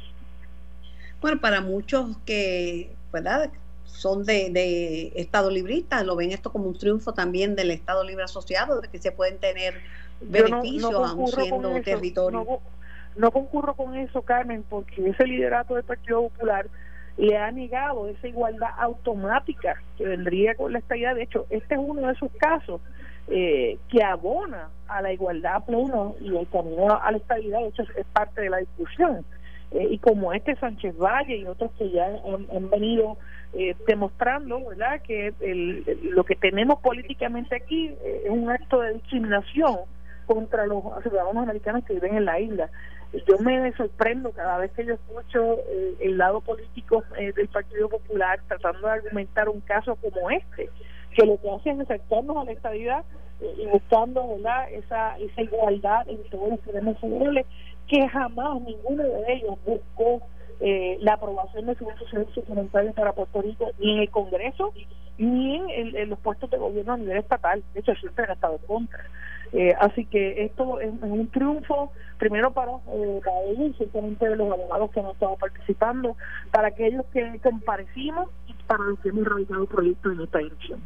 bueno, 1.20 1.40
para 1.40 1.60
muchos 1.60 2.16
que, 2.24 2.94
¿verdad? 3.12 3.50
Son 3.84 4.24
de, 4.24 4.50
de 4.50 5.12
Estado 5.16 5.50
librista, 5.50 6.02
lo 6.04 6.16
ven 6.16 6.30
esto 6.30 6.52
como 6.52 6.66
un 6.66 6.78
triunfo 6.78 7.14
también 7.14 7.56
del 7.56 7.70
Estado 7.70 8.04
Libre 8.04 8.24
Asociado, 8.24 8.80
de 8.80 8.88
que 8.88 8.98
se 8.98 9.12
pueden 9.12 9.38
tener 9.38 9.74
beneficios 10.20 10.94
aún 10.94 11.28
siendo 11.28 11.80
territorio. 11.82 12.60
No, 13.16 13.30
concurro 13.30 13.74
con 13.74 13.96
eso, 13.96 14.20
Carmen, 14.22 14.62
porque 14.68 15.08
ese 15.08 15.24
liderato 15.24 15.74
del 15.74 15.84
Partido 15.84 16.22
Popular 16.28 16.66
le 17.16 17.36
ha 17.36 17.50
negado 17.50 18.08
esa 18.08 18.28
igualdad 18.28 18.70
automática 18.78 19.82
que 19.96 20.04
vendría 20.04 20.54
con 20.54 20.72
la 20.72 20.78
estabilidad. 20.78 21.14
De 21.14 21.22
hecho, 21.22 21.46
este 21.50 21.74
es 21.74 21.80
uno 21.82 22.06
de 22.06 22.12
esos 22.12 22.30
casos 22.38 22.80
eh, 23.28 23.78
que 23.88 24.02
abona 24.02 24.68
a 24.88 25.02
la 25.02 25.12
igualdad 25.12 25.64
plena 25.64 26.12
y 26.20 26.36
el 26.36 26.48
camino 26.48 27.00
a 27.00 27.10
la 27.10 27.16
estabilidad. 27.16 27.60
De 27.60 27.68
hecho, 27.68 27.82
es 27.96 28.06
parte 28.12 28.42
de 28.42 28.50
la 28.50 28.58
discusión. 28.58 29.24
Eh, 29.72 29.88
y 29.90 29.98
como 29.98 30.32
este 30.32 30.54
Sánchez 30.56 30.96
Valle 30.96 31.36
y 31.36 31.46
otros 31.46 31.72
que 31.76 31.90
ya 31.90 32.06
han, 32.06 32.70
venido 32.70 33.18
eh, 33.52 33.74
demostrando 33.86 34.64
verdad 34.64 35.02
que 35.02 35.34
lo 36.02 36.24
que 36.24 36.36
tenemos 36.36 36.78
políticamente 36.80 37.56
aquí 37.56 37.88
eh, 38.04 38.22
es 38.24 38.30
un 38.30 38.48
acto 38.48 38.80
de 38.80 38.94
discriminación 38.94 39.78
contra 40.26 40.66
los 40.66 40.82
ciudadanos 41.02 41.36
americanos 41.42 41.84
que 41.84 41.94
viven 41.94 42.16
en 42.16 42.24
la 42.24 42.38
isla 42.38 42.70
yo 43.26 43.38
me 43.38 43.72
sorprendo 43.72 44.30
cada 44.32 44.58
vez 44.58 44.70
que 44.72 44.84
yo 44.84 44.94
escucho 44.94 45.58
el 46.00 46.18
lado 46.18 46.40
político 46.40 47.02
del 47.16 47.48
Partido 47.48 47.88
Popular 47.88 48.40
tratando 48.48 48.86
de 48.86 48.94
argumentar 48.94 49.48
un 49.48 49.60
caso 49.60 49.96
como 49.96 50.30
este 50.30 50.68
que 51.14 51.24
lo 51.24 51.40
que 51.40 51.50
hace 51.50 51.70
es 51.70 51.80
acercarnos 51.80 52.36
a 52.36 52.44
la 52.44 52.52
estabilidad 52.52 53.04
y 53.40 53.66
buscando 53.66 54.36
¿verdad? 54.36 54.70
esa 54.72 55.18
esa 55.18 55.42
igualdad 55.42 56.08
en 56.08 56.22
todos 56.30 56.50
los 56.50 56.60
problemas 56.60 56.96
que 57.86 58.08
jamás 58.08 58.60
ninguno 58.62 59.02
de 59.02 59.32
ellos 59.32 59.56
buscó 59.64 60.20
eh, 60.60 60.98
la 61.00 61.14
aprobación 61.14 61.66
de 61.66 61.74
su 61.74 61.84
social 61.98 62.26
suplementario 62.34 62.92
para 62.92 63.12
Puerto 63.12 63.42
Rico, 63.42 63.70
ni 63.78 63.94
en 63.94 64.00
el 64.00 64.10
Congreso, 64.10 64.72
ni 65.18 65.56
en, 65.72 66.08
los 66.08 66.18
puestos 66.18 66.50
de 66.50 66.58
gobierno 66.58 66.94
a 66.94 66.96
nivel 66.96 67.18
estatal. 67.18 67.62
De 67.74 67.80
hecho, 67.80 67.94
siempre 67.96 68.24
han 68.24 68.32
estado 68.32 68.54
en 68.60 68.66
contra. 68.66 69.04
Eh, 69.52 69.74
así 69.80 70.04
que 70.06 70.44
esto 70.44 70.80
es, 70.80 70.90
un 71.00 71.28
triunfo, 71.28 71.92
primero 72.18 72.52
para, 72.52 72.72
eh, 72.92 73.20
para 73.24 73.42
ellos, 73.42 73.76
ciertamente 73.76 74.28
de 74.28 74.36
los 74.36 74.52
abogados 74.52 74.90
que 74.90 75.00
han 75.00 75.06
estado 75.06 75.36
participando, 75.36 76.16
para 76.50 76.68
aquellos 76.68 77.04
que 77.12 77.38
comparecimos 77.42 78.28
y 78.46 78.54
para 78.66 78.84
los 78.84 78.98
que 79.00 79.10
hemos 79.10 79.24
realizado 79.24 79.66
proyectos 79.66 80.12
en 80.12 80.20
esta 80.22 80.38
dirección. 80.38 80.82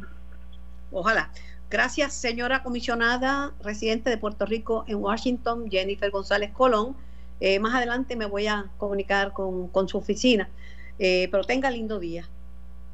Ojalá. 0.91 1.29
Gracias, 1.69 2.13
señora 2.13 2.63
comisionada 2.63 3.53
residente 3.63 4.09
de 4.09 4.17
Puerto 4.17 4.45
Rico 4.45 4.83
en 4.87 4.97
Washington, 4.97 5.71
Jennifer 5.71 6.11
González 6.11 6.51
Colón. 6.51 6.97
Eh, 7.41 7.59
más 7.59 7.75
adelante 7.75 8.15
me 8.15 8.25
voy 8.25 8.47
a 8.47 8.67
comunicar 8.77 9.33
con, 9.33 9.89
su 9.89 9.97
oficina, 9.97 10.49
eh, 10.99 11.27
pero 11.29 11.43
tenga 11.43 11.69
lindo 11.69 11.99
día. 11.99 12.29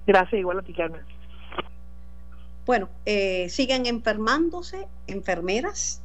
Gracias, 0.07 0.39
igual 0.39 0.59
a 0.59 0.61
ti, 0.63 0.73
Carmen. 0.73 1.01
Bueno, 2.65 2.89
eh, 3.05 3.47
siguen 3.49 3.85
enfermándose 3.85 4.87
enfermeras, 5.05 6.01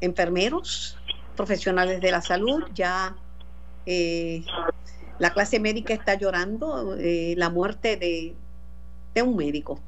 enfermeros, 0.00 0.98
profesionales 1.36 2.00
de 2.00 2.10
la 2.10 2.20
salud. 2.20 2.64
Ya 2.74 3.14
la 3.86 5.30
clase 5.32 5.60
médica 5.60 5.94
está 5.94 6.14
llorando 6.14 6.96
la 6.98 7.50
muerte 7.50 7.96
de 7.96 9.22
un 9.22 9.36
médico 9.36 9.80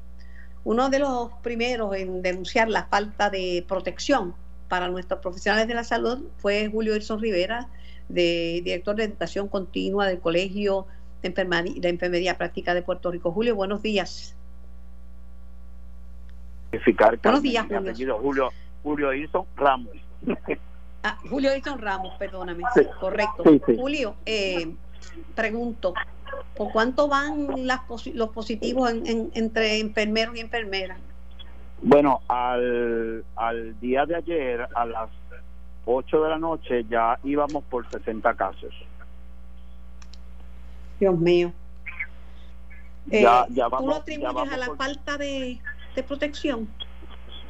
uno 0.65 0.89
de 0.89 0.99
los 0.99 1.31
primeros 1.43 1.95
en 1.95 2.21
denunciar 2.23 2.69
la 2.69 2.85
falta 2.87 3.29
de 3.29 3.63
protección 3.67 4.33
para 4.67 4.89
nuestros 4.89 5.19
profesionales 5.21 5.67
de 5.67 5.75
la 5.75 5.83
salud 5.83 6.25
fue 6.39 6.67
Julio 6.69 6.93
Wilson 6.93 7.21
Rivera, 7.21 7.69
de, 8.09 8.61
director 8.63 8.95
de 8.95 9.05
Educación 9.05 9.47
Continua 9.47 10.07
del 10.07 10.19
Colegio 10.19 10.87
de 11.21 11.89
Enfermería, 11.89 12.37
Práctica 12.37 12.73
de 12.73 12.81
Puerto 12.81 13.11
Rico. 13.11 13.31
Julio, 13.31 13.55
buenos 13.55 13.81
días. 13.81 14.35
buenos 17.23 17.41
días, 17.41 17.65
Julio. 17.67 18.17
Julio, 18.19 18.49
Julio 18.83 19.09
Wilson 19.09 19.45
Ramos. 19.55 19.95
Ah, 21.03 21.19
Julio 21.29 21.51
Wilson 21.51 21.79
Ramos, 21.79 22.15
perdóname. 22.17 22.63
Correcto. 22.99 23.43
Julio, 23.77 24.15
eh, 24.25 24.73
pregunto, 25.35 25.93
¿Por 26.55 26.71
cuánto 26.71 27.07
van 27.07 27.67
las, 27.67 27.81
los 28.13 28.29
positivos 28.29 28.91
entre 28.91 29.79
enfermeros 29.79 30.35
y 30.37 30.39
enfermeras? 30.39 30.97
Bueno, 31.81 32.21
al, 32.27 33.25
al 33.35 33.79
día 33.79 34.05
de 34.05 34.15
ayer, 34.15 34.67
a 34.73 34.85
las 34.85 35.09
8 35.85 36.23
de 36.23 36.29
la 36.29 36.37
noche, 36.37 36.85
ya 36.89 37.19
íbamos 37.23 37.63
por 37.65 37.89
60 37.89 38.33
casos. 38.35 38.73
Dios 40.99 41.19
mío. 41.19 41.51
Ya, 43.07 43.43
eh, 43.43 43.61
¿Tú 43.77 43.87
lo 43.87 43.95
atribuyes 43.95 44.51
a 44.51 44.57
la 44.57 44.75
falta 44.75 45.17
de, 45.17 45.59
de 45.95 46.03
protección? 46.03 46.67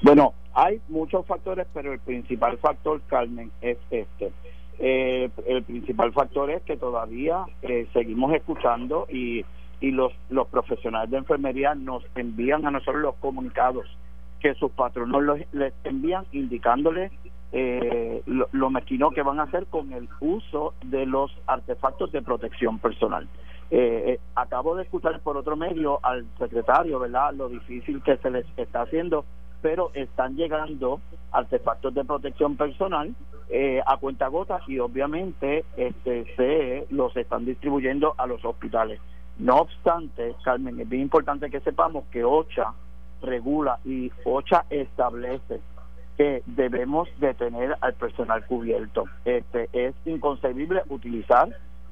Bueno, 0.02 0.34
hay 0.54 0.82
muchos 0.90 1.26
factores, 1.26 1.66
pero 1.74 1.94
el 1.94 2.00
principal 2.00 2.58
factor, 2.58 3.02
Carmen, 3.08 3.52
es 3.62 3.78
este. 3.90 4.32
Eh, 4.80 5.30
el 5.48 5.64
principal 5.64 6.12
factor 6.12 6.50
es 6.52 6.62
que 6.64 6.76
todavía 6.76 7.46
eh, 7.62 7.88
seguimos 7.94 8.34
escuchando 8.34 9.08
y, 9.10 9.46
y 9.80 9.92
los, 9.92 10.12
los 10.30 10.48
profesionales 10.48 11.10
de 11.12 11.18
enfermería 11.18 11.76
nos 11.76 12.04
envían 12.16 12.66
a 12.66 12.72
nosotros 12.72 13.02
los 13.02 13.16
comunicados 13.16 13.86
que 14.42 14.54
sus 14.56 14.72
patronos 14.72 15.24
los, 15.24 15.40
les 15.54 15.74
envían 15.86 16.26
indicándoles 16.34 17.12
eh, 17.58 18.22
lo, 18.26 18.50
lo, 18.52 18.70
mezquino 18.70 19.12
que 19.12 19.22
van 19.22 19.40
a 19.40 19.44
hacer 19.44 19.66
con 19.68 19.94
el 19.94 20.10
uso 20.20 20.74
de 20.84 21.06
los 21.06 21.32
artefactos 21.48 22.12
de 22.12 22.22
protección 22.22 22.80
personal. 22.80 23.30
Eh, 23.72 24.20
acabo 24.36 24.76
de 24.76 24.84
escuchar 24.84 25.22
por 25.22 25.38
otro 25.38 25.56
medio 25.56 26.00
al 26.04 26.26
secretario, 26.38 27.00
¿verdad? 27.00 27.34
Lo 27.34 27.48
difícil 27.48 28.04
que 28.04 28.18
se 28.18 28.30
les 28.30 28.46
está 28.58 28.82
haciendo 28.82 29.24
pero 29.62 29.90
están 29.96 30.36
llegando 30.36 31.00
artefactos 31.32 31.92
de 31.96 32.06
protección 32.06 32.56
personal 32.56 33.16
eh, 33.50 33.82
a 33.84 33.98
cuenta 33.98 34.28
gota 34.28 34.60
y 34.68 34.78
obviamente 34.78 35.66
este 35.76 36.26
se 36.36 36.86
los 36.94 37.18
están 37.18 37.46
distribuyendo 37.46 38.14
a 38.18 38.28
los 38.28 38.46
hospitales. 38.46 39.00
No 39.40 39.62
obstante, 39.62 40.36
Carmen, 40.44 40.80
es 40.80 40.88
bien 40.88 41.02
importante 41.02 41.50
que 41.50 41.62
sepamos 41.62 42.04
que 42.12 42.24
OCHA 42.24 42.76
regula 43.24 43.80
y 43.86 44.12
OCHA 44.24 44.66
establece 44.70 45.62
que 46.18 46.44
debemos 46.46 47.10
de 47.20 47.34
tener 47.34 47.76
al 47.82 47.94
personal 47.94 48.46
cubierto. 48.46 49.06
Este 49.26 49.70
es 49.74 49.94
inconcebible 50.06 50.82
utilizar 50.90 51.50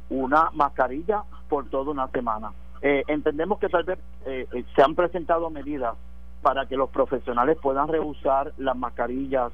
una 0.10 0.50
mascarilla 0.54 1.24
por 1.50 1.70
toda 1.70 1.92
una 1.92 2.08
semana. 2.08 2.52
Eh, 2.82 3.04
entendemos 3.08 3.60
que 3.60 3.70
tal 3.70 3.84
vez 3.84 4.00
eh, 4.26 4.48
se 4.76 4.82
han 4.82 4.96
presentado 4.96 5.50
medidas 5.50 5.96
para 6.42 6.66
que 6.66 6.76
los 6.76 6.90
profesionales 6.90 7.58
puedan 7.62 7.88
rehusar 7.88 8.54
las 8.58 8.76
mascarillas 8.76 9.52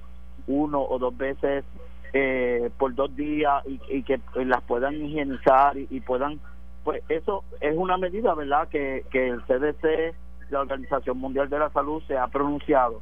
uno 0.48 0.82
o 0.82 0.98
dos 0.98 1.16
veces 1.16 1.64
eh, 2.14 2.72
por 2.78 2.96
dos 2.96 3.16
días 3.16 3.64
y, 3.68 4.02
que 4.04 4.20
las 4.34 4.64
puedan 4.64 4.96
higienizar 4.96 5.78
y, 5.78 6.00
puedan 6.00 6.40
pues 6.84 7.04
eso 7.08 7.44
es 7.62 7.78
una 7.78 7.98
medida 7.98 8.34
verdad 8.34 8.68
que, 8.70 9.06
que 9.12 9.28
el 9.28 9.44
CDC 9.44 10.16
la 10.50 10.62
Organización 10.62 11.20
Mundial 11.20 11.50
de 11.50 11.60
la 11.60 11.70
Salud 11.70 12.02
se 12.08 12.18
ha 12.18 12.28
pronunciado 12.28 13.00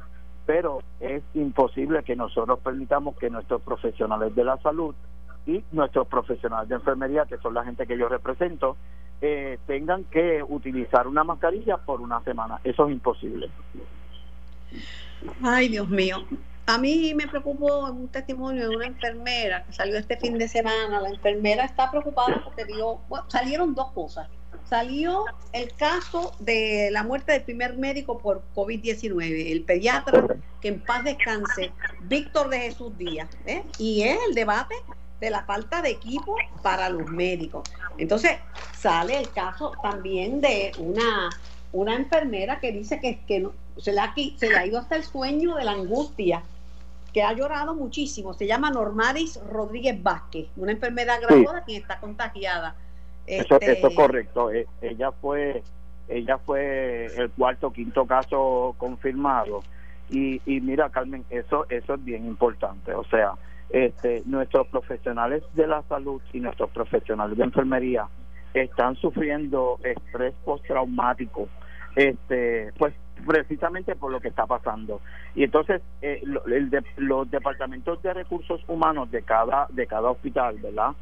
pero 0.48 0.82
es 0.98 1.22
imposible 1.34 2.02
que 2.04 2.16
nosotros 2.16 2.58
permitamos 2.60 3.18
que 3.18 3.28
nuestros 3.28 3.60
profesionales 3.60 4.34
de 4.34 4.44
la 4.44 4.56
salud 4.62 4.94
y 5.46 5.62
nuestros 5.72 6.08
profesionales 6.08 6.70
de 6.70 6.76
enfermería 6.76 7.26
que 7.26 7.36
son 7.36 7.52
la 7.52 7.64
gente 7.64 7.86
que 7.86 7.98
yo 7.98 8.08
represento 8.08 8.78
eh, 9.20 9.58
tengan 9.66 10.04
que 10.04 10.42
utilizar 10.42 11.06
una 11.06 11.22
mascarilla 11.22 11.76
por 11.76 12.00
una 12.00 12.22
semana. 12.22 12.60
Eso 12.64 12.86
es 12.86 12.92
imposible. 12.92 13.50
Ay, 15.42 15.68
Dios 15.68 15.90
mío. 15.90 16.24
A 16.64 16.78
mí 16.78 17.12
me 17.14 17.28
preocupó 17.28 17.90
un 17.90 18.08
testimonio 18.08 18.70
de 18.70 18.76
una 18.76 18.86
enfermera 18.86 19.64
que 19.64 19.74
salió 19.74 19.98
este 19.98 20.16
fin 20.16 20.38
de 20.38 20.48
semana. 20.48 20.98
La 20.98 21.10
enfermera 21.10 21.66
está 21.66 21.90
preocupada 21.90 22.40
porque 22.42 22.64
dio, 22.64 23.00
salieron 23.28 23.74
dos 23.74 23.92
cosas. 23.92 24.30
Salió 24.68 25.24
el 25.52 25.72
caso 25.74 26.32
de 26.40 26.90
la 26.92 27.02
muerte 27.02 27.32
del 27.32 27.42
primer 27.42 27.78
médico 27.78 28.18
por 28.18 28.42
COVID-19, 28.54 29.50
el 29.50 29.62
pediatra, 29.62 30.26
que 30.60 30.68
en 30.68 30.80
paz 30.80 31.04
descanse, 31.04 31.72
Víctor 32.02 32.50
de 32.50 32.60
Jesús 32.60 32.96
Díaz. 32.98 33.30
¿eh? 33.46 33.64
Y 33.78 34.02
es 34.02 34.18
el 34.28 34.34
debate 34.34 34.74
de 35.20 35.30
la 35.30 35.42
falta 35.44 35.80
de 35.80 35.90
equipo 35.90 36.36
para 36.62 36.90
los 36.90 37.06
médicos. 37.08 37.68
Entonces, 37.96 38.32
sale 38.76 39.16
el 39.16 39.30
caso 39.30 39.72
también 39.82 40.42
de 40.42 40.72
una, 40.78 41.30
una 41.72 41.94
enfermera 41.96 42.60
que 42.60 42.70
dice 42.70 43.00
que, 43.00 43.20
que 43.26 43.48
se, 43.78 43.92
le 43.92 44.00
ha, 44.00 44.14
se 44.14 44.48
le 44.50 44.56
ha 44.56 44.66
ido 44.66 44.78
hasta 44.78 44.96
el 44.96 45.04
sueño 45.04 45.54
de 45.54 45.64
la 45.64 45.72
angustia, 45.72 46.42
que 47.12 47.22
ha 47.22 47.32
llorado 47.32 47.74
muchísimo. 47.74 48.34
Se 48.34 48.46
llama 48.46 48.70
Normaris 48.70 49.40
Rodríguez 49.50 50.02
Vázquez, 50.02 50.48
una 50.56 50.72
enfermera 50.72 51.18
graduada 51.18 51.64
que 51.64 51.76
está 51.76 51.98
contagiada. 52.00 52.76
Eso, 53.28 53.54
este, 53.54 53.72
eso 53.72 53.88
es 53.88 53.94
correcto. 53.94 54.50
E, 54.52 54.66
ella 54.82 55.12
fue 55.12 55.62
ella 56.08 56.38
fue 56.38 57.06
el 57.16 57.30
cuarto 57.30 57.70
quinto 57.70 58.06
caso 58.06 58.74
confirmado 58.78 59.60
y, 60.08 60.40
y 60.46 60.60
mira 60.62 60.88
Carmen 60.88 61.24
eso 61.28 61.66
eso 61.68 61.94
es 61.94 62.04
bien 62.04 62.24
importante 62.24 62.94
o 62.94 63.04
sea 63.04 63.34
este, 63.70 64.22
nuestros 64.24 64.66
profesionales 64.68 65.42
de 65.54 65.66
la 65.66 65.82
salud 65.82 66.22
y 66.32 66.40
nuestros 66.40 66.70
profesionales 66.70 67.36
de 67.36 67.44
enfermería 67.44 68.08
están 68.54 68.96
sufriendo 68.96 69.78
estrés 69.84 70.34
postraumático, 70.44 71.48
este, 71.94 72.72
pues 72.78 72.94
precisamente 73.26 73.94
por 73.94 74.10
lo 74.10 74.20
que 74.20 74.28
está 74.28 74.46
pasando. 74.46 75.00
Y 75.34 75.44
entonces 75.44 75.82
eh, 76.00 76.22
el 76.46 76.70
de, 76.70 76.82
los 76.96 77.30
departamentos 77.30 78.00
de 78.02 78.14
recursos 78.14 78.62
humanos 78.68 79.10
de 79.10 79.22
cada 79.22 79.66
de 79.70 79.86
cada 79.86 80.10
hospital, 80.10 80.56
¿verdad? 80.62 80.92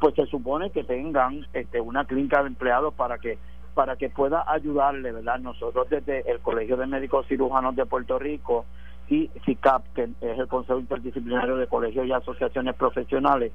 Pues 0.00 0.14
se 0.14 0.26
supone 0.26 0.70
que 0.70 0.84
tengan 0.84 1.46
este, 1.52 1.80
una 1.80 2.04
clínica 2.04 2.42
de 2.42 2.48
empleados 2.48 2.94
para 2.94 3.18
que 3.18 3.38
para 3.74 3.96
que 3.96 4.10
pueda 4.10 4.44
ayudarle, 4.46 5.12
¿verdad? 5.12 5.38
Nosotros 5.38 5.88
desde 5.88 6.30
el 6.30 6.40
Colegio 6.40 6.76
de 6.76 6.86
Médicos 6.86 7.26
Cirujanos 7.26 7.74
de 7.74 7.86
Puerto 7.86 8.18
Rico 8.18 8.66
y 9.08 9.30
CICAP, 9.44 9.94
que 9.94 10.02
es 10.20 10.38
el 10.38 10.46
Consejo 10.46 10.78
Interdisciplinario 10.78 11.56
de 11.56 11.66
Colegios 11.66 12.06
y 12.06 12.12
Asociaciones 12.12 12.74
Profesionales, 12.76 13.52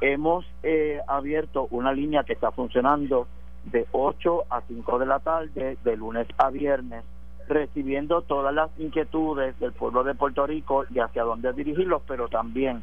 hemos 0.00 0.44
eh, 0.62 1.00
abierto 1.06 1.66
una 1.70 1.92
línea 1.92 2.24
que 2.24 2.34
está 2.34 2.50
funcionando 2.50 3.26
de 3.64 3.86
8 3.92 4.44
a 4.50 4.60
5 4.62 4.98
de 4.98 5.06
la 5.06 5.20
tarde, 5.20 5.78
de 5.82 5.96
lunes 5.96 6.26
a 6.36 6.50
viernes, 6.50 7.04
recibiendo 7.48 8.22
todas 8.22 8.54
las 8.54 8.70
inquietudes 8.78 9.58
del 9.60 9.72
pueblo 9.72 10.04
de 10.04 10.14
Puerto 10.14 10.46
Rico 10.46 10.84
y 10.90 10.98
hacia 10.98 11.24
dónde 11.24 11.52
dirigirlos, 11.52 12.02
pero 12.06 12.28
también 12.28 12.82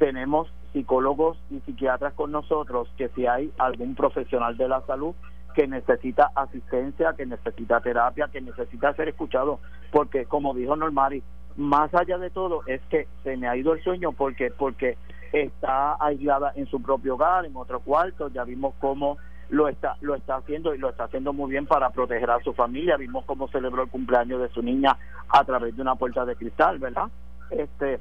tenemos 0.00 0.50
psicólogos 0.72 1.36
y 1.50 1.60
psiquiatras 1.60 2.14
con 2.14 2.32
nosotros 2.32 2.88
que 2.96 3.10
si 3.10 3.26
hay 3.26 3.52
algún 3.58 3.94
profesional 3.94 4.56
de 4.56 4.66
la 4.66 4.80
salud 4.86 5.14
que 5.54 5.68
necesita 5.68 6.30
asistencia, 6.34 7.12
que 7.12 7.26
necesita 7.26 7.80
terapia, 7.80 8.28
que 8.32 8.40
necesita 8.40 8.94
ser 8.94 9.08
escuchado, 9.08 9.60
porque 9.92 10.24
como 10.24 10.54
dijo 10.54 10.74
Normari, 10.74 11.22
más 11.56 11.92
allá 11.94 12.16
de 12.16 12.30
todo 12.30 12.62
es 12.66 12.80
que 12.88 13.08
se 13.24 13.36
me 13.36 13.46
ha 13.46 13.56
ido 13.56 13.74
el 13.74 13.82
sueño 13.82 14.12
porque 14.12 14.50
porque 14.50 14.96
está 15.32 15.96
aislada 16.00 16.52
en 16.56 16.66
su 16.66 16.80
propio 16.80 17.14
hogar, 17.14 17.44
en 17.44 17.54
otro 17.54 17.80
cuarto, 17.80 18.28
ya 18.28 18.44
vimos 18.44 18.74
cómo 18.80 19.18
lo 19.50 19.68
está 19.68 19.96
lo 20.00 20.14
está 20.14 20.36
haciendo 20.36 20.74
y 20.74 20.78
lo 20.78 20.88
está 20.88 21.04
haciendo 21.04 21.34
muy 21.34 21.50
bien 21.50 21.66
para 21.66 21.90
proteger 21.90 22.30
a 22.30 22.40
su 22.40 22.54
familia, 22.54 22.96
vimos 22.96 23.26
cómo 23.26 23.48
celebró 23.48 23.82
el 23.82 23.90
cumpleaños 23.90 24.40
de 24.40 24.48
su 24.48 24.62
niña 24.62 24.96
a 25.28 25.44
través 25.44 25.76
de 25.76 25.82
una 25.82 25.96
puerta 25.96 26.24
de 26.24 26.36
cristal, 26.36 26.78
¿verdad? 26.78 27.08
Este 27.50 28.00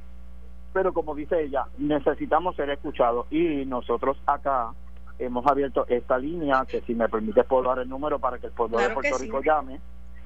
pero 0.73 0.91
como 0.93 1.15
dice 1.15 1.43
ella, 1.43 1.65
necesitamos 1.77 2.55
ser 2.55 2.69
escuchados 2.69 3.25
y 3.31 3.65
nosotros 3.65 4.17
acá 4.25 4.71
hemos 5.17 5.45
abierto 5.45 5.85
esta 5.87 6.17
línea, 6.17 6.65
que 6.65 6.79
si 6.81 6.95
me 6.95 7.07
permite 7.09 7.43
puedo 7.43 7.63
dar 7.63 7.79
el 7.79 7.89
número 7.89 8.19
para 8.19 8.37
que 8.37 8.47
el 8.47 8.53
pueblo 8.53 8.77
de 8.77 8.89
Puerto 8.89 9.17
Rico 9.17 9.41
llame. 9.41 9.81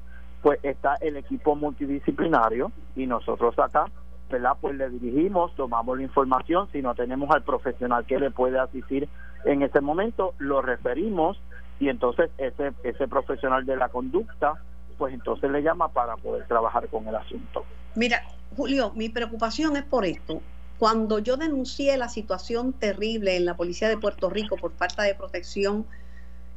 pues 0.42 0.60
está 0.64 0.96
el 1.02 1.18
equipo 1.18 1.56
multidisciplinario 1.56 2.72
y 2.96 3.06
nosotros 3.06 3.58
acá, 3.60 3.86
¿verdad? 4.32 4.54
Pues 4.60 4.76
le 4.78 4.90
dirigimos, 4.90 5.54
tomamos 5.56 5.96
la 5.98 6.04
información, 6.04 6.68
si 6.72 6.82
no 6.82 6.96
tenemos 6.96 7.30
al 7.30 7.44
profesional 7.44 8.06
que 8.06 8.20
le 8.20 8.32
puede 8.32 8.58
asistir 8.58 9.08
en 9.46 9.62
ese 9.62 9.82
momento, 9.82 10.34
lo 10.40 10.62
referimos 10.62 11.40
y 11.80 11.90
entonces 11.90 12.32
ese, 12.40 12.74
ese 12.84 13.08
profesional 13.08 13.64
de 13.66 13.76
la 13.76 13.90
conducta, 13.90 14.54
pues 14.98 15.14
entonces 15.14 15.52
le 15.52 15.62
llama 15.62 15.90
para 15.90 16.18
poder 16.18 16.48
trabajar 16.48 16.88
con 16.88 17.08
el 17.08 17.16
asunto. 17.16 17.64
Mira, 17.96 18.24
Julio, 18.56 18.92
mi 18.96 19.10
preocupación 19.10 19.78
es 19.78 19.84
por 19.84 20.06
esto. 20.06 20.42
Cuando 20.80 21.20
yo 21.20 21.36
denuncié 21.36 21.98
la 21.98 22.08
situación 22.08 22.72
terrible 22.72 23.36
en 23.36 23.46
la 23.46 23.58
policía 23.58 23.90
de 23.90 23.98
Puerto 23.98 24.30
Rico 24.30 24.56
por 24.56 24.72
falta 24.72 25.04
de 25.04 25.14
protección 25.14 25.86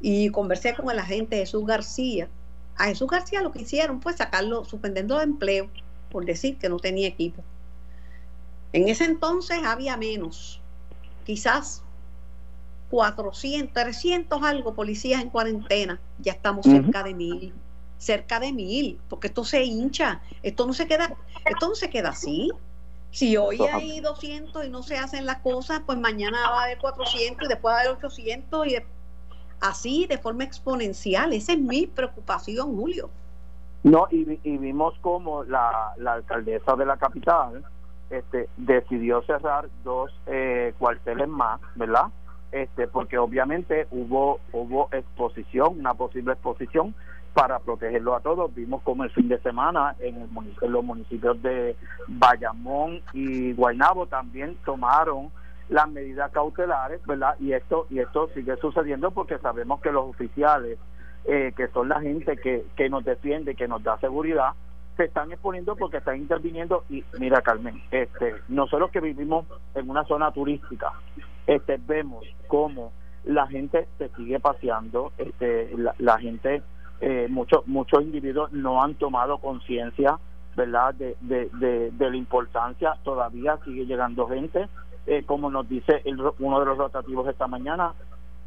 y 0.01 0.31
conversé 0.31 0.75
con 0.75 0.91
el 0.91 1.01
agente 1.01 1.39
Jesús 1.39 1.67
García, 1.67 2.29
a 2.77 2.87
Jesús 2.87 3.09
García 3.09 3.43
lo 3.43 3.51
que 3.51 3.63
hicieron 3.63 4.01
fue 4.01 4.13
sacarlo, 4.13 4.65
suspendiendo 4.65 5.19
de 5.19 5.25
empleo, 5.25 5.69
por 6.09 6.25
decir 6.25 6.57
que 6.57 6.69
no 6.69 6.79
tenía 6.79 7.09
equipo. 7.09 7.43
En 8.73 8.89
ese 8.89 9.05
entonces 9.05 9.59
había 9.65 9.97
menos, 9.97 10.61
quizás 11.25 11.83
400, 12.91 13.73
300 13.73 14.43
algo 14.43 14.75
policías 14.75 15.21
en 15.21 15.31
cuarentena, 15.31 16.01
ya 16.19 16.33
estamos 16.33 16.65
cerca 16.65 17.03
de 17.03 17.15
mil, 17.15 17.53
cerca 17.99 18.39
de 18.39 18.53
mil, 18.53 19.01
porque 19.09 19.27
esto 19.27 19.45
se 19.45 19.65
hincha, 19.65 20.23
esto 20.43 20.67
no 20.67 20.73
se 20.75 20.87
queda, 20.87 21.17
esto 21.45 21.69
no 21.69 21.75
se 21.75 21.91
queda 21.91 22.11
así. 22.11 22.51
Si 23.13 23.37
hoy 23.37 23.61
hay 23.61 24.01
200 24.01 24.65
y 24.65 24.71
no 24.71 24.83
se 24.83 24.99
hacen 24.99 25.27
las 25.27 25.39
cosas, 25.39 25.83
pues 25.87 25.99
mañana 25.99 26.51
va 26.51 26.63
a 26.63 26.65
haber 26.65 26.79
400 26.79 27.47
y 27.47 27.49
después 27.49 27.73
va 27.73 27.79
a 27.79 27.81
haber 27.83 27.93
800 27.93 28.67
y 28.67 28.71
después 28.73 29.03
así 29.63 30.07
de 30.07 30.19
forma 30.19 30.45
exponencial. 30.45 31.33
Esa 31.33 31.53
es 31.53 31.61
mi 31.61 31.87
preocupación, 31.87 32.77
Julio. 32.77 33.09
No, 33.85 34.07
y, 34.11 34.25
vimos 34.59 34.95
como 35.01 35.45
la, 35.45 35.95
alcaldesa 36.07 36.77
de 36.77 36.87
la 36.87 36.97
capital 36.97 37.65
este, 38.11 38.49
decidió 38.57 39.23
cerrar 39.23 39.69
dos 39.83 40.13
eh, 40.27 40.75
cuarteles 40.79 41.29
más, 41.29 41.61
¿verdad? 41.75 42.07
Este, 42.53 42.87
porque 42.87 43.17
obviamente 43.17 43.87
hubo 43.91 44.39
hubo 44.53 44.89
exposición, 44.93 45.79
una 45.81 45.95
posible 45.95 46.35
exposición 46.35 46.95
para 47.35 47.59
protegerlo 47.59 48.15
a 48.15 48.21
todos. 48.21 48.55
Vimos 48.55 48.83
como 48.83 49.05
el 49.05 49.11
fin 49.11 49.29
de 49.29 49.39
semana 49.41 49.95
en, 50.01 50.17
el, 50.17 50.71
los 50.71 50.85
municipios 50.85 51.41
de 51.43 51.77
Bayamón 52.09 53.01
y 53.13 53.53
Guaynabo 53.55 54.07
también 54.07 54.57
tomaron 54.65 55.31
las 55.69 55.89
medidas 55.89 56.31
cautelares, 56.33 57.05
¿verdad? 57.07 57.35
Y 57.41 57.53
esto 57.53 57.87
y 57.89 58.01
esto 58.01 58.29
sigue 58.35 58.57
sucediendo 58.57 59.11
porque 59.11 59.39
sabemos 59.39 59.81
que 59.81 59.93
los 59.93 60.05
oficiales, 60.05 60.79
eh, 61.25 61.53
que 61.57 61.69
son 61.69 61.89
la 61.89 62.01
gente 62.01 62.37
que, 62.37 62.67
que 62.77 62.91
nos 62.91 63.05
defiende, 63.05 63.55
que 63.55 63.69
nos 63.69 63.83
da 63.83 63.99
seguridad, 63.99 64.53
se 64.97 65.05
están 65.05 65.33
exponiendo 65.33 65.77
porque 65.77 65.99
están 65.99 66.17
interviniendo 66.17 66.85
y 66.91 67.03
mira 67.19 67.41
Carmen, 67.41 67.83
este 67.91 68.35
nosotros 68.49 68.91
que 68.91 69.01
vivimos 69.01 69.47
en 69.75 69.89
una 69.89 70.05
zona 70.05 70.31
turística, 70.33 70.93
este 71.47 71.79
vemos 71.87 72.25
cómo 72.47 72.93
la 73.25 73.47
gente 73.47 73.89
se 73.99 74.09
sigue 74.11 74.41
paseando, 74.41 75.13
este 75.17 75.75
la, 75.99 76.19
gente 76.19 76.63
eh, 77.03 77.27
muchos 77.29 77.67
muchos 77.67 78.03
individuos 78.03 78.53
no 78.53 78.83
han 78.83 78.95
tomado 78.95 79.39
conciencia, 79.39 80.19
¿verdad? 80.57 80.95
De, 80.95 81.17
de, 81.21 81.91
de, 81.91 82.11
la 82.11 82.17
importancia, 82.17 82.95
todavía 83.03 83.59
sigue 83.65 83.85
llegando 83.85 84.29
gente 84.29 84.69
eh, 85.07 85.25
como 85.25 85.51
nos 85.51 85.69
dice 85.69 86.03
uno 86.39 86.61
de 86.61 86.67
los 86.67 86.79
rotativos 86.79 87.29
esta 87.29 87.49
mañana, 87.49 87.93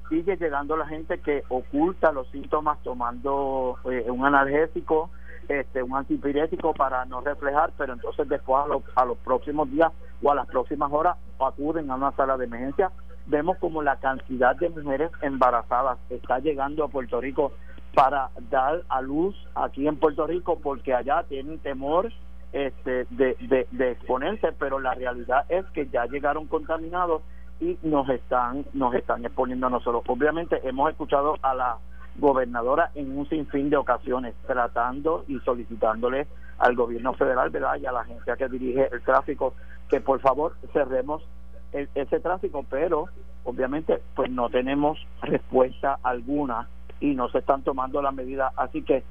sigue 0.09 0.37
llegando 0.37 0.77
la 0.77 0.87
gente 0.87 1.19
que 1.19 1.43
oculta 1.49 2.13
los 2.13 2.29
síntomas 2.29 2.81
tomando 2.83 3.77
eh, 3.91 4.05
un 4.09 4.25
analgésico, 4.25 5.09
este, 5.49 5.83
un 5.83 5.95
antipirético 5.95 6.73
para 6.73 7.03
no 7.05 7.21
reflejar, 7.21 7.71
pero 7.77 7.93
entonces 7.93 8.29
después 8.29 8.63
a, 8.63 9.01
a 9.01 9.05
los 9.05 9.17
próximos 9.17 9.69
días 9.69 9.91
o 10.23 10.31
a 10.31 10.35
las 10.35 10.47
próximas 10.47 10.91
horas 10.93 11.17
acuden 11.39 11.91
a 11.91 11.95
una 11.95 12.11
sala 12.13 12.37
de 12.37 12.45
emergencia. 12.45 12.89
Vemos 13.27 13.57
como 13.57 13.81
la 13.81 13.97
cantidad 13.97 14.55
de 14.55 14.69
mujeres 14.69 15.11
embarazadas 15.21 15.97
está 16.09 16.39
llegando 16.39 16.85
a 16.85 16.87
Puerto 16.87 17.19
Rico 17.19 17.51
para 17.95 18.29
dar 18.51 18.83
a 18.89 19.01
luz 19.01 19.35
aquí 19.55 19.87
en 19.87 19.97
Puerto 19.97 20.27
Rico 20.27 20.59
porque 20.61 20.93
allá 20.93 21.23
tienen 21.23 21.59
temor 21.59 22.11
este, 22.51 23.05
de, 23.09 23.67
de, 23.71 23.91
exponerse, 23.91 24.51
pero 24.59 24.79
la 24.79 24.93
realidad 24.93 25.45
es 25.49 25.65
que 25.67 25.87
ya 25.87 26.05
llegaron 26.05 26.47
contaminados 26.47 27.21
y 27.59 27.77
nos 27.83 28.07
están 28.09 28.65
nos 28.73 28.93
están 28.93 29.25
exponiendo 29.25 29.67
a 29.67 29.69
nosotros. 29.69 30.03
Obviamente 30.07 30.59
hemos 30.67 30.91
escuchado 30.91 31.37
a 31.41 31.55
la 31.55 31.77
gobernadora 32.17 32.91
en 32.95 33.17
un 33.17 33.27
sinfín 33.29 33.69
de 33.69 33.77
ocasiones 33.77 34.35
tratando 34.45 35.23
y 35.27 35.39
solicitándole 35.39 36.27
al 36.59 36.75
gobierno 36.75 37.13
federal, 37.13 37.49
¿verdad? 37.49 37.77
Y 37.81 37.85
a 37.85 37.91
la 37.91 38.01
agencia 38.01 38.35
que 38.35 38.49
dirige 38.49 38.89
el 38.91 39.01
tráfico 39.03 39.53
que 39.89 40.01
por 40.01 40.19
favor 40.19 40.55
cerremos 40.73 41.23
ese 41.71 42.19
tráfico, 42.19 42.65
pero 42.69 43.05
obviamente 43.43 44.01
pues 44.15 44.29
no 44.31 44.49
tenemos 44.49 44.97
respuesta 45.21 45.99
alguna 46.03 46.67
y 46.99 47.15
no 47.15 47.29
se 47.29 47.39
están 47.39 47.63
tomando 47.63 48.01
las 48.01 48.13
medidas, 48.13 48.51
así 48.57 48.81
que 48.81 49.03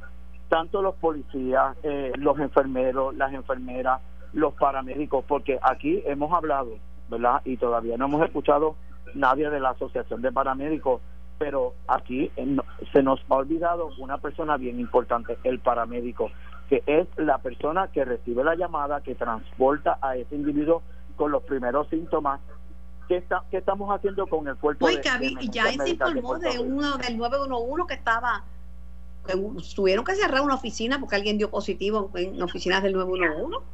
tanto 0.48 0.82
los 0.82 0.94
policías, 0.96 1.76
eh, 1.82 2.12
los 2.16 2.38
enfermeros, 2.38 3.14
las 3.16 3.32
enfermeras, 3.32 4.00
los 4.32 4.54
paramédicos, 4.54 5.24
porque 5.26 5.58
aquí 5.62 6.02
hemos 6.06 6.32
hablado, 6.32 6.76
¿verdad? 7.08 7.40
Y 7.44 7.56
todavía 7.56 7.96
no 7.96 8.06
hemos 8.06 8.24
escuchado 8.24 8.76
nadie 9.14 9.48
de 9.50 9.60
la 9.60 9.70
Asociación 9.70 10.22
de 10.22 10.32
Paramédicos, 10.32 11.00
pero 11.38 11.74
aquí 11.88 12.30
se 12.92 13.02
nos 13.02 13.20
ha 13.28 13.34
olvidado 13.34 13.90
una 13.98 14.18
persona 14.18 14.56
bien 14.56 14.78
importante, 14.78 15.38
el 15.44 15.58
paramédico, 15.58 16.30
que 16.68 16.82
es 16.86 17.06
la 17.16 17.38
persona 17.38 17.88
que 17.88 18.04
recibe 18.04 18.44
la 18.44 18.54
llamada, 18.54 19.00
que 19.02 19.14
transporta 19.14 19.98
a 20.00 20.16
ese 20.16 20.34
individuo 20.34 20.82
con 21.16 21.30
los 21.32 21.42
primeros 21.42 21.88
síntomas. 21.88 22.40
¿Qué, 23.08 23.16
está, 23.16 23.44
qué 23.50 23.58
estamos 23.58 23.90
haciendo 23.94 24.26
con 24.26 24.48
el 24.48 24.56
cuerpo? 24.56 24.86
de, 24.86 25.00
ya 25.50 25.72
se 25.72 25.90
informó 25.90 26.38
de 26.38 26.58
uno 26.58 26.96
del 26.96 27.18
911 27.18 27.86
que 27.88 27.94
estaba 27.94 28.44
tuvieron 29.74 30.04
que 30.04 30.14
cerrar 30.14 30.42
una 30.42 30.54
oficina 30.54 30.98
porque 30.98 31.16
alguien 31.16 31.38
dio 31.38 31.50
positivo 31.50 32.10
en, 32.14 32.42
oficinas 32.42 32.82
del 32.82 32.92
911. 32.92 33.66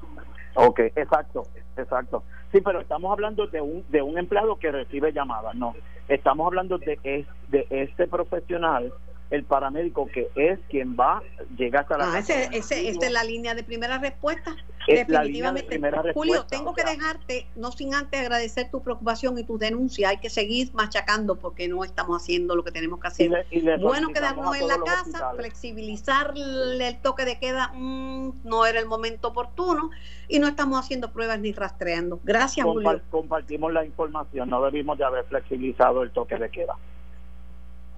Ok, 0.55 0.81
exacto, 0.97 1.45
exacto. 1.77 2.23
Sí, 2.53 2.61
pero 2.61 2.81
estamos 2.81 3.13
hablando 3.13 3.47
de 3.47 3.61
un, 3.61 3.85
de 3.89 4.03
un 4.03 4.19
empleado 4.19 4.57
que 4.57 4.71
recibe 4.71 5.13
llamadas, 5.13 5.55
no. 5.55 5.75
Estamos 6.09 6.47
hablando 6.47 6.79
de, 6.79 7.27
de 7.49 7.67
este 7.71 8.07
profesional 8.07 8.93
el 9.31 9.45
paramédico 9.45 10.07
que 10.07 10.29
es 10.35 10.59
quien 10.69 10.97
va 10.99 11.23
llega 11.57 11.81
hasta 11.81 11.97
la 11.97 12.13
ah, 12.13 12.19
ese, 12.19 12.49
ese, 12.53 12.89
esta 12.89 13.07
es 13.07 13.13
la 13.13 13.23
línea 13.25 13.55
de 13.55 13.63
primera 13.63 13.99
respuesta 13.99 14.57
definitivamente. 14.87 15.81
Julio 16.15 16.47
tengo 16.47 16.75
que 16.75 16.83
dejarte 16.85 17.47
no 17.55 17.71
sin 17.71 17.95
antes 17.95 18.21
agradecer 18.21 18.71
tu 18.71 18.83
preocupación 18.83 19.39
y 19.39 19.45
tu 19.45 19.59
denuncia 19.59 20.09
hay 20.09 20.19
que 20.19 20.31
seguir 20.31 20.73
machacando 20.75 21.37
porque 21.37 21.69
no 21.69 21.85
estamos 21.85 22.21
haciendo 22.21 22.57
lo 22.57 22.65
que 22.65 22.73
tenemos 22.73 23.01
que 23.01 23.09
hacer. 23.09 23.47
Bueno 23.81 24.09
quedarnos 24.09 24.57
en 24.57 24.69
la 24.69 24.79
casa 24.79 25.33
flexibilizarle 25.37 26.89
el 26.89 26.99
toque 27.01 27.25
de 27.25 27.39
queda 27.39 27.71
mm, 27.73 28.43
no 28.45 28.67
era 28.67 28.81
el 28.81 28.87
momento 28.87 29.29
oportuno 29.29 29.91
y 30.29 30.39
no 30.39 30.49
estamos 30.49 30.81
haciendo 30.81 31.13
pruebas 31.13 31.39
ni 31.39 31.53
rastreando. 31.53 32.21
Gracias 32.25 32.67
Julio. 32.67 33.01
compartimos 33.11 33.73
la 33.73 33.85
información 33.85 34.51
no 34.51 34.65
debimos 34.65 34.99
de 34.99 35.05
haber 35.05 35.25
flexibilizado 35.25 36.03
el 36.03 36.11
toque 36.11 36.37
de 36.37 36.51
queda 36.51 36.77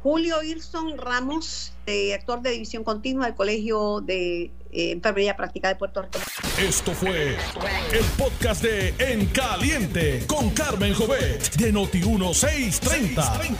Julio 0.02 0.42
Irson 0.42 0.98
Ramos, 0.98 1.72
eh, 1.86 2.12
actor 2.14 2.42
de 2.42 2.50
división 2.50 2.82
continua 2.82 3.26
del 3.26 3.36
Colegio 3.36 4.00
de 4.00 4.50
eh, 4.72 4.90
Enfermería 4.92 5.36
Práctica 5.36 5.68
de 5.68 5.76
Puerto 5.76 6.02
Rico. 6.02 6.18
Esto 6.58 6.92
fue 6.92 7.36
el 7.92 8.04
podcast 8.18 8.62
de 8.64 8.94
En 8.98 9.26
Caliente 9.26 10.24
con 10.26 10.50
Carmen 10.50 10.92
Jovet 10.94 11.54
de 11.56 11.72
Noti1630. 11.72 13.56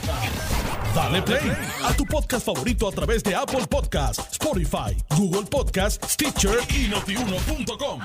Dale 0.93 1.21
play 1.21 1.51
a 1.83 1.93
tu 1.95 2.05
podcast 2.05 2.45
favorito 2.45 2.89
a 2.89 2.91
través 2.91 3.23
de 3.23 3.33
Apple 3.35 3.65
Podcasts, 3.69 4.33
Spotify, 4.33 4.97
Google 5.17 5.47
Podcasts, 5.49 6.13
Stitcher 6.13 6.57
y 6.69 6.89
notiuno.com. 6.89 8.01